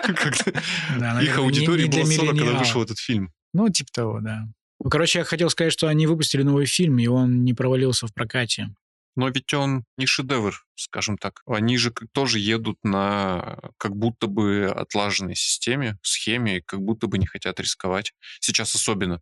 Когда 0.00 0.60
Да, 0.98 1.22
Их 1.22 1.38
аудитории 1.38 1.86
для 1.86 2.02
было 2.02 2.10
40, 2.10 2.36
когда 2.36 2.58
вышел 2.58 2.82
этот 2.82 2.98
фильм. 2.98 3.30
Ну, 3.52 3.68
типа 3.68 3.92
того, 3.92 4.20
да. 4.20 4.48
Ну, 4.82 4.90
короче, 4.90 5.20
я 5.20 5.24
хотел 5.24 5.50
сказать, 5.50 5.72
что 5.72 5.86
они 5.86 6.08
выпустили 6.08 6.42
новый 6.42 6.66
фильм, 6.66 6.98
и 6.98 7.06
он 7.06 7.44
не 7.44 7.54
провалился 7.54 8.08
в 8.08 8.12
прокате. 8.12 8.74
Но 9.14 9.28
ведь 9.28 9.54
он 9.54 9.84
не 9.96 10.06
шедевр, 10.06 10.66
скажем 10.74 11.16
так. 11.16 11.42
Они 11.46 11.76
же 11.78 11.92
тоже 12.12 12.40
едут 12.40 12.78
на 12.82 13.60
как 13.78 13.94
будто 13.94 14.26
бы 14.26 14.66
отлаженной 14.66 15.36
системе, 15.36 15.96
схеме, 16.02 16.60
как 16.60 16.80
будто 16.82 17.06
бы 17.06 17.18
не 17.18 17.26
хотят 17.26 17.60
рисковать. 17.60 18.12
Сейчас 18.40 18.74
особенно. 18.74 19.20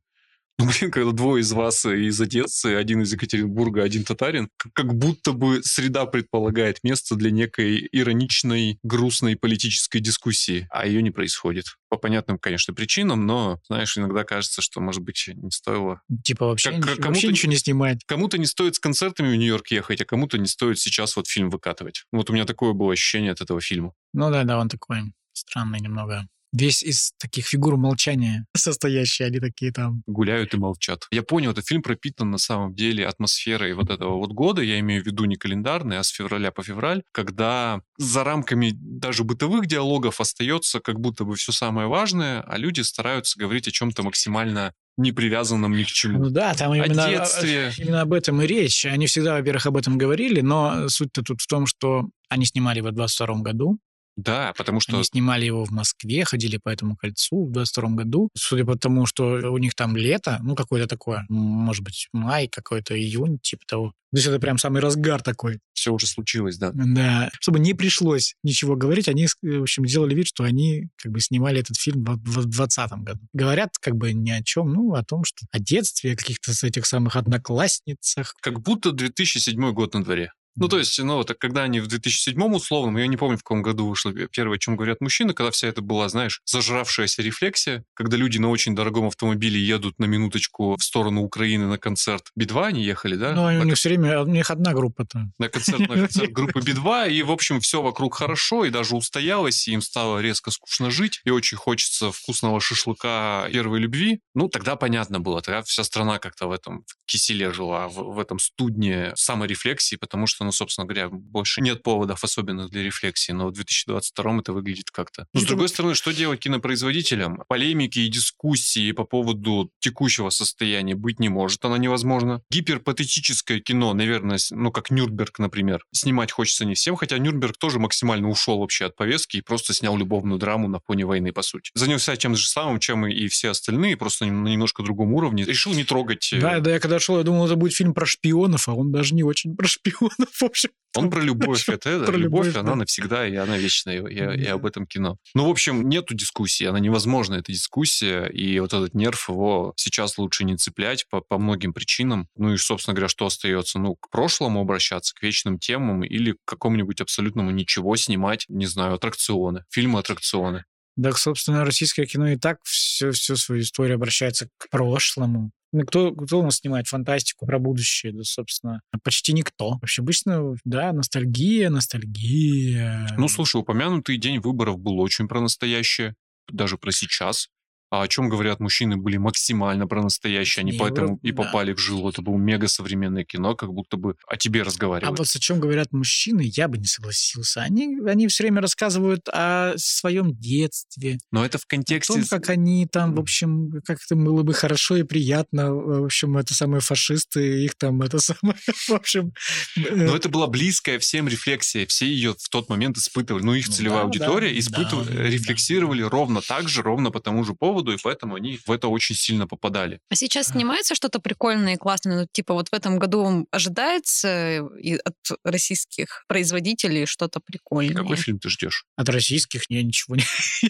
Ну, 0.58 0.66
блин, 0.66 0.90
когда 0.90 1.12
двое 1.12 1.40
из 1.40 1.52
вас 1.52 1.84
из 1.84 2.20
Одессы, 2.20 2.74
один 2.76 3.02
из 3.02 3.12
Екатеринбурга, 3.12 3.82
один 3.82 4.04
татарин, 4.04 4.48
как 4.74 4.94
будто 4.94 5.32
бы 5.32 5.62
среда 5.62 6.06
предполагает 6.06 6.78
место 6.84 7.16
для 7.16 7.30
некой 7.30 7.88
ироничной, 7.90 8.78
грустной 8.82 9.36
политической 9.36 10.00
дискуссии, 10.00 10.68
а 10.70 10.86
ее 10.86 11.02
не 11.02 11.10
происходит. 11.10 11.76
По 11.88 11.96
понятным, 11.96 12.38
конечно, 12.38 12.74
причинам, 12.74 13.26
но, 13.26 13.60
знаешь, 13.66 13.96
иногда 13.98 14.24
кажется, 14.24 14.62
что, 14.62 14.80
может 14.80 15.02
быть, 15.02 15.28
не 15.34 15.50
стоило... 15.50 16.00
Типа 16.24 16.46
вообще, 16.46 16.70
как, 16.70 16.78
ничего, 16.78 17.08
вообще 17.08 17.28
ничего 17.28 17.50
не 17.50 17.58
снимать. 17.58 18.04
Кому-то 18.06 18.38
не 18.38 18.46
стоит 18.46 18.76
с 18.76 18.78
концертами 18.78 19.32
в 19.32 19.36
Нью-Йорк 19.36 19.68
ехать, 19.68 20.00
а 20.00 20.04
кому-то 20.04 20.38
не 20.38 20.46
стоит 20.46 20.78
сейчас 20.78 21.16
вот 21.16 21.26
фильм 21.28 21.50
выкатывать. 21.50 22.04
Вот 22.12 22.30
у 22.30 22.32
меня 22.32 22.44
такое 22.44 22.72
было 22.72 22.92
ощущение 22.92 23.32
от 23.32 23.40
этого 23.40 23.60
фильма. 23.60 23.94
Ну 24.12 24.30
да, 24.30 24.44
да, 24.44 24.58
он 24.58 24.68
такой 24.68 25.12
странный 25.32 25.80
немного 25.80 26.28
весь 26.52 26.82
из 26.82 27.12
таких 27.18 27.46
фигур 27.46 27.76
молчания 27.76 28.46
состоящие, 28.56 29.28
они 29.28 29.40
такие 29.40 29.72
там... 29.72 30.02
Гуляют 30.06 30.54
и 30.54 30.56
молчат. 30.56 31.06
Я 31.10 31.22
понял, 31.22 31.52
этот 31.52 31.66
фильм 31.66 31.82
пропитан 31.82 32.30
на 32.30 32.38
самом 32.38 32.74
деле 32.74 33.06
атмосферой 33.06 33.74
вот 33.74 33.90
этого 33.90 34.16
вот 34.16 34.32
года, 34.32 34.62
я 34.62 34.78
имею 34.80 35.02
в 35.02 35.06
виду 35.06 35.24
не 35.24 35.36
календарный, 35.36 35.98
а 35.98 36.02
с 36.02 36.08
февраля 36.08 36.50
по 36.50 36.62
февраль, 36.62 37.02
когда 37.12 37.80
за 37.98 38.24
рамками 38.24 38.72
даже 38.74 39.24
бытовых 39.24 39.66
диалогов 39.66 40.20
остается 40.20 40.80
как 40.80 41.00
будто 41.00 41.24
бы 41.24 41.36
все 41.36 41.52
самое 41.52 41.88
важное, 41.88 42.42
а 42.42 42.58
люди 42.58 42.80
стараются 42.80 43.38
говорить 43.38 43.68
о 43.68 43.70
чем-то 43.70 44.02
максимально 44.02 44.72
не 44.98 45.12
привязанном 45.12 45.74
ни 45.74 45.84
к 45.84 45.86
чему. 45.86 46.24
Ну 46.24 46.30
да, 46.30 46.54
там 46.54 46.74
именно, 46.74 47.06
о 47.06 47.10
детстве. 47.10 47.72
именно 47.78 48.02
об 48.02 48.12
этом 48.12 48.42
и 48.42 48.46
речь. 48.46 48.84
Они 48.84 49.06
всегда, 49.06 49.34
во-первых, 49.34 49.66
об 49.66 49.76
этом 49.76 49.96
говорили, 49.96 50.40
но 50.42 50.88
суть-то 50.88 51.22
тут 51.22 51.40
в 51.40 51.46
том, 51.46 51.66
что 51.66 52.08
они 52.28 52.44
снимали 52.44 52.80
в 52.80 52.90
22 52.92 53.36
году, 53.36 53.78
да, 54.16 54.52
потому 54.56 54.80
что... 54.80 54.96
Они 54.96 55.04
снимали 55.04 55.46
его 55.46 55.64
в 55.64 55.70
Москве, 55.70 56.24
ходили 56.24 56.58
по 56.58 56.68
этому 56.68 56.96
кольцу 56.96 57.46
в 57.46 57.52
22 57.52 57.90
году. 57.90 58.28
Судя 58.36 58.64
по 58.64 58.76
тому, 58.76 59.06
что 59.06 59.24
у 59.24 59.58
них 59.58 59.74
там 59.74 59.96
лето, 59.96 60.38
ну, 60.42 60.54
какое-то 60.54 60.86
такое, 60.86 61.24
может 61.28 61.82
быть, 61.82 62.08
май 62.12 62.48
какой-то, 62.48 62.98
июнь, 62.98 63.38
типа 63.38 63.62
того. 63.66 63.92
То 64.12 64.18
есть 64.18 64.28
это 64.28 64.38
прям 64.38 64.58
самый 64.58 64.82
разгар 64.82 65.22
такой. 65.22 65.60
Все 65.72 65.90
уже 65.90 66.06
случилось, 66.06 66.58
да. 66.58 66.70
Да. 66.74 67.30
Чтобы 67.40 67.60
не 67.60 67.72
пришлось 67.72 68.34
ничего 68.42 68.76
говорить, 68.76 69.08
они, 69.08 69.26
в 69.40 69.62
общем, 69.62 69.86
делали 69.86 70.14
вид, 70.14 70.28
что 70.28 70.44
они 70.44 70.90
как 70.96 71.12
бы 71.12 71.20
снимали 71.20 71.60
этот 71.60 71.78
фильм 71.78 72.04
в 72.04 72.18
2020 72.22 72.92
году. 72.98 73.20
Говорят 73.32 73.70
как 73.80 73.96
бы 73.96 74.12
ни 74.12 74.30
о 74.30 74.42
чем, 74.42 74.70
ну, 74.70 74.92
о 74.92 75.02
том, 75.02 75.24
что 75.24 75.46
о 75.50 75.58
детстве, 75.58 76.12
о 76.12 76.16
каких-то 76.16 76.52
этих 76.62 76.84
самых 76.84 77.16
одноклассницах. 77.16 78.34
Как 78.42 78.60
будто 78.60 78.92
2007 78.92 79.72
год 79.72 79.94
на 79.94 80.04
дворе. 80.04 80.32
Ну, 80.56 80.68
то 80.68 80.78
есть, 80.78 80.98
ну, 80.98 81.24
так 81.24 81.38
когда 81.38 81.62
они 81.62 81.80
в 81.80 81.86
2007 81.86 82.40
условном, 82.54 82.96
я 82.98 83.06
не 83.06 83.16
помню, 83.16 83.38
в 83.38 83.42
каком 83.42 83.62
году 83.62 83.88
вышло 83.88 84.12
первое, 84.12 84.56
о 84.56 84.58
чем 84.58 84.76
говорят 84.76 85.00
мужчины, 85.00 85.32
когда 85.32 85.50
вся 85.50 85.68
это 85.68 85.80
была, 85.80 86.08
знаешь, 86.08 86.40
зажравшаяся 86.44 87.22
рефлексия, 87.22 87.84
когда 87.94 88.16
люди 88.16 88.38
на 88.38 88.50
очень 88.50 88.74
дорогом 88.74 89.06
автомобиле 89.06 89.60
едут 89.60 89.98
на 89.98 90.04
минуточку 90.04 90.76
в 90.76 90.84
сторону 90.84 91.22
Украины 91.22 91.66
на 91.66 91.78
концерт 91.78 92.30
Би-2, 92.36 92.66
они 92.66 92.84
ехали, 92.84 93.16
да? 93.16 93.32
Ну, 93.32 93.44
у 93.44 93.64
них 93.64 93.76
все 93.76 93.88
время, 93.88 94.20
у 94.20 94.26
них 94.26 94.50
одна 94.50 94.74
группа-то. 94.74 95.30
На 95.38 95.48
концерт, 95.48 95.80
на 95.80 95.94
концерт 95.94 96.32
группы 96.32 96.60
Би-2, 96.60 97.10
и, 97.10 97.22
в 97.22 97.30
общем, 97.30 97.60
все 97.60 97.80
вокруг 97.80 98.14
хорошо, 98.14 98.64
и 98.64 98.70
даже 98.70 98.94
устоялось, 98.94 99.66
и 99.68 99.72
им 99.72 99.80
стало 99.80 100.18
резко 100.18 100.50
скучно 100.50 100.90
жить, 100.90 101.20
и 101.24 101.30
очень 101.30 101.56
хочется 101.56 102.12
вкусного 102.12 102.60
шашлыка 102.60 103.48
первой 103.62 103.78
любви. 103.78 104.20
Ну, 104.34 104.48
тогда 104.48 104.74
понятно 104.74 105.20
было, 105.20 105.40
тогда 105.40 105.62
вся 105.62 105.84
страна 105.84 106.18
как-то 106.18 106.48
в 106.48 106.52
этом 106.52 106.84
киселе 107.12 107.52
жила, 107.52 107.88
в, 107.88 108.14
в 108.14 108.18
этом 108.18 108.38
студне 108.38 109.12
саморефлексии, 109.14 109.96
потому 109.96 110.26
что 110.26 110.44
ну, 110.44 110.52
собственно 110.52 110.86
говоря, 110.86 111.08
больше 111.10 111.60
нет 111.60 111.82
поводов 111.82 112.24
особенных 112.24 112.70
для 112.70 112.82
рефлексии, 112.82 113.32
но 113.32 113.48
в 113.48 113.52
2022 113.52 114.38
это 114.38 114.52
выглядит 114.52 114.90
как-то. 114.90 115.26
Но, 115.34 115.40
с 115.40 115.44
другой 115.44 115.68
стороны, 115.68 115.94
что 115.94 116.12
делать 116.12 116.40
кинопроизводителям? 116.40 117.42
Полемики 117.48 117.98
и 118.00 118.08
дискуссии 118.08 118.92
по 118.92 119.04
поводу 119.04 119.70
текущего 119.80 120.30
состояния 120.30 120.94
быть 120.94 121.20
не 121.20 121.28
может, 121.28 121.64
она 121.64 121.78
невозможна. 121.78 122.42
Гиперпатетическое 122.50 123.60
кино, 123.60 123.92
наверное, 123.92 124.38
ну, 124.50 124.72
как 124.72 124.90
Нюрнберг, 124.90 125.38
например, 125.38 125.84
снимать 125.92 126.32
хочется 126.32 126.64
не 126.64 126.74
всем, 126.74 126.96
хотя 126.96 127.18
Нюрнберг 127.18 127.58
тоже 127.58 127.78
максимально 127.78 128.28
ушел 128.28 128.58
вообще 128.58 128.86
от 128.86 128.96
повестки 128.96 129.36
и 129.36 129.40
просто 129.42 129.74
снял 129.74 129.96
любовную 129.96 130.38
драму 130.38 130.68
на 130.68 130.80
фоне 130.80 131.04
войны, 131.04 131.32
по 131.32 131.42
сути. 131.42 131.70
Занялся 131.74 132.16
тем 132.16 132.36
же 132.36 132.46
самым, 132.48 132.80
чем 132.80 133.06
и 133.06 133.28
все 133.28 133.50
остальные, 133.50 133.96
просто 133.96 134.24
на 134.24 134.48
немножко 134.48 134.82
другом 134.82 135.12
уровне. 135.12 135.44
Решил 135.44 135.74
не 135.74 135.84
трогать... 135.84 136.32
Да, 136.40 136.56
э, 136.56 136.60
да, 136.60 136.72
я 136.72 136.80
когда 136.80 136.98
шел, 137.02 137.18
я 137.18 137.24
думал, 137.24 137.46
это 137.46 137.56
будет 137.56 137.74
фильм 137.74 137.94
про 137.94 138.06
шпионов, 138.06 138.68
а 138.68 138.74
он 138.74 138.92
даже 138.92 139.14
не 139.14 139.22
очень 139.22 139.56
про 139.56 139.66
шпионов. 139.68 140.30
в 140.32 140.42
общем. 140.42 140.70
Он 140.94 141.10
про 141.10 141.20
любовь. 141.20 141.68
Это, 141.68 142.04
про 142.04 142.16
любовь, 142.16 142.48
любовь, 142.48 142.56
она 142.56 142.74
навсегда, 142.74 143.26
и 143.26 143.34
она 143.34 143.56
вечная, 143.56 144.06
и, 144.06 144.42
и 144.42 144.46
об 144.46 144.66
этом 144.66 144.86
кино. 144.86 145.16
Ну, 145.34 145.46
в 145.46 145.50
общем, 145.50 145.88
нету 145.88 146.14
дискуссии, 146.14 146.66
она 146.66 146.80
невозможна, 146.80 147.36
эта 147.36 147.50
дискуссия, 147.50 148.26
и 148.26 148.60
вот 148.60 148.74
этот 148.74 148.94
нерв, 148.94 149.28
его 149.28 149.72
сейчас 149.76 150.18
лучше 150.18 150.44
не 150.44 150.56
цеплять 150.56 151.06
по, 151.08 151.20
по 151.20 151.38
многим 151.38 151.72
причинам. 151.72 152.28
Ну 152.36 152.52
и, 152.52 152.56
собственно 152.58 152.94
говоря, 152.94 153.08
что 153.08 153.26
остается? 153.26 153.78
Ну, 153.78 153.96
к 153.96 154.10
прошлому 154.10 154.60
обращаться, 154.60 155.14
к 155.14 155.22
вечным 155.22 155.58
темам 155.58 156.04
или 156.04 156.32
к 156.32 156.38
какому-нибудь 156.44 157.00
абсолютному 157.00 157.50
ничего 157.50 157.96
снимать, 157.96 158.44
не 158.48 158.66
знаю, 158.66 158.94
аттракционы, 158.94 159.64
фильмы-аттракционы. 159.70 160.64
Так, 161.02 161.16
собственно, 161.16 161.64
российское 161.64 162.04
кино 162.04 162.28
и 162.28 162.36
так 162.36 162.58
все, 162.64 163.12
всю 163.12 163.36
свою 163.36 163.62
историю 163.62 163.96
обращается 163.96 164.48
к 164.58 164.68
прошлому. 164.68 165.52
Ну, 165.72 165.84
кто, 165.86 166.14
кто 166.14 166.40
у 166.40 166.42
нас 166.42 166.58
снимает 166.58 166.86
фантастику 166.86 167.46
про 167.46 167.58
будущее? 167.58 168.12
Да, 168.12 168.22
собственно, 168.24 168.80
почти 169.02 169.32
никто. 169.32 169.78
Вообще, 169.80 170.02
обычно, 170.02 170.54
да, 170.64 170.92
ностальгия, 170.92 171.70
ностальгия. 171.70 173.08
Ну, 173.16 173.28
слушай, 173.28 173.56
упомянутый 173.56 174.18
день 174.18 174.38
выборов 174.38 174.78
был 174.78 175.00
очень 175.00 175.28
про 175.28 175.40
настоящее, 175.40 176.14
даже 176.48 176.76
про 176.76 176.92
сейчас 176.92 177.48
а 177.92 178.04
о 178.04 178.08
чем 178.08 178.30
говорят 178.30 178.58
мужчины, 178.58 178.96
были 178.96 179.18
максимально 179.18 179.86
про 179.86 180.02
настоящее, 180.02 180.62
они 180.62 180.72
поэтому 180.72 181.18
и 181.22 181.30
попали 181.30 181.72
да. 181.72 181.76
в 181.76 181.78
жилу. 181.78 182.08
Это 182.08 182.22
было 182.22 182.38
мега 182.38 182.66
современное 182.66 183.22
кино, 183.22 183.54
как 183.54 183.70
будто 183.70 183.98
бы 183.98 184.16
о 184.26 184.38
тебе 184.38 184.62
разговаривают. 184.62 185.14
А 185.14 185.22
вот 185.22 185.28
о 185.28 185.38
чем 185.38 185.60
говорят 185.60 185.92
мужчины, 185.92 186.40
я 186.42 186.68
бы 186.68 186.78
не 186.78 186.86
согласился. 186.86 187.60
Они, 187.60 187.98
они 188.06 188.28
все 188.28 188.44
время 188.44 188.62
рассказывают 188.62 189.28
о 189.28 189.74
своем 189.76 190.34
детстве. 190.34 191.18
Но 191.30 191.44
это 191.44 191.58
в 191.58 191.66
контексте... 191.66 192.14
О 192.14 192.16
том, 192.16 192.24
как 192.30 192.48
они 192.48 192.86
там, 192.86 193.14
в 193.14 193.20
общем, 193.20 193.82
как 193.84 193.98
это 194.02 194.16
было 194.16 194.42
бы 194.42 194.54
хорошо 194.54 194.96
и 194.96 195.02
приятно. 195.02 195.74
В 195.74 196.04
общем, 196.06 196.38
это 196.38 196.54
самые 196.54 196.80
фашисты, 196.80 197.62
их 197.62 197.74
там 197.74 198.00
это 198.00 198.20
самое... 198.20 198.56
В 198.88 198.92
общем... 198.92 199.34
Э, 199.76 199.94
Но 199.94 200.16
это 200.16 200.30
была 200.30 200.46
близкая 200.46 200.98
всем 200.98 201.28
рефлексия. 201.28 201.84
Все 201.84 202.06
ее 202.06 202.34
в 202.38 202.48
тот 202.48 202.70
момент 202.70 202.96
испытывали. 202.96 203.42
Ну, 203.42 203.52
их 203.52 203.68
целевая 203.68 204.00
да, 204.00 204.04
аудитория 204.04 204.50
да, 204.50 204.58
испытывали, 204.58 205.14
да, 205.14 205.22
рефлексировали 205.24 206.02
да. 206.04 206.08
ровно 206.08 206.40
так 206.40 206.70
же, 206.70 206.80
ровно 206.80 207.10
по 207.10 207.20
тому 207.20 207.44
же 207.44 207.52
поводу 207.52 207.81
поводу, 207.82 207.92
и 207.92 208.02
поэтому 208.02 208.34
они 208.34 208.58
в 208.64 208.70
это 208.70 208.88
очень 208.88 209.14
сильно 209.14 209.46
попадали. 209.46 210.00
А 210.10 210.14
сейчас 210.14 210.48
снимается 210.48 210.94
что-то 210.94 211.18
прикольное 211.18 211.74
и 211.74 211.76
классное? 211.76 212.20
Ну, 212.20 212.26
типа 212.30 212.54
вот 212.54 212.68
в 212.68 212.74
этом 212.74 212.98
году 212.98 213.46
ожидается 213.50 214.62
от 215.04 215.14
российских 215.44 216.24
производителей 216.28 217.06
что-то 217.06 217.40
прикольное? 217.40 217.94
Какой 217.94 218.16
фильм 218.16 218.38
ты 218.38 218.48
ждешь? 218.48 218.84
От 218.96 219.08
российских 219.08 219.62
я 219.68 219.82
ничего 219.82 220.16
не... 220.16 220.24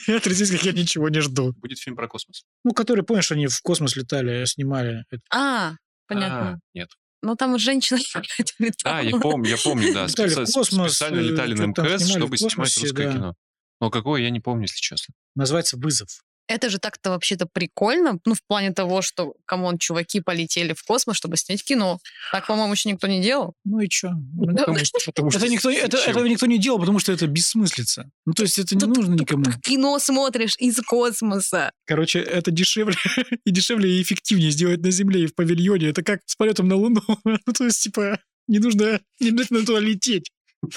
От 0.15 0.27
российских 0.27 0.63
я 0.63 0.73
ничего 0.73 1.09
не 1.09 1.21
жду. 1.21 1.53
Будет 1.57 1.79
фильм 1.79 1.97
про 1.97 2.09
космос. 2.09 2.45
Ну, 2.65 2.73
который, 2.73 3.05
помнишь, 3.05 3.31
они 3.33 3.47
в 3.47 3.61
космос 3.63 3.97
летали, 3.97 4.45
снимали. 4.45 5.05
А, 5.31 5.75
понятно. 6.07 6.53
А, 6.53 6.59
нет. 6.75 6.89
Ну, 7.23 7.37
там 7.37 7.57
женщина 7.59 7.99
летала. 8.59 8.99
А, 8.99 9.03
я 9.03 9.19
помню, 9.19 9.51
я 9.51 9.57
помню, 9.57 9.93
да. 9.95 10.09
Специально 10.09 11.21
летали 11.21 11.55
на 11.55 11.67
МКС, 11.67 12.09
чтобы 12.09 12.37
снимать 12.37 12.77
русское 12.79 13.13
кино. 13.13 13.35
Но 13.81 13.91
какое, 13.91 14.23
я 14.23 14.31
не 14.31 14.39
помню, 14.39 14.63
если 14.63 14.79
честно. 14.79 15.13
Называется 15.35 15.77
«Вызов». 15.77 16.23
Это 16.49 16.71
же 16.71 16.79
так-то 16.79 17.11
вообще-то 17.11 17.47
прикольно, 17.47 18.19
ну, 18.25 18.35
в 18.35 18.43
плане 18.47 18.73
того, 18.73 19.01
что, 19.03 19.35
come 19.47 19.65
on, 19.65 19.79
чуваки 19.79 20.21
полетели 20.21 20.75
в 20.75 20.83
космос, 20.83 21.17
чтобы 21.17 21.37
снять 21.37 21.65
кино. 21.65 21.99
Так, 22.33 22.47
по-моему, 22.47 22.73
еще 22.73 22.91
никто 22.91 23.07
не 23.07 23.23
делал. 23.23 23.55
Ну 23.65 23.81
и 23.81 23.89
что? 23.89 24.11
Ну, 24.35 24.51
это 24.51 25.49
никто, 25.49 25.71
это, 25.71 25.99
этого 25.99 26.27
никто 26.27 26.47
не 26.47 26.59
делал, 26.59 26.79
потому 26.79 26.99
что 26.99 27.13
это 27.13 27.27
бессмыслица. 27.27 28.11
Ну, 28.27 28.33
то 28.33 28.43
есть 28.43 28.59
это 28.59 28.77
не 28.77 28.87
нужно 28.87 29.15
никому. 29.15 29.45
Кино 29.63 29.99
смотришь 29.99 30.57
из 30.59 30.81
космоса. 30.83 31.73
Короче, 31.87 32.21
это 32.21 32.51
дешевле 32.51 32.97
и 33.45 33.51
дешевле 33.51 33.99
и 33.99 34.03
эффективнее 34.03 34.51
сделать 34.51 34.81
на 34.81 34.91
Земле 34.91 35.25
и 35.25 35.27
в 35.27 35.35
павильоне. 35.35 35.89
Это 35.89 36.03
как 36.03 36.21
с 36.27 36.37
полетом 36.37 36.69
на 36.69 36.77
Луну. 36.77 37.03
Ну, 37.45 37.53
то 37.53 37.65
есть, 37.65 37.83
типа, 37.83 38.21
не 38.47 38.59
нужно, 38.59 39.01
не 39.21 39.31
нужно 39.31 39.65
туда 39.65 39.81
лететь. 39.81 40.31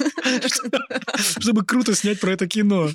Чтобы 1.39 1.63
круто 1.63 1.95
снять 1.95 2.19
про 2.19 2.31
это 2.31 2.47
кино. 2.47 2.89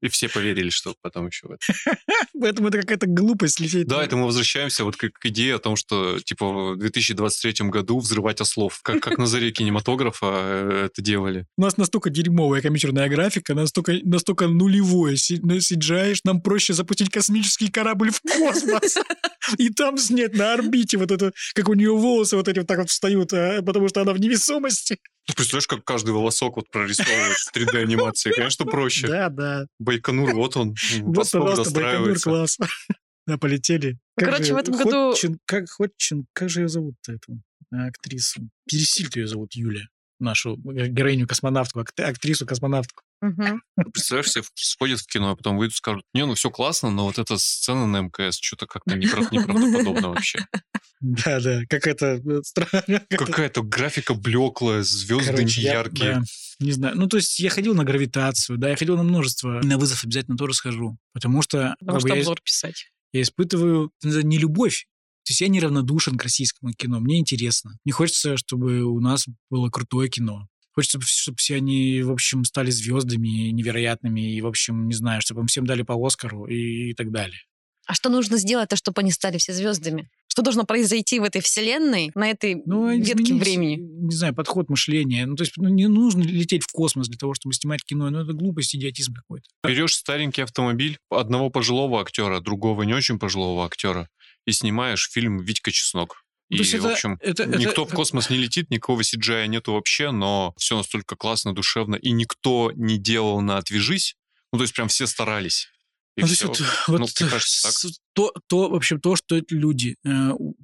И 0.00 0.08
все 0.08 0.28
поверили, 0.28 0.70
что 0.70 0.94
потом 1.00 1.28
еще 1.28 1.48
в 1.48 1.52
это. 1.52 1.64
Поэтому 2.40 2.68
это 2.68 2.78
какая-то 2.80 3.06
глупость 3.06 3.60
лететь. 3.60 3.86
Да, 3.86 4.02
это 4.02 4.16
мы 4.16 4.26
возвращаемся 4.26 4.84
вот 4.84 4.96
к, 4.96 5.10
к 5.10 5.26
идее 5.26 5.56
о 5.56 5.58
том, 5.58 5.76
что 5.76 6.18
типа 6.20 6.72
в 6.72 6.76
2023 6.76 7.68
году 7.68 7.98
взрывать 7.98 8.40
ослов. 8.40 8.80
Как, 8.82 9.00
как 9.00 9.18
на 9.18 9.26
заре 9.26 9.50
кинематографа 9.52 10.26
э, 10.26 10.86
это 10.86 11.02
делали. 11.02 11.46
У 11.56 11.62
нас 11.62 11.76
настолько 11.76 12.10
дерьмовая 12.10 12.62
компьютерная 12.62 13.08
графика, 13.08 13.54
настолько, 13.54 13.94
настолько 14.02 14.48
нулевое 14.48 15.14
CGI, 15.14 16.16
нам 16.24 16.40
проще 16.40 16.72
запустить 16.72 17.10
космический 17.10 17.70
корабль 17.70 18.10
в 18.10 18.20
космос. 18.20 18.96
И 19.58 19.70
там 19.70 19.98
снять 19.98 20.34
на 20.34 20.54
орбите 20.54 20.98
вот 20.98 21.10
это, 21.10 21.32
как 21.54 21.68
у 21.68 21.74
нее 21.74 21.92
волосы 21.92 22.36
вот 22.36 22.48
эти 22.48 22.58
вот 22.58 22.68
так 22.68 22.78
вот 22.78 22.90
встают, 22.90 23.32
а, 23.32 23.62
потому 23.62 23.88
что 23.88 24.02
она 24.02 24.12
в 24.12 24.20
невесомости. 24.20 24.98
Ты 25.26 25.34
представляешь, 25.34 25.68
как 25.68 25.84
каждый 25.84 26.12
волосок 26.12 26.56
вот 26.56 26.68
прорисовывает 26.70 27.36
в 27.36 27.54
3D-анимации? 27.54 28.32
Конечно, 28.32 28.66
проще. 28.66 29.06
Да, 29.06 29.28
да. 29.28 29.66
Байконур, 29.78 30.34
вот 30.34 30.56
он. 30.56 30.74
Вот, 31.00 31.16
пожалуйста, 31.16 31.74
Байконур, 31.74 32.18
класс. 32.20 32.58
Да, 33.26 33.38
полетели. 33.38 33.98
Короче, 34.16 34.52
в 34.52 34.56
этом 34.56 34.76
году- 34.76 35.12
Ходчин- 35.12 35.38
как, 35.46 35.68
Ходчин, 35.70 36.26
как 36.32 36.48
же 36.50 36.62
ее 36.62 36.68
зовут-то, 36.68 37.12
эту 37.12 37.40
актрису? 37.70 38.48
Пересильд 38.68 39.14
ее 39.14 39.28
зовут, 39.28 39.54
Юля. 39.54 39.86
Нашу 40.18 40.56
героиню-космонавтку, 40.56 41.80
ак- 41.80 41.92
актрису-космонавтку. 41.98 43.02
Мгм. 43.22 43.62
Представляешь, 43.94 44.26
все 44.26 44.42
сходят 44.54 44.98
в 45.00 45.06
кино, 45.06 45.30
а 45.30 45.36
потом 45.36 45.56
выйдут 45.56 45.74
и 45.74 45.78
скажут, 45.78 46.02
не, 46.12 46.26
ну 46.26 46.34
все 46.34 46.50
классно, 46.50 46.90
но 46.90 47.04
вот 47.06 47.18
эта 47.18 47.38
сцена 47.38 47.86
на 47.86 48.00
МКС 48.02 48.38
что-то 48.40 48.66
как-то 48.66 48.96
неправ- 48.96 49.28
неправдоподобно 49.30 50.08
вообще. 50.10 50.40
Да-да, 51.00 51.62
какая-то 51.68 52.20
э, 52.24 52.42
странная... 52.42 53.06
Какая-то 53.10 53.62
графика 53.62 54.14
блеклая, 54.14 54.82
звезды 54.82 55.32
Короче, 55.32 55.60
я- 55.62 55.70
неяркие. 55.72 56.14
да, 56.14 56.22
не 56.60 56.72
знаю. 56.72 56.96
Ну, 56.96 57.06
то 57.08 57.16
есть 57.16 57.38
я 57.40 57.50
ходил 57.50 57.74
на 57.74 57.84
гравитацию, 57.84 58.58
да, 58.58 58.70
я 58.70 58.76
ходил 58.76 58.96
на 58.96 59.02
множество. 59.04 59.60
На 59.62 59.78
вызов 59.78 60.04
обязательно 60.04 60.36
тоже 60.36 60.54
схожу. 60.54 60.96
Потому 61.12 61.42
что, 61.42 61.74
Потому 61.80 61.98
как 61.98 62.02
бы, 62.02 62.08
что 62.08 62.14
я, 62.16 62.20
обзор 62.22 62.40
писать. 62.44 62.86
я 63.12 63.22
испытываю 63.22 63.90
не 64.02 64.22
не 64.22 64.38
любовь. 64.38 64.86
То 65.24 65.30
есть 65.30 65.40
я 65.40 65.48
неравнодушен 65.48 66.16
к 66.18 66.22
российскому 66.24 66.72
кино. 66.72 66.98
Мне 66.98 67.18
интересно. 67.20 67.72
Мне 67.84 67.92
хочется, 67.92 68.36
чтобы 68.36 68.82
у 68.82 68.98
нас 69.00 69.26
было 69.50 69.70
крутое 69.70 70.08
кино. 70.08 70.48
Хочется, 70.72 71.00
чтобы 71.00 71.38
все 71.38 71.56
они, 71.56 72.02
в 72.02 72.10
общем, 72.10 72.44
стали 72.44 72.70
звездами 72.70 73.50
невероятными. 73.50 74.34
И, 74.34 74.40
в 74.40 74.46
общем, 74.46 74.88
не 74.88 74.94
знаю, 74.94 75.20
чтобы 75.20 75.42
им 75.42 75.46
всем 75.46 75.66
дали 75.66 75.82
по 75.82 75.94
Оскару 76.04 76.46
и, 76.46 76.90
и 76.90 76.94
так 76.94 77.10
далее. 77.10 77.40
А 77.86 77.94
что 77.94 78.08
нужно 78.08 78.36
сделать, 78.36 78.70
чтобы 78.76 79.00
они 79.00 79.10
стали 79.10 79.38
все 79.38 79.52
звездами? 79.52 80.08
Что 80.28 80.42
должно 80.42 80.64
произойти 80.64 81.18
в 81.18 81.24
этой 81.24 81.42
вселенной 81.42 82.10
на 82.14 82.30
этой 82.30 82.62
Ну, 82.64 82.86
а 82.86 82.94
ветке 82.94 83.34
времени? 83.34 83.76
Не 83.76 84.14
знаю, 84.14 84.34
подход 84.34 84.70
мышления. 84.70 85.26
Ну, 85.26 85.36
то 85.36 85.42
есть 85.42 85.54
ну, 85.56 85.68
не 85.68 85.88
нужно 85.88 86.22
лететь 86.22 86.62
в 86.62 86.72
космос 86.72 87.08
для 87.08 87.18
того, 87.18 87.34
чтобы 87.34 87.54
снимать 87.54 87.84
кино. 87.84 88.08
Ну, 88.08 88.22
это 88.22 88.32
глупость, 88.32 88.74
идиотизм 88.74 89.14
какой-то. 89.14 89.50
Берешь 89.62 89.94
старенький 89.94 90.42
автомобиль 90.42 90.96
одного 91.10 91.50
пожилого 91.50 92.00
актера, 92.00 92.40
другого 92.40 92.84
не 92.84 92.94
очень 92.94 93.18
пожилого 93.18 93.66
актера, 93.66 94.08
и 94.46 94.52
снимаешь 94.52 95.10
фильм 95.10 95.38
«Витька 95.42 95.70
Чеснок». 95.70 96.24
И, 96.54 96.58
есть 96.58 96.72
в 96.72 96.76
это- 96.76 96.92
общем, 96.92 97.18
это- 97.20 97.42
это- 97.44 97.58
никто 97.58 97.84
в 97.86 97.92
космос 97.94 98.30
не 98.30 98.36
летит, 98.36 98.70
никакого 98.70 99.02
CGI 99.02 99.46
нету 99.48 99.72
вообще, 99.72 100.10
но 100.10 100.54
все 100.58 100.76
настолько 100.76 101.16
классно, 101.16 101.54
душевно, 101.54 101.94
и 101.96 102.10
никто 102.12 102.72
не 102.74 102.98
делал 102.98 103.40
на 103.40 103.58
«отвяжись». 103.58 104.16
Ну, 104.52 104.58
то 104.58 104.64
есть 104.64 104.74
прям 104.74 104.88
все 104.88 105.06
старались. 105.06 105.68
И 106.16 106.20
Ну, 106.20 106.26
всё. 106.26 106.48
вот, 106.48 106.60
Ну, 106.60 106.98
вот, 106.98 107.20
мне 107.20 107.30
кажется, 107.30 107.62
так. 107.62 107.92
то, 108.12 108.32
то, 108.46 108.68
в 108.68 108.74
общем, 108.74 109.00
то, 109.00 109.16
что 109.16 109.36
эти 109.36 109.54
люди 109.54 109.96
э, 110.04 110.30
у- 110.38 110.54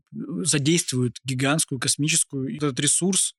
задействуют 0.44 1.16
гигантскую 1.24 1.78
космическую 1.80 2.54
этот 2.56 2.78
ресурс, 2.80 3.34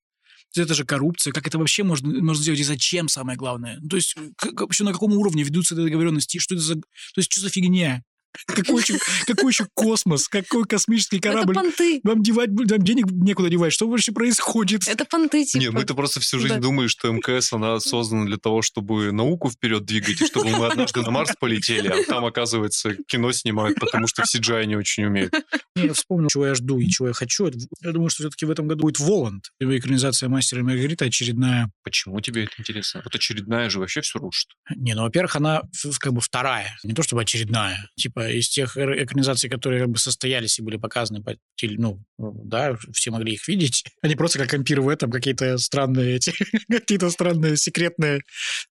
это 0.55 0.73
же 0.73 0.85
коррупция. 0.85 1.31
Как 1.33 1.45
это 1.45 1.59
вообще 1.59 1.83
можно, 1.83 2.09
можно 2.23 2.41
сделать 2.41 2.59
и 2.59 2.63
зачем, 2.63 3.07
самое 3.09 3.37
главное? 3.37 3.77
Ну, 3.81 3.89
то 3.89 3.95
есть 3.97 4.15
как, 4.37 4.59
вообще 4.59 4.83
на 4.83 4.91
каком 4.93 5.13
уровне 5.13 5.43
ведутся 5.43 5.75
договоренности? 5.75 6.39
Что 6.39 6.55
это 6.55 6.63
за... 6.63 6.75
То 6.75 6.81
есть 7.17 7.31
что 7.31 7.41
за 7.41 7.49
фигня? 7.49 8.01
Какой 8.45 8.81
еще, 8.81 8.97
какой 9.25 9.51
еще 9.51 9.67
космос? 9.73 10.27
Какой 10.27 10.63
космический 10.65 11.17
Это 11.17 11.29
корабль? 11.31 11.55
понты. 11.55 11.99
Вам 12.03 12.21
девать, 12.21 12.49
вам 12.51 12.83
денег 12.83 13.05
некуда 13.11 13.49
девать. 13.49 13.73
Что 13.73 13.87
вообще 13.89 14.11
происходит? 14.11 14.87
Это 14.87 15.03
понты, 15.05 15.45
типа. 15.45 15.61
Не, 15.61 15.69
мы 15.71 15.81
это 15.81 15.93
просто 15.95 16.19
всю 16.19 16.39
жизнь 16.39 16.55
Да. 16.55 16.59
думали, 16.61 16.87
что 16.87 17.11
МКС, 17.11 17.53
она 17.53 17.79
создана 17.79 18.25
для 18.25 18.37
того, 18.37 18.61
чтобы 18.61 19.11
науку 19.11 19.49
вперед 19.49 19.83
двигать, 19.85 20.21
и 20.21 20.25
чтобы 20.25 20.49
мы 20.49 20.67
однажды 20.67 21.01
на 21.01 21.11
Марс 21.11 21.31
полетели, 21.39 21.87
а 21.87 22.03
там, 22.05 22.23
оказывается, 22.25 22.95
кино 23.07 23.31
снимают, 23.31 23.79
потому 23.79 24.07
что 24.07 24.23
в 24.23 24.25
CGI 24.33 24.65
не 24.65 24.75
очень 24.75 25.05
умеют. 25.05 25.33
Не, 25.75 25.87
Я 25.87 25.93
вспомнил, 25.93 26.27
чего 26.29 26.45
я 26.47 26.55
жду 26.55 26.79
и 26.79 26.87
чего 26.87 27.07
я 27.09 27.13
хочу. 27.13 27.45
Это- 27.47 27.57
Я 27.81 27.91
думаю, 27.91 28.09
что 28.09 28.23
все-таки 28.23 28.45
в 28.45 28.51
этом 28.51 28.67
году 28.67 28.81
будет 28.83 28.99
Воланд. 28.99 29.45
Экранизация 29.59 30.29
«Мастера 30.29 30.59
и 30.59 30.63
Маргарита» 30.63 31.05
очередная. 31.05 31.71
Почему 31.83 32.19
тебе 32.21 32.43
это 32.43 32.53
интересно? 32.57 33.01
Вот 33.03 33.15
очередная 33.15 33.69
же 33.69 33.79
вообще 33.79 34.01
все 34.01 34.19
рушит. 34.19 34.49
Не, 34.75 34.93
ну, 34.93 35.03
во-первых, 35.03 35.35
она 35.35 35.61
как 35.99 36.13
бы 36.13 36.21
вторая. 36.21 36.77
Не 36.83 36.93
то 36.93 37.01
чтобы 37.03 37.21
очередная. 37.21 37.89
Типа 37.97 38.18
из 38.27 38.49
тех 38.49 38.77
экранизаций, 38.77 39.49
которые 39.49 39.81
как 39.81 39.89
бы 39.91 39.97
состоялись 39.97 40.59
и 40.59 40.61
были 40.61 40.77
показаны 40.77 41.23
по 41.23 41.35
теле... 41.55 41.77
Ну, 41.77 42.03
да, 42.17 42.77
все 42.93 43.11
могли 43.11 43.33
их 43.33 43.47
видеть. 43.47 43.85
Они 44.01 44.15
просто 44.15 44.39
как 44.39 44.53
ампир 44.53 44.81
в 44.81 44.89
этом, 44.89 45.11
какие-то 45.11 45.57
странные 45.57 46.15
эти... 46.17 46.33
какие-то 46.71 47.09
странные 47.09 47.57
секретные, 47.57 48.21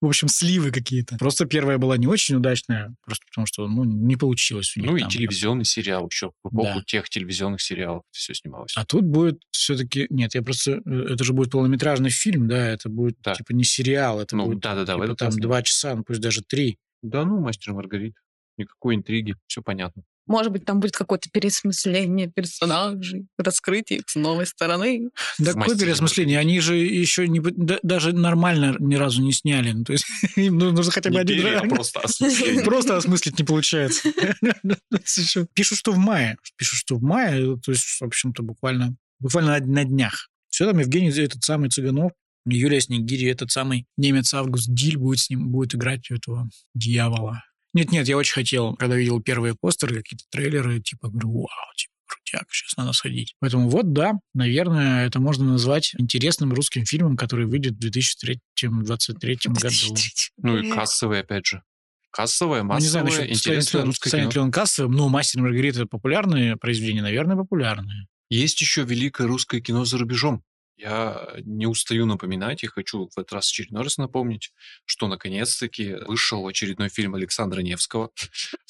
в 0.01 0.07
общем, 0.07 0.29
сливы 0.29 0.71
какие-то. 0.71 1.17
Просто 1.19 1.47
первая 1.47 1.79
была 1.79 1.97
не 1.97 2.07
очень 2.07 2.37
удачная, 2.37 2.95
просто 3.05 3.25
потому 3.31 3.47
что, 3.47 3.67
ну, 3.69 3.85
не 3.85 4.17
получилось 4.17 4.77
у 4.77 4.81
них 4.81 4.91
Ну 4.91 4.97
и 4.97 5.01
там. 5.01 5.11
телевизионный 5.11 5.65
сериал 5.65 6.07
еще. 6.11 6.33
В 6.43 6.49
эпоху 6.49 6.79
Да. 6.81 6.85
тех 6.87 7.09
телевизионных 7.09 7.61
сериалов 7.61 8.03
все 8.11 8.35
снималось. 8.35 8.73
А 8.77 8.85
тут 8.85 9.05
будет 9.05 9.41
все-таки... 9.51 10.07
Нет, 10.11 10.35
я 10.35 10.43
просто... 10.43 10.81
э, 10.85 11.07
Это 11.15 11.25
же 11.25 11.33
будет 11.33 11.51
полнометражный 11.51 12.11
фильм, 12.11 12.49
да? 12.49 12.69
Это 12.71 12.89
будет, 12.89 13.17
Да. 13.23 13.35
типа, 13.35 13.53
не 13.53 13.65
сериал. 13.65 14.21
Это 14.21 14.37
Ну, 14.37 14.47
будет, 14.47 14.61
да-да-да, 14.61 14.95
в 14.97 14.97
типа, 15.01 15.05
этот 15.05 15.19
там 15.19 15.31
два 15.39 15.63
часа, 15.63 15.95
ну, 15.95 16.05
пусть 16.05 16.21
даже 16.21 16.43
три. 16.43 16.79
Да 17.03 17.25
ну, 17.25 17.39
мастер 17.41 17.73
Маргарита. 17.75 18.17
Никакой 18.59 18.97
интриги, 18.97 19.37
все 19.47 19.63
понятно. 19.63 20.03
Может 20.27 20.53
быть, 20.53 20.67
там 20.67 20.79
будет 20.79 20.95
какое-то 20.95 21.31
пересмысление 21.31 22.31
персонажей, 22.31 23.27
раскрытие 23.39 24.01
их 24.01 24.11
с 24.11 24.15
новой 24.15 24.47
стороны. 24.47 25.09
Да 25.39 25.53
какое 25.55 25.69
«Мастере 25.69 25.81
переосмысление? 25.87 26.39
Они 26.39 26.61
же 26.61 26.77
еще 26.77 27.27
не, 27.27 27.41
да- 27.41 27.79
даже 27.83 28.13
нормально 28.13 28.77
ни 28.79 28.97
разу 28.97 29.23
не 29.23 29.33
сняли. 29.33 29.73
Ну, 29.73 29.85
то 29.85 29.95
есть 29.95 30.05
им 30.37 30.59
ну- 30.59 30.73
нужно 30.73 30.93
хотя 30.93 31.09
бы 31.09 31.15
Не 31.15 31.21
один 31.23 31.47
а 31.47 31.51
раз. 31.53 31.69
просто 31.71 32.01
осмысление. 32.05 32.63
Просто 32.63 32.97
осмыслить 32.99 33.39
не 33.39 33.45
получается. 33.47 34.13
Пишут, 35.55 35.79
что 35.79 35.93
в 35.93 35.99
мае. 35.99 36.37
Пишут, 36.57 36.79
что 36.81 36.97
в 36.97 37.03
мае. 37.03 37.57
То 37.65 37.73
есть, 37.73 37.85
в 37.85 38.03
общем-то, 38.03 38.43
буквально, 38.43 38.95
буквально 39.21 39.59
на, 39.59 39.67
на 39.67 39.85
днях. 39.85 40.29
Все 40.51 40.67
там 40.67 40.79
Евгений, 40.79 41.09
этот 41.09 41.43
самый 41.43 41.71
Цыганов, 41.71 42.13
Юлия 42.45 42.81
Снегири, 42.81 43.29
этот 43.31 43.51
самый 43.51 43.87
немец 43.97 44.33
Август 44.35 44.69
Диль 44.69 44.99
будет 44.99 45.21
с 45.21 45.31
ним 45.31 45.49
будет 45.49 45.75
играть 45.75 46.11
этого 46.11 46.49
дьявола. 46.75 47.43
Нет-нет, 47.75 48.09
я 48.09 48.17
очень 48.17 48.35
хотел, 48.35 48.75
когда 48.75 48.97
видел 48.97 49.21
первые 49.21 49.55
постеры, 49.55 49.97
какие-то 49.97 50.25
трейлеры, 50.31 50.81
типа, 50.81 51.09
говорю, 51.09 51.33
вау, 51.33 51.75
типа, 51.77 51.93
крутяк, 52.07 52.47
сейчас 52.51 52.77
надо 52.77 52.93
сходить. 52.93 53.35
Поэтому 53.41 53.69
вот, 53.69 53.93
да, 53.93 54.15
наверное, 54.35 55.07
это 55.07 55.21
можно 55.21 55.45
назвать 55.45 55.95
интересным 55.99 56.53
русским 56.53 56.85
фильмом, 56.85 57.17
который 57.17 57.47
выйдет 57.47 57.75
в 57.75 57.79
2023 57.79 59.39
году. 59.45 59.97
Ну 60.39 60.59
и 60.59 60.71
кассовый, 60.71 61.21
опять 61.21 61.47
же. 61.47 61.63
Кассовая, 62.11 62.63
Ну, 62.63 62.79
не 62.79 62.87
знаю, 62.87 63.05
насчет, 63.05 63.17
станет, 63.19 63.31
ли 63.31 63.37
интересная 63.37 63.83
он, 63.83 63.89
русская 63.89 64.09
станет 64.09 64.33
кино. 64.33 64.41
ли 64.41 64.47
он 64.47 64.51
кассовым, 64.51 64.93
но 64.93 65.09
«Мастер 65.09 65.41
и 65.41 65.43
Маргарита» 65.43 65.87
популярные 65.87 66.57
произведения, 66.57 67.03
наверное, 67.03 67.37
популярные. 67.37 68.07
Есть 68.31 68.61
еще 68.61 68.85
великое 68.85 69.27
русское 69.27 69.61
кино 69.61 69.85
за 69.85 69.99
рубежом. 69.99 70.43
Я 70.79 71.29
не 71.45 71.67
устаю 71.67 72.07
напоминать 72.07 72.63
и 72.63 72.69
хочу 72.69 73.09
в 73.09 73.19
этот 73.19 73.33
раз 73.33 73.49
очередной 73.49 73.83
раз 73.83 73.99
напомнить, 73.99 74.53
что 74.85 75.09
наконец-таки 75.09 75.95
вышел 76.07 76.47
очередной 76.47 76.89
фильм 76.89 77.17
Александра 77.17 77.61
Невского. 77.63 78.11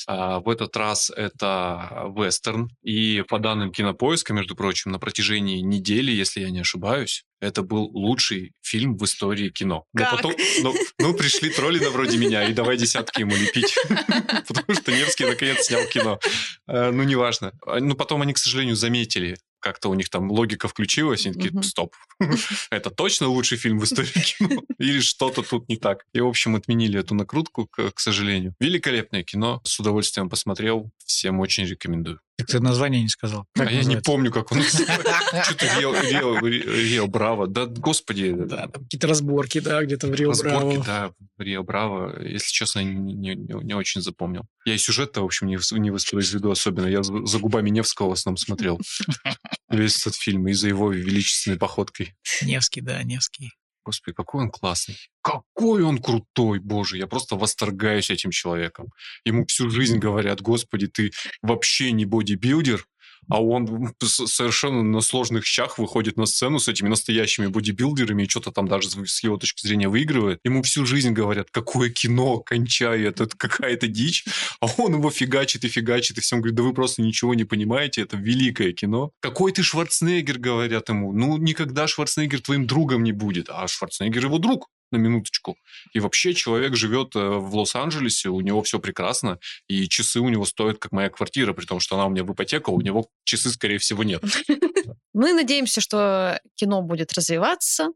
А, 0.07 0.41
в 0.41 0.49
этот 0.49 0.75
раз 0.77 1.11
это 1.11 2.11
вестерн. 2.17 2.71
И 2.83 3.23
по 3.29 3.39
данным 3.39 3.71
кинопоиска, 3.73 4.33
между 4.33 4.57
прочим, 4.57 4.91
на 4.91 4.99
протяжении 4.99 5.61
недели, 5.61 6.11
если 6.11 6.41
я 6.41 6.49
не 6.49 6.61
ошибаюсь, 6.61 7.25
это 7.41 7.63
был 7.63 7.85
лучший 7.93 8.53
фильм 8.63 8.97
в 8.97 9.05
истории 9.05 9.51
кино. 9.51 9.85
Но 9.93 10.05
Как? 10.05 10.17
потом, 10.17 10.35
ну, 10.63 10.75
ну, 10.99 11.15
пришли 11.15 11.51
тролли 11.51 11.79
на 11.79 11.91
вроде 11.91 12.17
меня, 12.17 12.49
и 12.49 12.53
давай 12.53 12.77
десятки 12.79 13.21
ему 13.21 13.37
лепить. 13.37 13.77
Потому 14.49 14.75
что 14.75 14.93
Невский 14.93 15.27
наконец 15.27 15.67
снял 15.67 15.87
кино. 15.89 16.19
Э, 16.67 16.91
Ну, 16.91 17.03
неважно. 17.03 17.53
А, 17.67 17.81
Ну, 17.81 17.95
потом 17.95 18.23
они, 18.23 18.33
к 18.33 18.39
сожалению, 18.39 18.77
заметили, 18.77 19.37
как-то 19.61 19.89
у 19.89 19.95
них 19.95 20.09
там 20.09 20.31
логика 20.31 20.69
включилась, 20.69 21.27
и 21.27 21.29
они 21.29 21.41
такие, 21.41 21.63
стоп, 21.63 21.95
это 22.71 22.91
точно 22.91 23.29
лучший 23.29 23.59
фильм 23.59 23.79
в 23.79 23.85
истории 23.85 24.09
кино? 24.09 24.63
Или 24.79 25.01
что-то 25.01 25.43
тут 25.43 25.69
не 25.69 25.77
так? 25.77 26.05
И, 26.13 26.21
в 26.21 26.27
общем, 26.27 26.57
отменили 26.57 26.99
эту 27.01 27.15
накрутку, 27.15 27.67
к, 27.67 27.91
к 27.93 28.01
сожалению. 28.01 28.55
Великолепное 28.61 29.23
кино, 29.23 29.61
с 29.65 29.79
удовольствием 29.81 30.29
посмотрел, 30.29 30.91
всем 31.05 31.41
очень 31.41 31.65
рекомендую. 31.65 32.21
Так 32.39 32.47
ты 32.47 32.61
название 32.61 33.03
не 33.03 33.09
сказал. 33.09 33.47
Как 33.53 33.67
а 33.67 33.71
я 33.71 33.79
не 33.79 33.79
называется? 33.79 34.11
помню, 34.11 34.31
как 34.31 34.53
он 34.53 34.59
называется. 34.59 35.43
Что-то 35.45 35.67
Рио, 35.81 37.07
Браво. 37.09 37.49
Да, 37.49 37.67
господи. 37.67 38.33
Да, 38.33 38.69
там 38.69 38.85
какие-то 38.85 39.09
разборки, 39.09 39.59
да, 39.59 39.83
где-то 39.83 40.07
в 40.07 40.15
Рио 40.15 40.31
Разборки, 40.31 40.79
Браво. 40.79 40.85
да, 40.85 41.11
Рио 41.37 41.65
Браво. 41.65 42.23
Если 42.23 42.53
честно, 42.53 42.85
не, 42.85 43.75
очень 43.75 44.03
запомнил. 44.03 44.43
Я 44.65 44.75
и 44.75 44.79
сюжет-то, 44.79 45.23
в 45.23 45.25
общем, 45.25 45.49
не, 45.49 45.57
вос- 45.57 45.77
не 45.77 45.91
воспроизведу 45.91 46.53
особенно. 46.53 46.87
Я 46.87 47.03
за, 47.03 47.27
за 47.27 47.39
губами 47.41 47.71
Невского 47.71 48.11
в 48.11 48.13
основном 48.13 48.37
смотрел 48.37 48.81
весь 49.69 50.01
этот 50.01 50.15
фильм 50.15 50.47
из-за 50.47 50.69
его 50.69 50.93
величественной 50.93 51.59
походкой. 51.59 52.15
Невский, 52.43 52.83
да, 52.83 53.03
Невский. 53.03 53.51
Господи, 53.89 54.15
какой 54.15 54.43
он 54.43 54.51
классный. 54.51 54.99
Какой 55.23 55.83
он 55.83 55.97
крутой, 55.97 56.59
боже. 56.59 56.99
Я 56.99 57.07
просто 57.07 57.37
восторгаюсь 57.37 58.11
этим 58.11 58.31
человеком. 58.31 58.89
Ему 59.25 59.47
всю 59.47 59.71
жизнь 59.71 59.97
говорят, 59.97 60.43
господи, 60.43 60.89
ты 60.89 61.11
вообще 61.41 61.91
не 61.93 62.05
бодибилдер, 62.05 62.85
а 63.29 63.43
он 63.43 63.95
совершенно 64.03 64.83
на 64.83 65.01
сложных 65.01 65.45
щах 65.45 65.79
выходит 65.79 66.17
на 66.17 66.27
сцену 66.27 66.59
с 66.59 66.69
этими 66.69 66.89
настоящими 66.89 67.47
бодибилдерами 67.47 68.25
и 68.25 68.29
что-то 68.29 68.53
там 68.53 68.69
даже 68.69 68.91
с 68.91 69.23
его 69.23 69.37
точки 69.37 69.67
зрения 69.67 69.89
выигрывает. 69.89 70.41
Ему 70.45 70.63
всю 70.63 70.87
жизнь 70.87 71.13
говорят, 71.13 71.49
какое 71.51 71.91
кино, 71.91 72.39
кончай, 72.39 73.03
это 73.03 73.29
какая-то 73.37 73.89
дичь. 73.89 74.25
А 74.61 74.67
он 74.79 74.95
его 74.95 75.11
фигачит 75.11 75.65
и 75.65 75.69
фигачит, 75.69 76.19
и 76.19 76.21
всем 76.21 76.41
говорит, 76.41 76.57
да 76.57 76.63
вы 76.63 76.73
просто 76.73 77.03
ничего 77.03 77.35
не 77.35 77.45
понимаете, 77.45 78.03
это 78.03 78.17
великое 78.17 78.73
кино. 78.73 79.13
Какой 79.21 79.53
ты 79.53 79.63
Шварценеггер, 79.63 80.39
говорят 80.39 80.89
ему. 80.89 81.13
Ну, 81.13 81.37
никогда 81.39 81.87
Шварценеггер 81.87 82.41
твоим 82.41 82.67
другом 82.67 83.03
не 83.03 83.13
будет, 83.13 83.49
а 83.51 83.67
Шварценеггер 83.67 84.25
его 84.25 84.39
друг. 84.39 84.69
На 84.91 84.97
минуточку. 84.97 85.57
И 85.93 86.01
вообще 86.01 86.35
человек 86.35 86.75
живет 86.75 87.15
э, 87.17 87.19
в 87.19 87.55
Лос-Анджелесе, 87.55 88.29
у 88.29 88.41
него 88.41 88.63
все 88.63 88.79
прекрасно, 88.79 89.39
и 89.67 89.89
часы 89.89 90.21
у 90.21 90.29
него 90.29 90.45
стоят, 90.45 90.79
как 90.79 90.93
моя 90.93 91.11
квартира, 91.11 91.53
при 91.53 91.67
том, 91.67 91.81
что 91.81 91.97
она 91.97 92.07
у 92.07 92.11
меня 92.11 92.25
в 92.25 92.33
ипотеку, 92.33 92.73
а 92.73 92.75
у 92.75 92.81
него 92.81 93.09
часы, 93.25 93.51
скорее 93.51 93.79
всего, 93.79 94.03
нет. 94.03 94.23
Мы 95.13 95.33
надеемся, 95.33 95.81
что 95.81 96.41
кино 96.55 96.83
будет 96.83 97.13
развиваться 97.13 97.89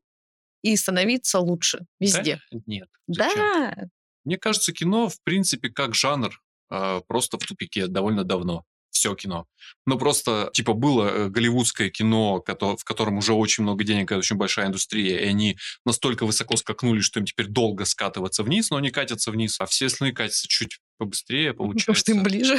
и 0.62 0.76
становиться 0.76 1.40
лучше 1.40 1.80
везде. 2.00 2.40
Да? 2.50 2.58
Нет. 2.66 2.88
Зачем? 3.06 3.36
Да, 3.36 3.76
Мне 4.24 4.38
кажется, 4.38 4.72
кино, 4.72 5.08
в 5.08 5.20
принципе, 5.22 5.68
как 5.68 5.94
жанр, 5.94 6.40
э, 6.70 7.00
просто 7.06 7.38
в 7.38 7.46
тупике 7.46 7.86
довольно 7.86 8.24
давно. 8.24 8.64
Все 9.02 9.16
кино. 9.16 9.46
Но 9.84 9.98
просто, 9.98 10.50
типа, 10.52 10.74
было 10.74 11.08
э, 11.08 11.28
голливудское 11.28 11.90
кино, 11.90 12.40
в 12.46 12.84
котором 12.84 13.18
уже 13.18 13.32
очень 13.32 13.64
много 13.64 13.82
денег, 13.82 14.12
очень 14.12 14.36
большая 14.36 14.68
индустрия, 14.68 15.18
и 15.18 15.26
они 15.26 15.56
настолько 15.84 16.24
высоко 16.24 16.56
скакнули, 16.56 17.00
что 17.00 17.18
им 17.18 17.26
теперь 17.26 17.48
долго 17.48 17.84
скатываться 17.84 18.44
вниз, 18.44 18.70
но 18.70 18.76
они 18.76 18.90
катятся 18.90 19.32
вниз, 19.32 19.56
а 19.58 19.66
все 19.66 19.86
остальные 19.86 20.14
катятся 20.14 20.46
чуть 20.46 20.78
побыстрее, 20.98 21.50
потому 21.52 21.70
получается. 21.70 22.00
что 22.00 22.12
им 22.12 22.22
ближе. 22.22 22.56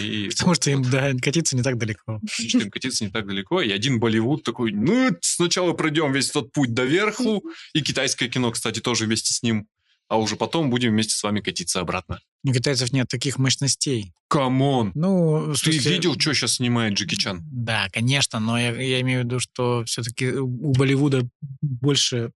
И 0.00 0.30
Потому 0.30 0.54
что 0.54 0.70
им, 0.72 0.82
да, 0.82 1.12
катиться 1.22 1.54
не 1.54 1.62
так 1.62 1.78
далеко. 1.78 2.18
потому 2.20 2.28
что 2.48 2.58
им 2.58 2.70
катиться 2.72 3.04
не 3.04 3.10
так 3.12 3.24
далеко. 3.24 3.62
И 3.62 3.70
один 3.70 4.00
Болливуд 4.00 4.42
такой, 4.42 4.72
ну, 4.72 5.10
сначала 5.20 5.74
пройдем 5.74 6.12
весь 6.12 6.30
тот 6.30 6.50
путь 6.50 6.74
до 6.74 6.82
верху, 6.84 7.44
и 7.72 7.82
китайское 7.82 8.28
кино, 8.28 8.50
кстати, 8.50 8.80
тоже 8.80 9.04
вместе 9.04 9.32
с 9.32 9.44
ним, 9.44 9.68
а 10.08 10.18
уже 10.18 10.36
потом 10.36 10.70
будем 10.70 10.90
вместе 10.92 11.14
с 11.14 11.22
вами 11.22 11.40
катиться 11.40 11.80
обратно. 11.80 12.20
У 12.44 12.52
китайцев 12.52 12.92
нет 12.92 13.08
таких 13.08 13.38
мощностей. 13.38 14.12
Come 14.28 14.65
on! 14.65 14.92
Ну, 14.94 15.52
Ты 15.54 15.72
смысле- 15.72 15.92
видел, 15.92 16.18
что 16.18 16.32
сейчас 16.32 16.54
снимает 16.54 16.94
Джеки 16.94 17.16
Чан? 17.16 17.42
Да, 17.44 17.88
конечно, 17.92 18.38
но 18.38 18.58
я, 18.58 18.70
я 18.80 19.00
имею 19.00 19.22
в 19.22 19.24
виду, 19.24 19.40
что 19.40 19.84
все-таки 19.84 20.28
у 20.28 20.72
Болливуда 20.72 21.28
больше, 21.60 22.30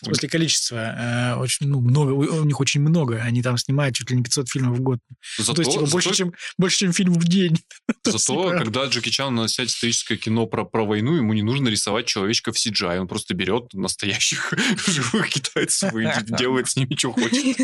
в 0.00 0.06
смысле 0.06 0.28
количества, 0.28 0.76
э, 0.76 1.34
очень 1.36 1.68
ну, 1.68 1.80
много, 1.80 2.10
у 2.12 2.44
них 2.44 2.60
очень 2.60 2.80
много. 2.80 3.20
Они 3.22 3.42
там 3.42 3.56
снимают 3.58 3.94
чуть 3.94 4.10
ли 4.10 4.16
не 4.16 4.22
500 4.22 4.48
фильмов 4.48 4.78
в 4.78 4.80
год. 4.80 4.98
Ну, 5.38 5.44
Зато, 5.44 5.54
То 5.54 5.62
есть, 5.62 5.72
типа, 5.72 5.86
больше, 5.90 6.08
зато- 6.10 6.16
чем, 6.16 6.32
больше, 6.58 6.78
чем 6.78 6.92
фильм 6.92 7.14
в 7.14 7.24
день. 7.24 7.58
зато 8.04 8.18
Снимают. 8.18 8.62
когда 8.62 8.86
Джеки 8.86 9.10
Чан 9.10 9.34
носит 9.34 9.68
историческое 9.68 10.16
кино 10.16 10.46
про, 10.46 10.64
про 10.64 10.84
войну, 10.84 11.14
ему 11.16 11.32
не 11.32 11.42
нужно 11.42 11.68
рисовать 11.68 12.06
человечков 12.06 12.56
в 12.56 12.66
CGI. 12.66 12.98
Он 12.98 13.08
просто 13.08 13.34
берет 13.34 13.72
настоящих 13.74 14.52
живых 14.86 15.28
китайцев 15.28 15.94
и 15.94 16.08
делает 16.36 16.68
с 16.68 16.76
ними, 16.76 16.94
что 16.96 17.12
хочет. 17.12 17.56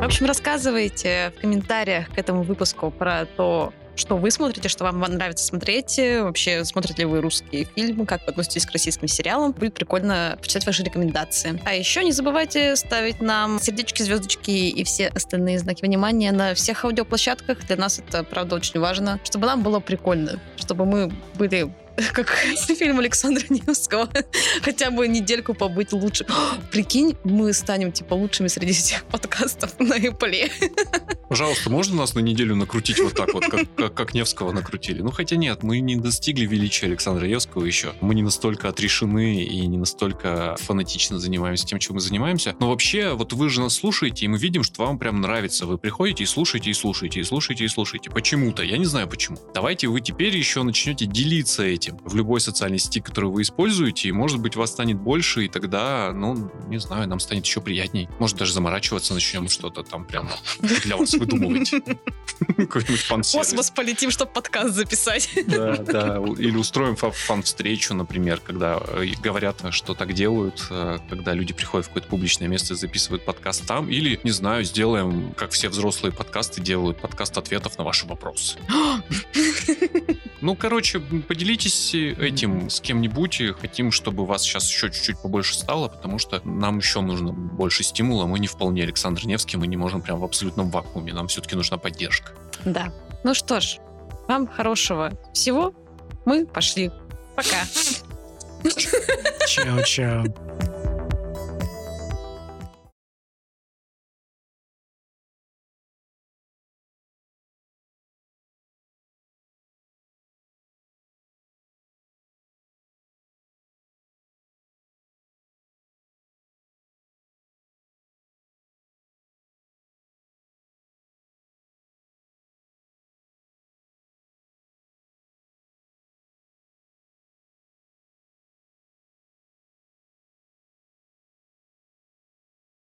В 0.00 0.02
общем, 0.02 0.24
рассказывайте 0.24 1.32
в 1.36 1.40
комментариях 1.42 2.08
к 2.08 2.16
этому 2.16 2.42
выпуску 2.42 2.90
про 2.90 3.26
то, 3.26 3.74
что 3.96 4.16
вы 4.16 4.30
смотрите, 4.30 4.68
что 4.68 4.84
вам 4.84 5.00
нравится 5.00 5.44
смотреть, 5.44 5.98
вообще 5.98 6.64
смотрите 6.64 7.02
ли 7.02 7.04
вы 7.06 7.20
русские 7.20 7.64
фильмы, 7.64 8.06
как 8.06 8.22
вы 8.26 8.30
относитесь 8.30 8.66
к 8.66 8.72
российским 8.72 9.08
сериалам. 9.08 9.52
Будет 9.52 9.74
прикольно 9.74 10.38
почитать 10.40 10.66
ваши 10.66 10.82
рекомендации. 10.82 11.60
А 11.64 11.74
еще 11.74 12.04
не 12.04 12.12
забывайте 12.12 12.76
ставить 12.76 13.20
нам 13.20 13.60
сердечки, 13.60 14.02
звездочки 14.02 14.50
и 14.50 14.84
все 14.84 15.08
остальные 15.08 15.58
знаки 15.58 15.84
внимания 15.84 16.32
на 16.32 16.54
всех 16.54 16.84
аудиоплощадках. 16.84 17.66
Для 17.66 17.76
нас 17.76 17.98
это, 17.98 18.24
правда, 18.24 18.56
очень 18.56 18.80
важно, 18.80 19.20
чтобы 19.24 19.46
нам 19.46 19.62
было 19.62 19.80
прикольно, 19.80 20.40
чтобы 20.56 20.86
мы 20.86 21.12
были 21.34 21.72
как 22.12 22.30
фильм 22.78 22.98
Александра 22.98 23.44
Невского, 23.48 24.08
хотя 24.62 24.90
бы 24.90 25.08
недельку 25.08 25.54
побыть 25.54 25.92
лучше. 25.92 26.26
Прикинь, 26.72 27.16
мы 27.24 27.52
станем 27.52 27.92
типа 27.92 28.14
лучшими 28.14 28.48
среди 28.48 28.72
всех 28.72 29.04
подкастов 29.04 29.78
на 29.78 29.98
Apple. 29.98 30.50
Пожалуйста, 31.28 31.70
можно 31.70 31.96
нас 31.96 32.14
на 32.14 32.20
неделю 32.20 32.56
накрутить 32.56 32.98
вот 32.98 33.14
так 33.14 33.32
вот, 33.34 33.44
как, 33.44 33.72
как, 33.76 33.94
как 33.94 34.14
Невского 34.14 34.52
накрутили? 34.52 35.00
Ну, 35.00 35.10
хотя 35.10 35.36
нет, 35.36 35.62
мы 35.62 35.80
не 35.80 35.96
достигли 35.96 36.44
величия 36.44 36.86
Александра 36.86 37.24
Невского 37.26 37.64
еще. 37.64 37.92
Мы 38.00 38.14
не 38.14 38.22
настолько 38.22 38.68
отрешены 38.68 39.44
и 39.44 39.66
не 39.66 39.78
настолько 39.78 40.56
фанатично 40.58 41.18
занимаемся 41.18 41.66
тем, 41.66 41.78
чем 41.78 41.94
мы 41.94 42.00
занимаемся. 42.00 42.56
Но 42.58 42.68
вообще, 42.68 43.12
вот 43.14 43.32
вы 43.32 43.48
же 43.48 43.60
нас 43.60 43.74
слушаете, 43.74 44.24
и 44.24 44.28
мы 44.28 44.38
видим, 44.38 44.64
что 44.64 44.84
вам 44.84 44.98
прям 44.98 45.20
нравится. 45.20 45.66
Вы 45.66 45.78
приходите 45.78 46.24
и 46.24 46.26
слушаете, 46.26 46.70
и 46.70 46.74
слушаете, 46.74 47.20
и 47.20 47.24
слушаете, 47.24 47.64
и 47.64 47.68
слушаете. 47.68 48.10
Почему-то. 48.10 48.62
Я 48.64 48.76
не 48.76 48.86
знаю 48.86 49.06
почему. 49.06 49.38
Давайте 49.54 49.86
вы 49.86 50.00
теперь 50.00 50.36
еще 50.36 50.62
начнете 50.62 51.06
делиться 51.06 51.62
этим 51.62 51.89
в 52.04 52.14
любой 52.14 52.40
социальной 52.40 52.78
сети, 52.78 53.00
которую 53.00 53.32
вы 53.32 53.42
используете, 53.42 54.08
и, 54.08 54.12
может 54.12 54.40
быть, 54.40 54.56
вас 54.56 54.70
станет 54.70 54.98
больше, 54.98 55.44
и 55.44 55.48
тогда, 55.48 56.12
ну, 56.14 56.50
не 56.68 56.78
знаю, 56.78 57.08
нам 57.08 57.20
станет 57.20 57.44
еще 57.44 57.60
приятней. 57.60 58.08
Может, 58.18 58.36
даже 58.36 58.52
заморачиваться 58.52 59.14
начнем 59.14 59.48
что-то 59.48 59.82
там 59.82 60.04
прямо 60.04 60.30
для 60.84 60.96
вас 60.96 61.14
выдумывать. 61.14 61.70
Какой-нибудь 62.56 63.00
фан-сервис. 63.00 63.48
космос 63.48 63.70
полетим, 63.70 64.10
чтобы 64.10 64.32
подкаст 64.32 64.74
записать. 64.74 65.30
Да, 65.46 65.76
да. 65.76 66.22
Или 66.38 66.56
устроим 66.56 66.96
фа- 66.96 67.10
фан-встречу, 67.10 67.94
например, 67.94 68.40
когда 68.40 68.80
э, 68.82 69.06
говорят, 69.22 69.62
что 69.70 69.94
так 69.94 70.12
делают, 70.12 70.66
э, 70.70 70.98
когда 71.08 71.34
люди 71.34 71.52
приходят 71.52 71.86
в 71.86 71.88
какое-то 71.88 72.08
публичное 72.08 72.48
место 72.48 72.74
и 72.74 72.76
записывают 72.76 73.24
подкаст 73.24 73.66
там. 73.66 73.88
Или, 73.88 74.20
не 74.22 74.30
знаю, 74.30 74.64
сделаем, 74.64 75.34
как 75.34 75.50
все 75.50 75.68
взрослые 75.68 76.12
подкасты 76.12 76.60
делают, 76.60 77.00
подкаст 77.00 77.36
ответов 77.36 77.76
на 77.78 77.84
ваши 77.84 78.06
вопросы. 78.06 78.58
Ну, 80.40 80.56
короче, 80.56 81.00
поделитесь 81.00 81.94
этим 81.94 82.70
с 82.70 82.80
кем-нибудь. 82.80 83.40
и 83.40 83.52
Хотим, 83.52 83.92
чтобы 83.92 84.24
вас 84.24 84.42
сейчас 84.42 84.68
еще 84.68 84.90
чуть-чуть 84.90 85.20
побольше 85.20 85.54
стало, 85.54 85.88
потому 85.88 86.18
что 86.18 86.40
нам 86.44 86.78
еще 86.78 87.00
нужно 87.00 87.32
больше 87.32 87.82
стимула. 87.82 88.26
Мы 88.26 88.38
не 88.38 88.46
вполне 88.46 88.82
Александр 88.82 89.26
Невский, 89.26 89.58
мы 89.58 89.66
не 89.66 89.76
можем 89.76 90.00
прям 90.00 90.18
в 90.18 90.24
абсолютном 90.24 90.70
вакууме. 90.70 91.12
Нам 91.12 91.28
все-таки 91.28 91.56
нужна 91.56 91.76
поддержка. 91.76 92.32
Да. 92.64 92.92
Ну 93.22 93.34
что 93.34 93.60
ж, 93.60 93.78
вам 94.28 94.46
хорошего 94.46 95.12
всего. 95.34 95.74
Мы 96.24 96.46
пошли. 96.46 96.90
Пока. 97.36 97.64
Чао-чао. 99.46 100.79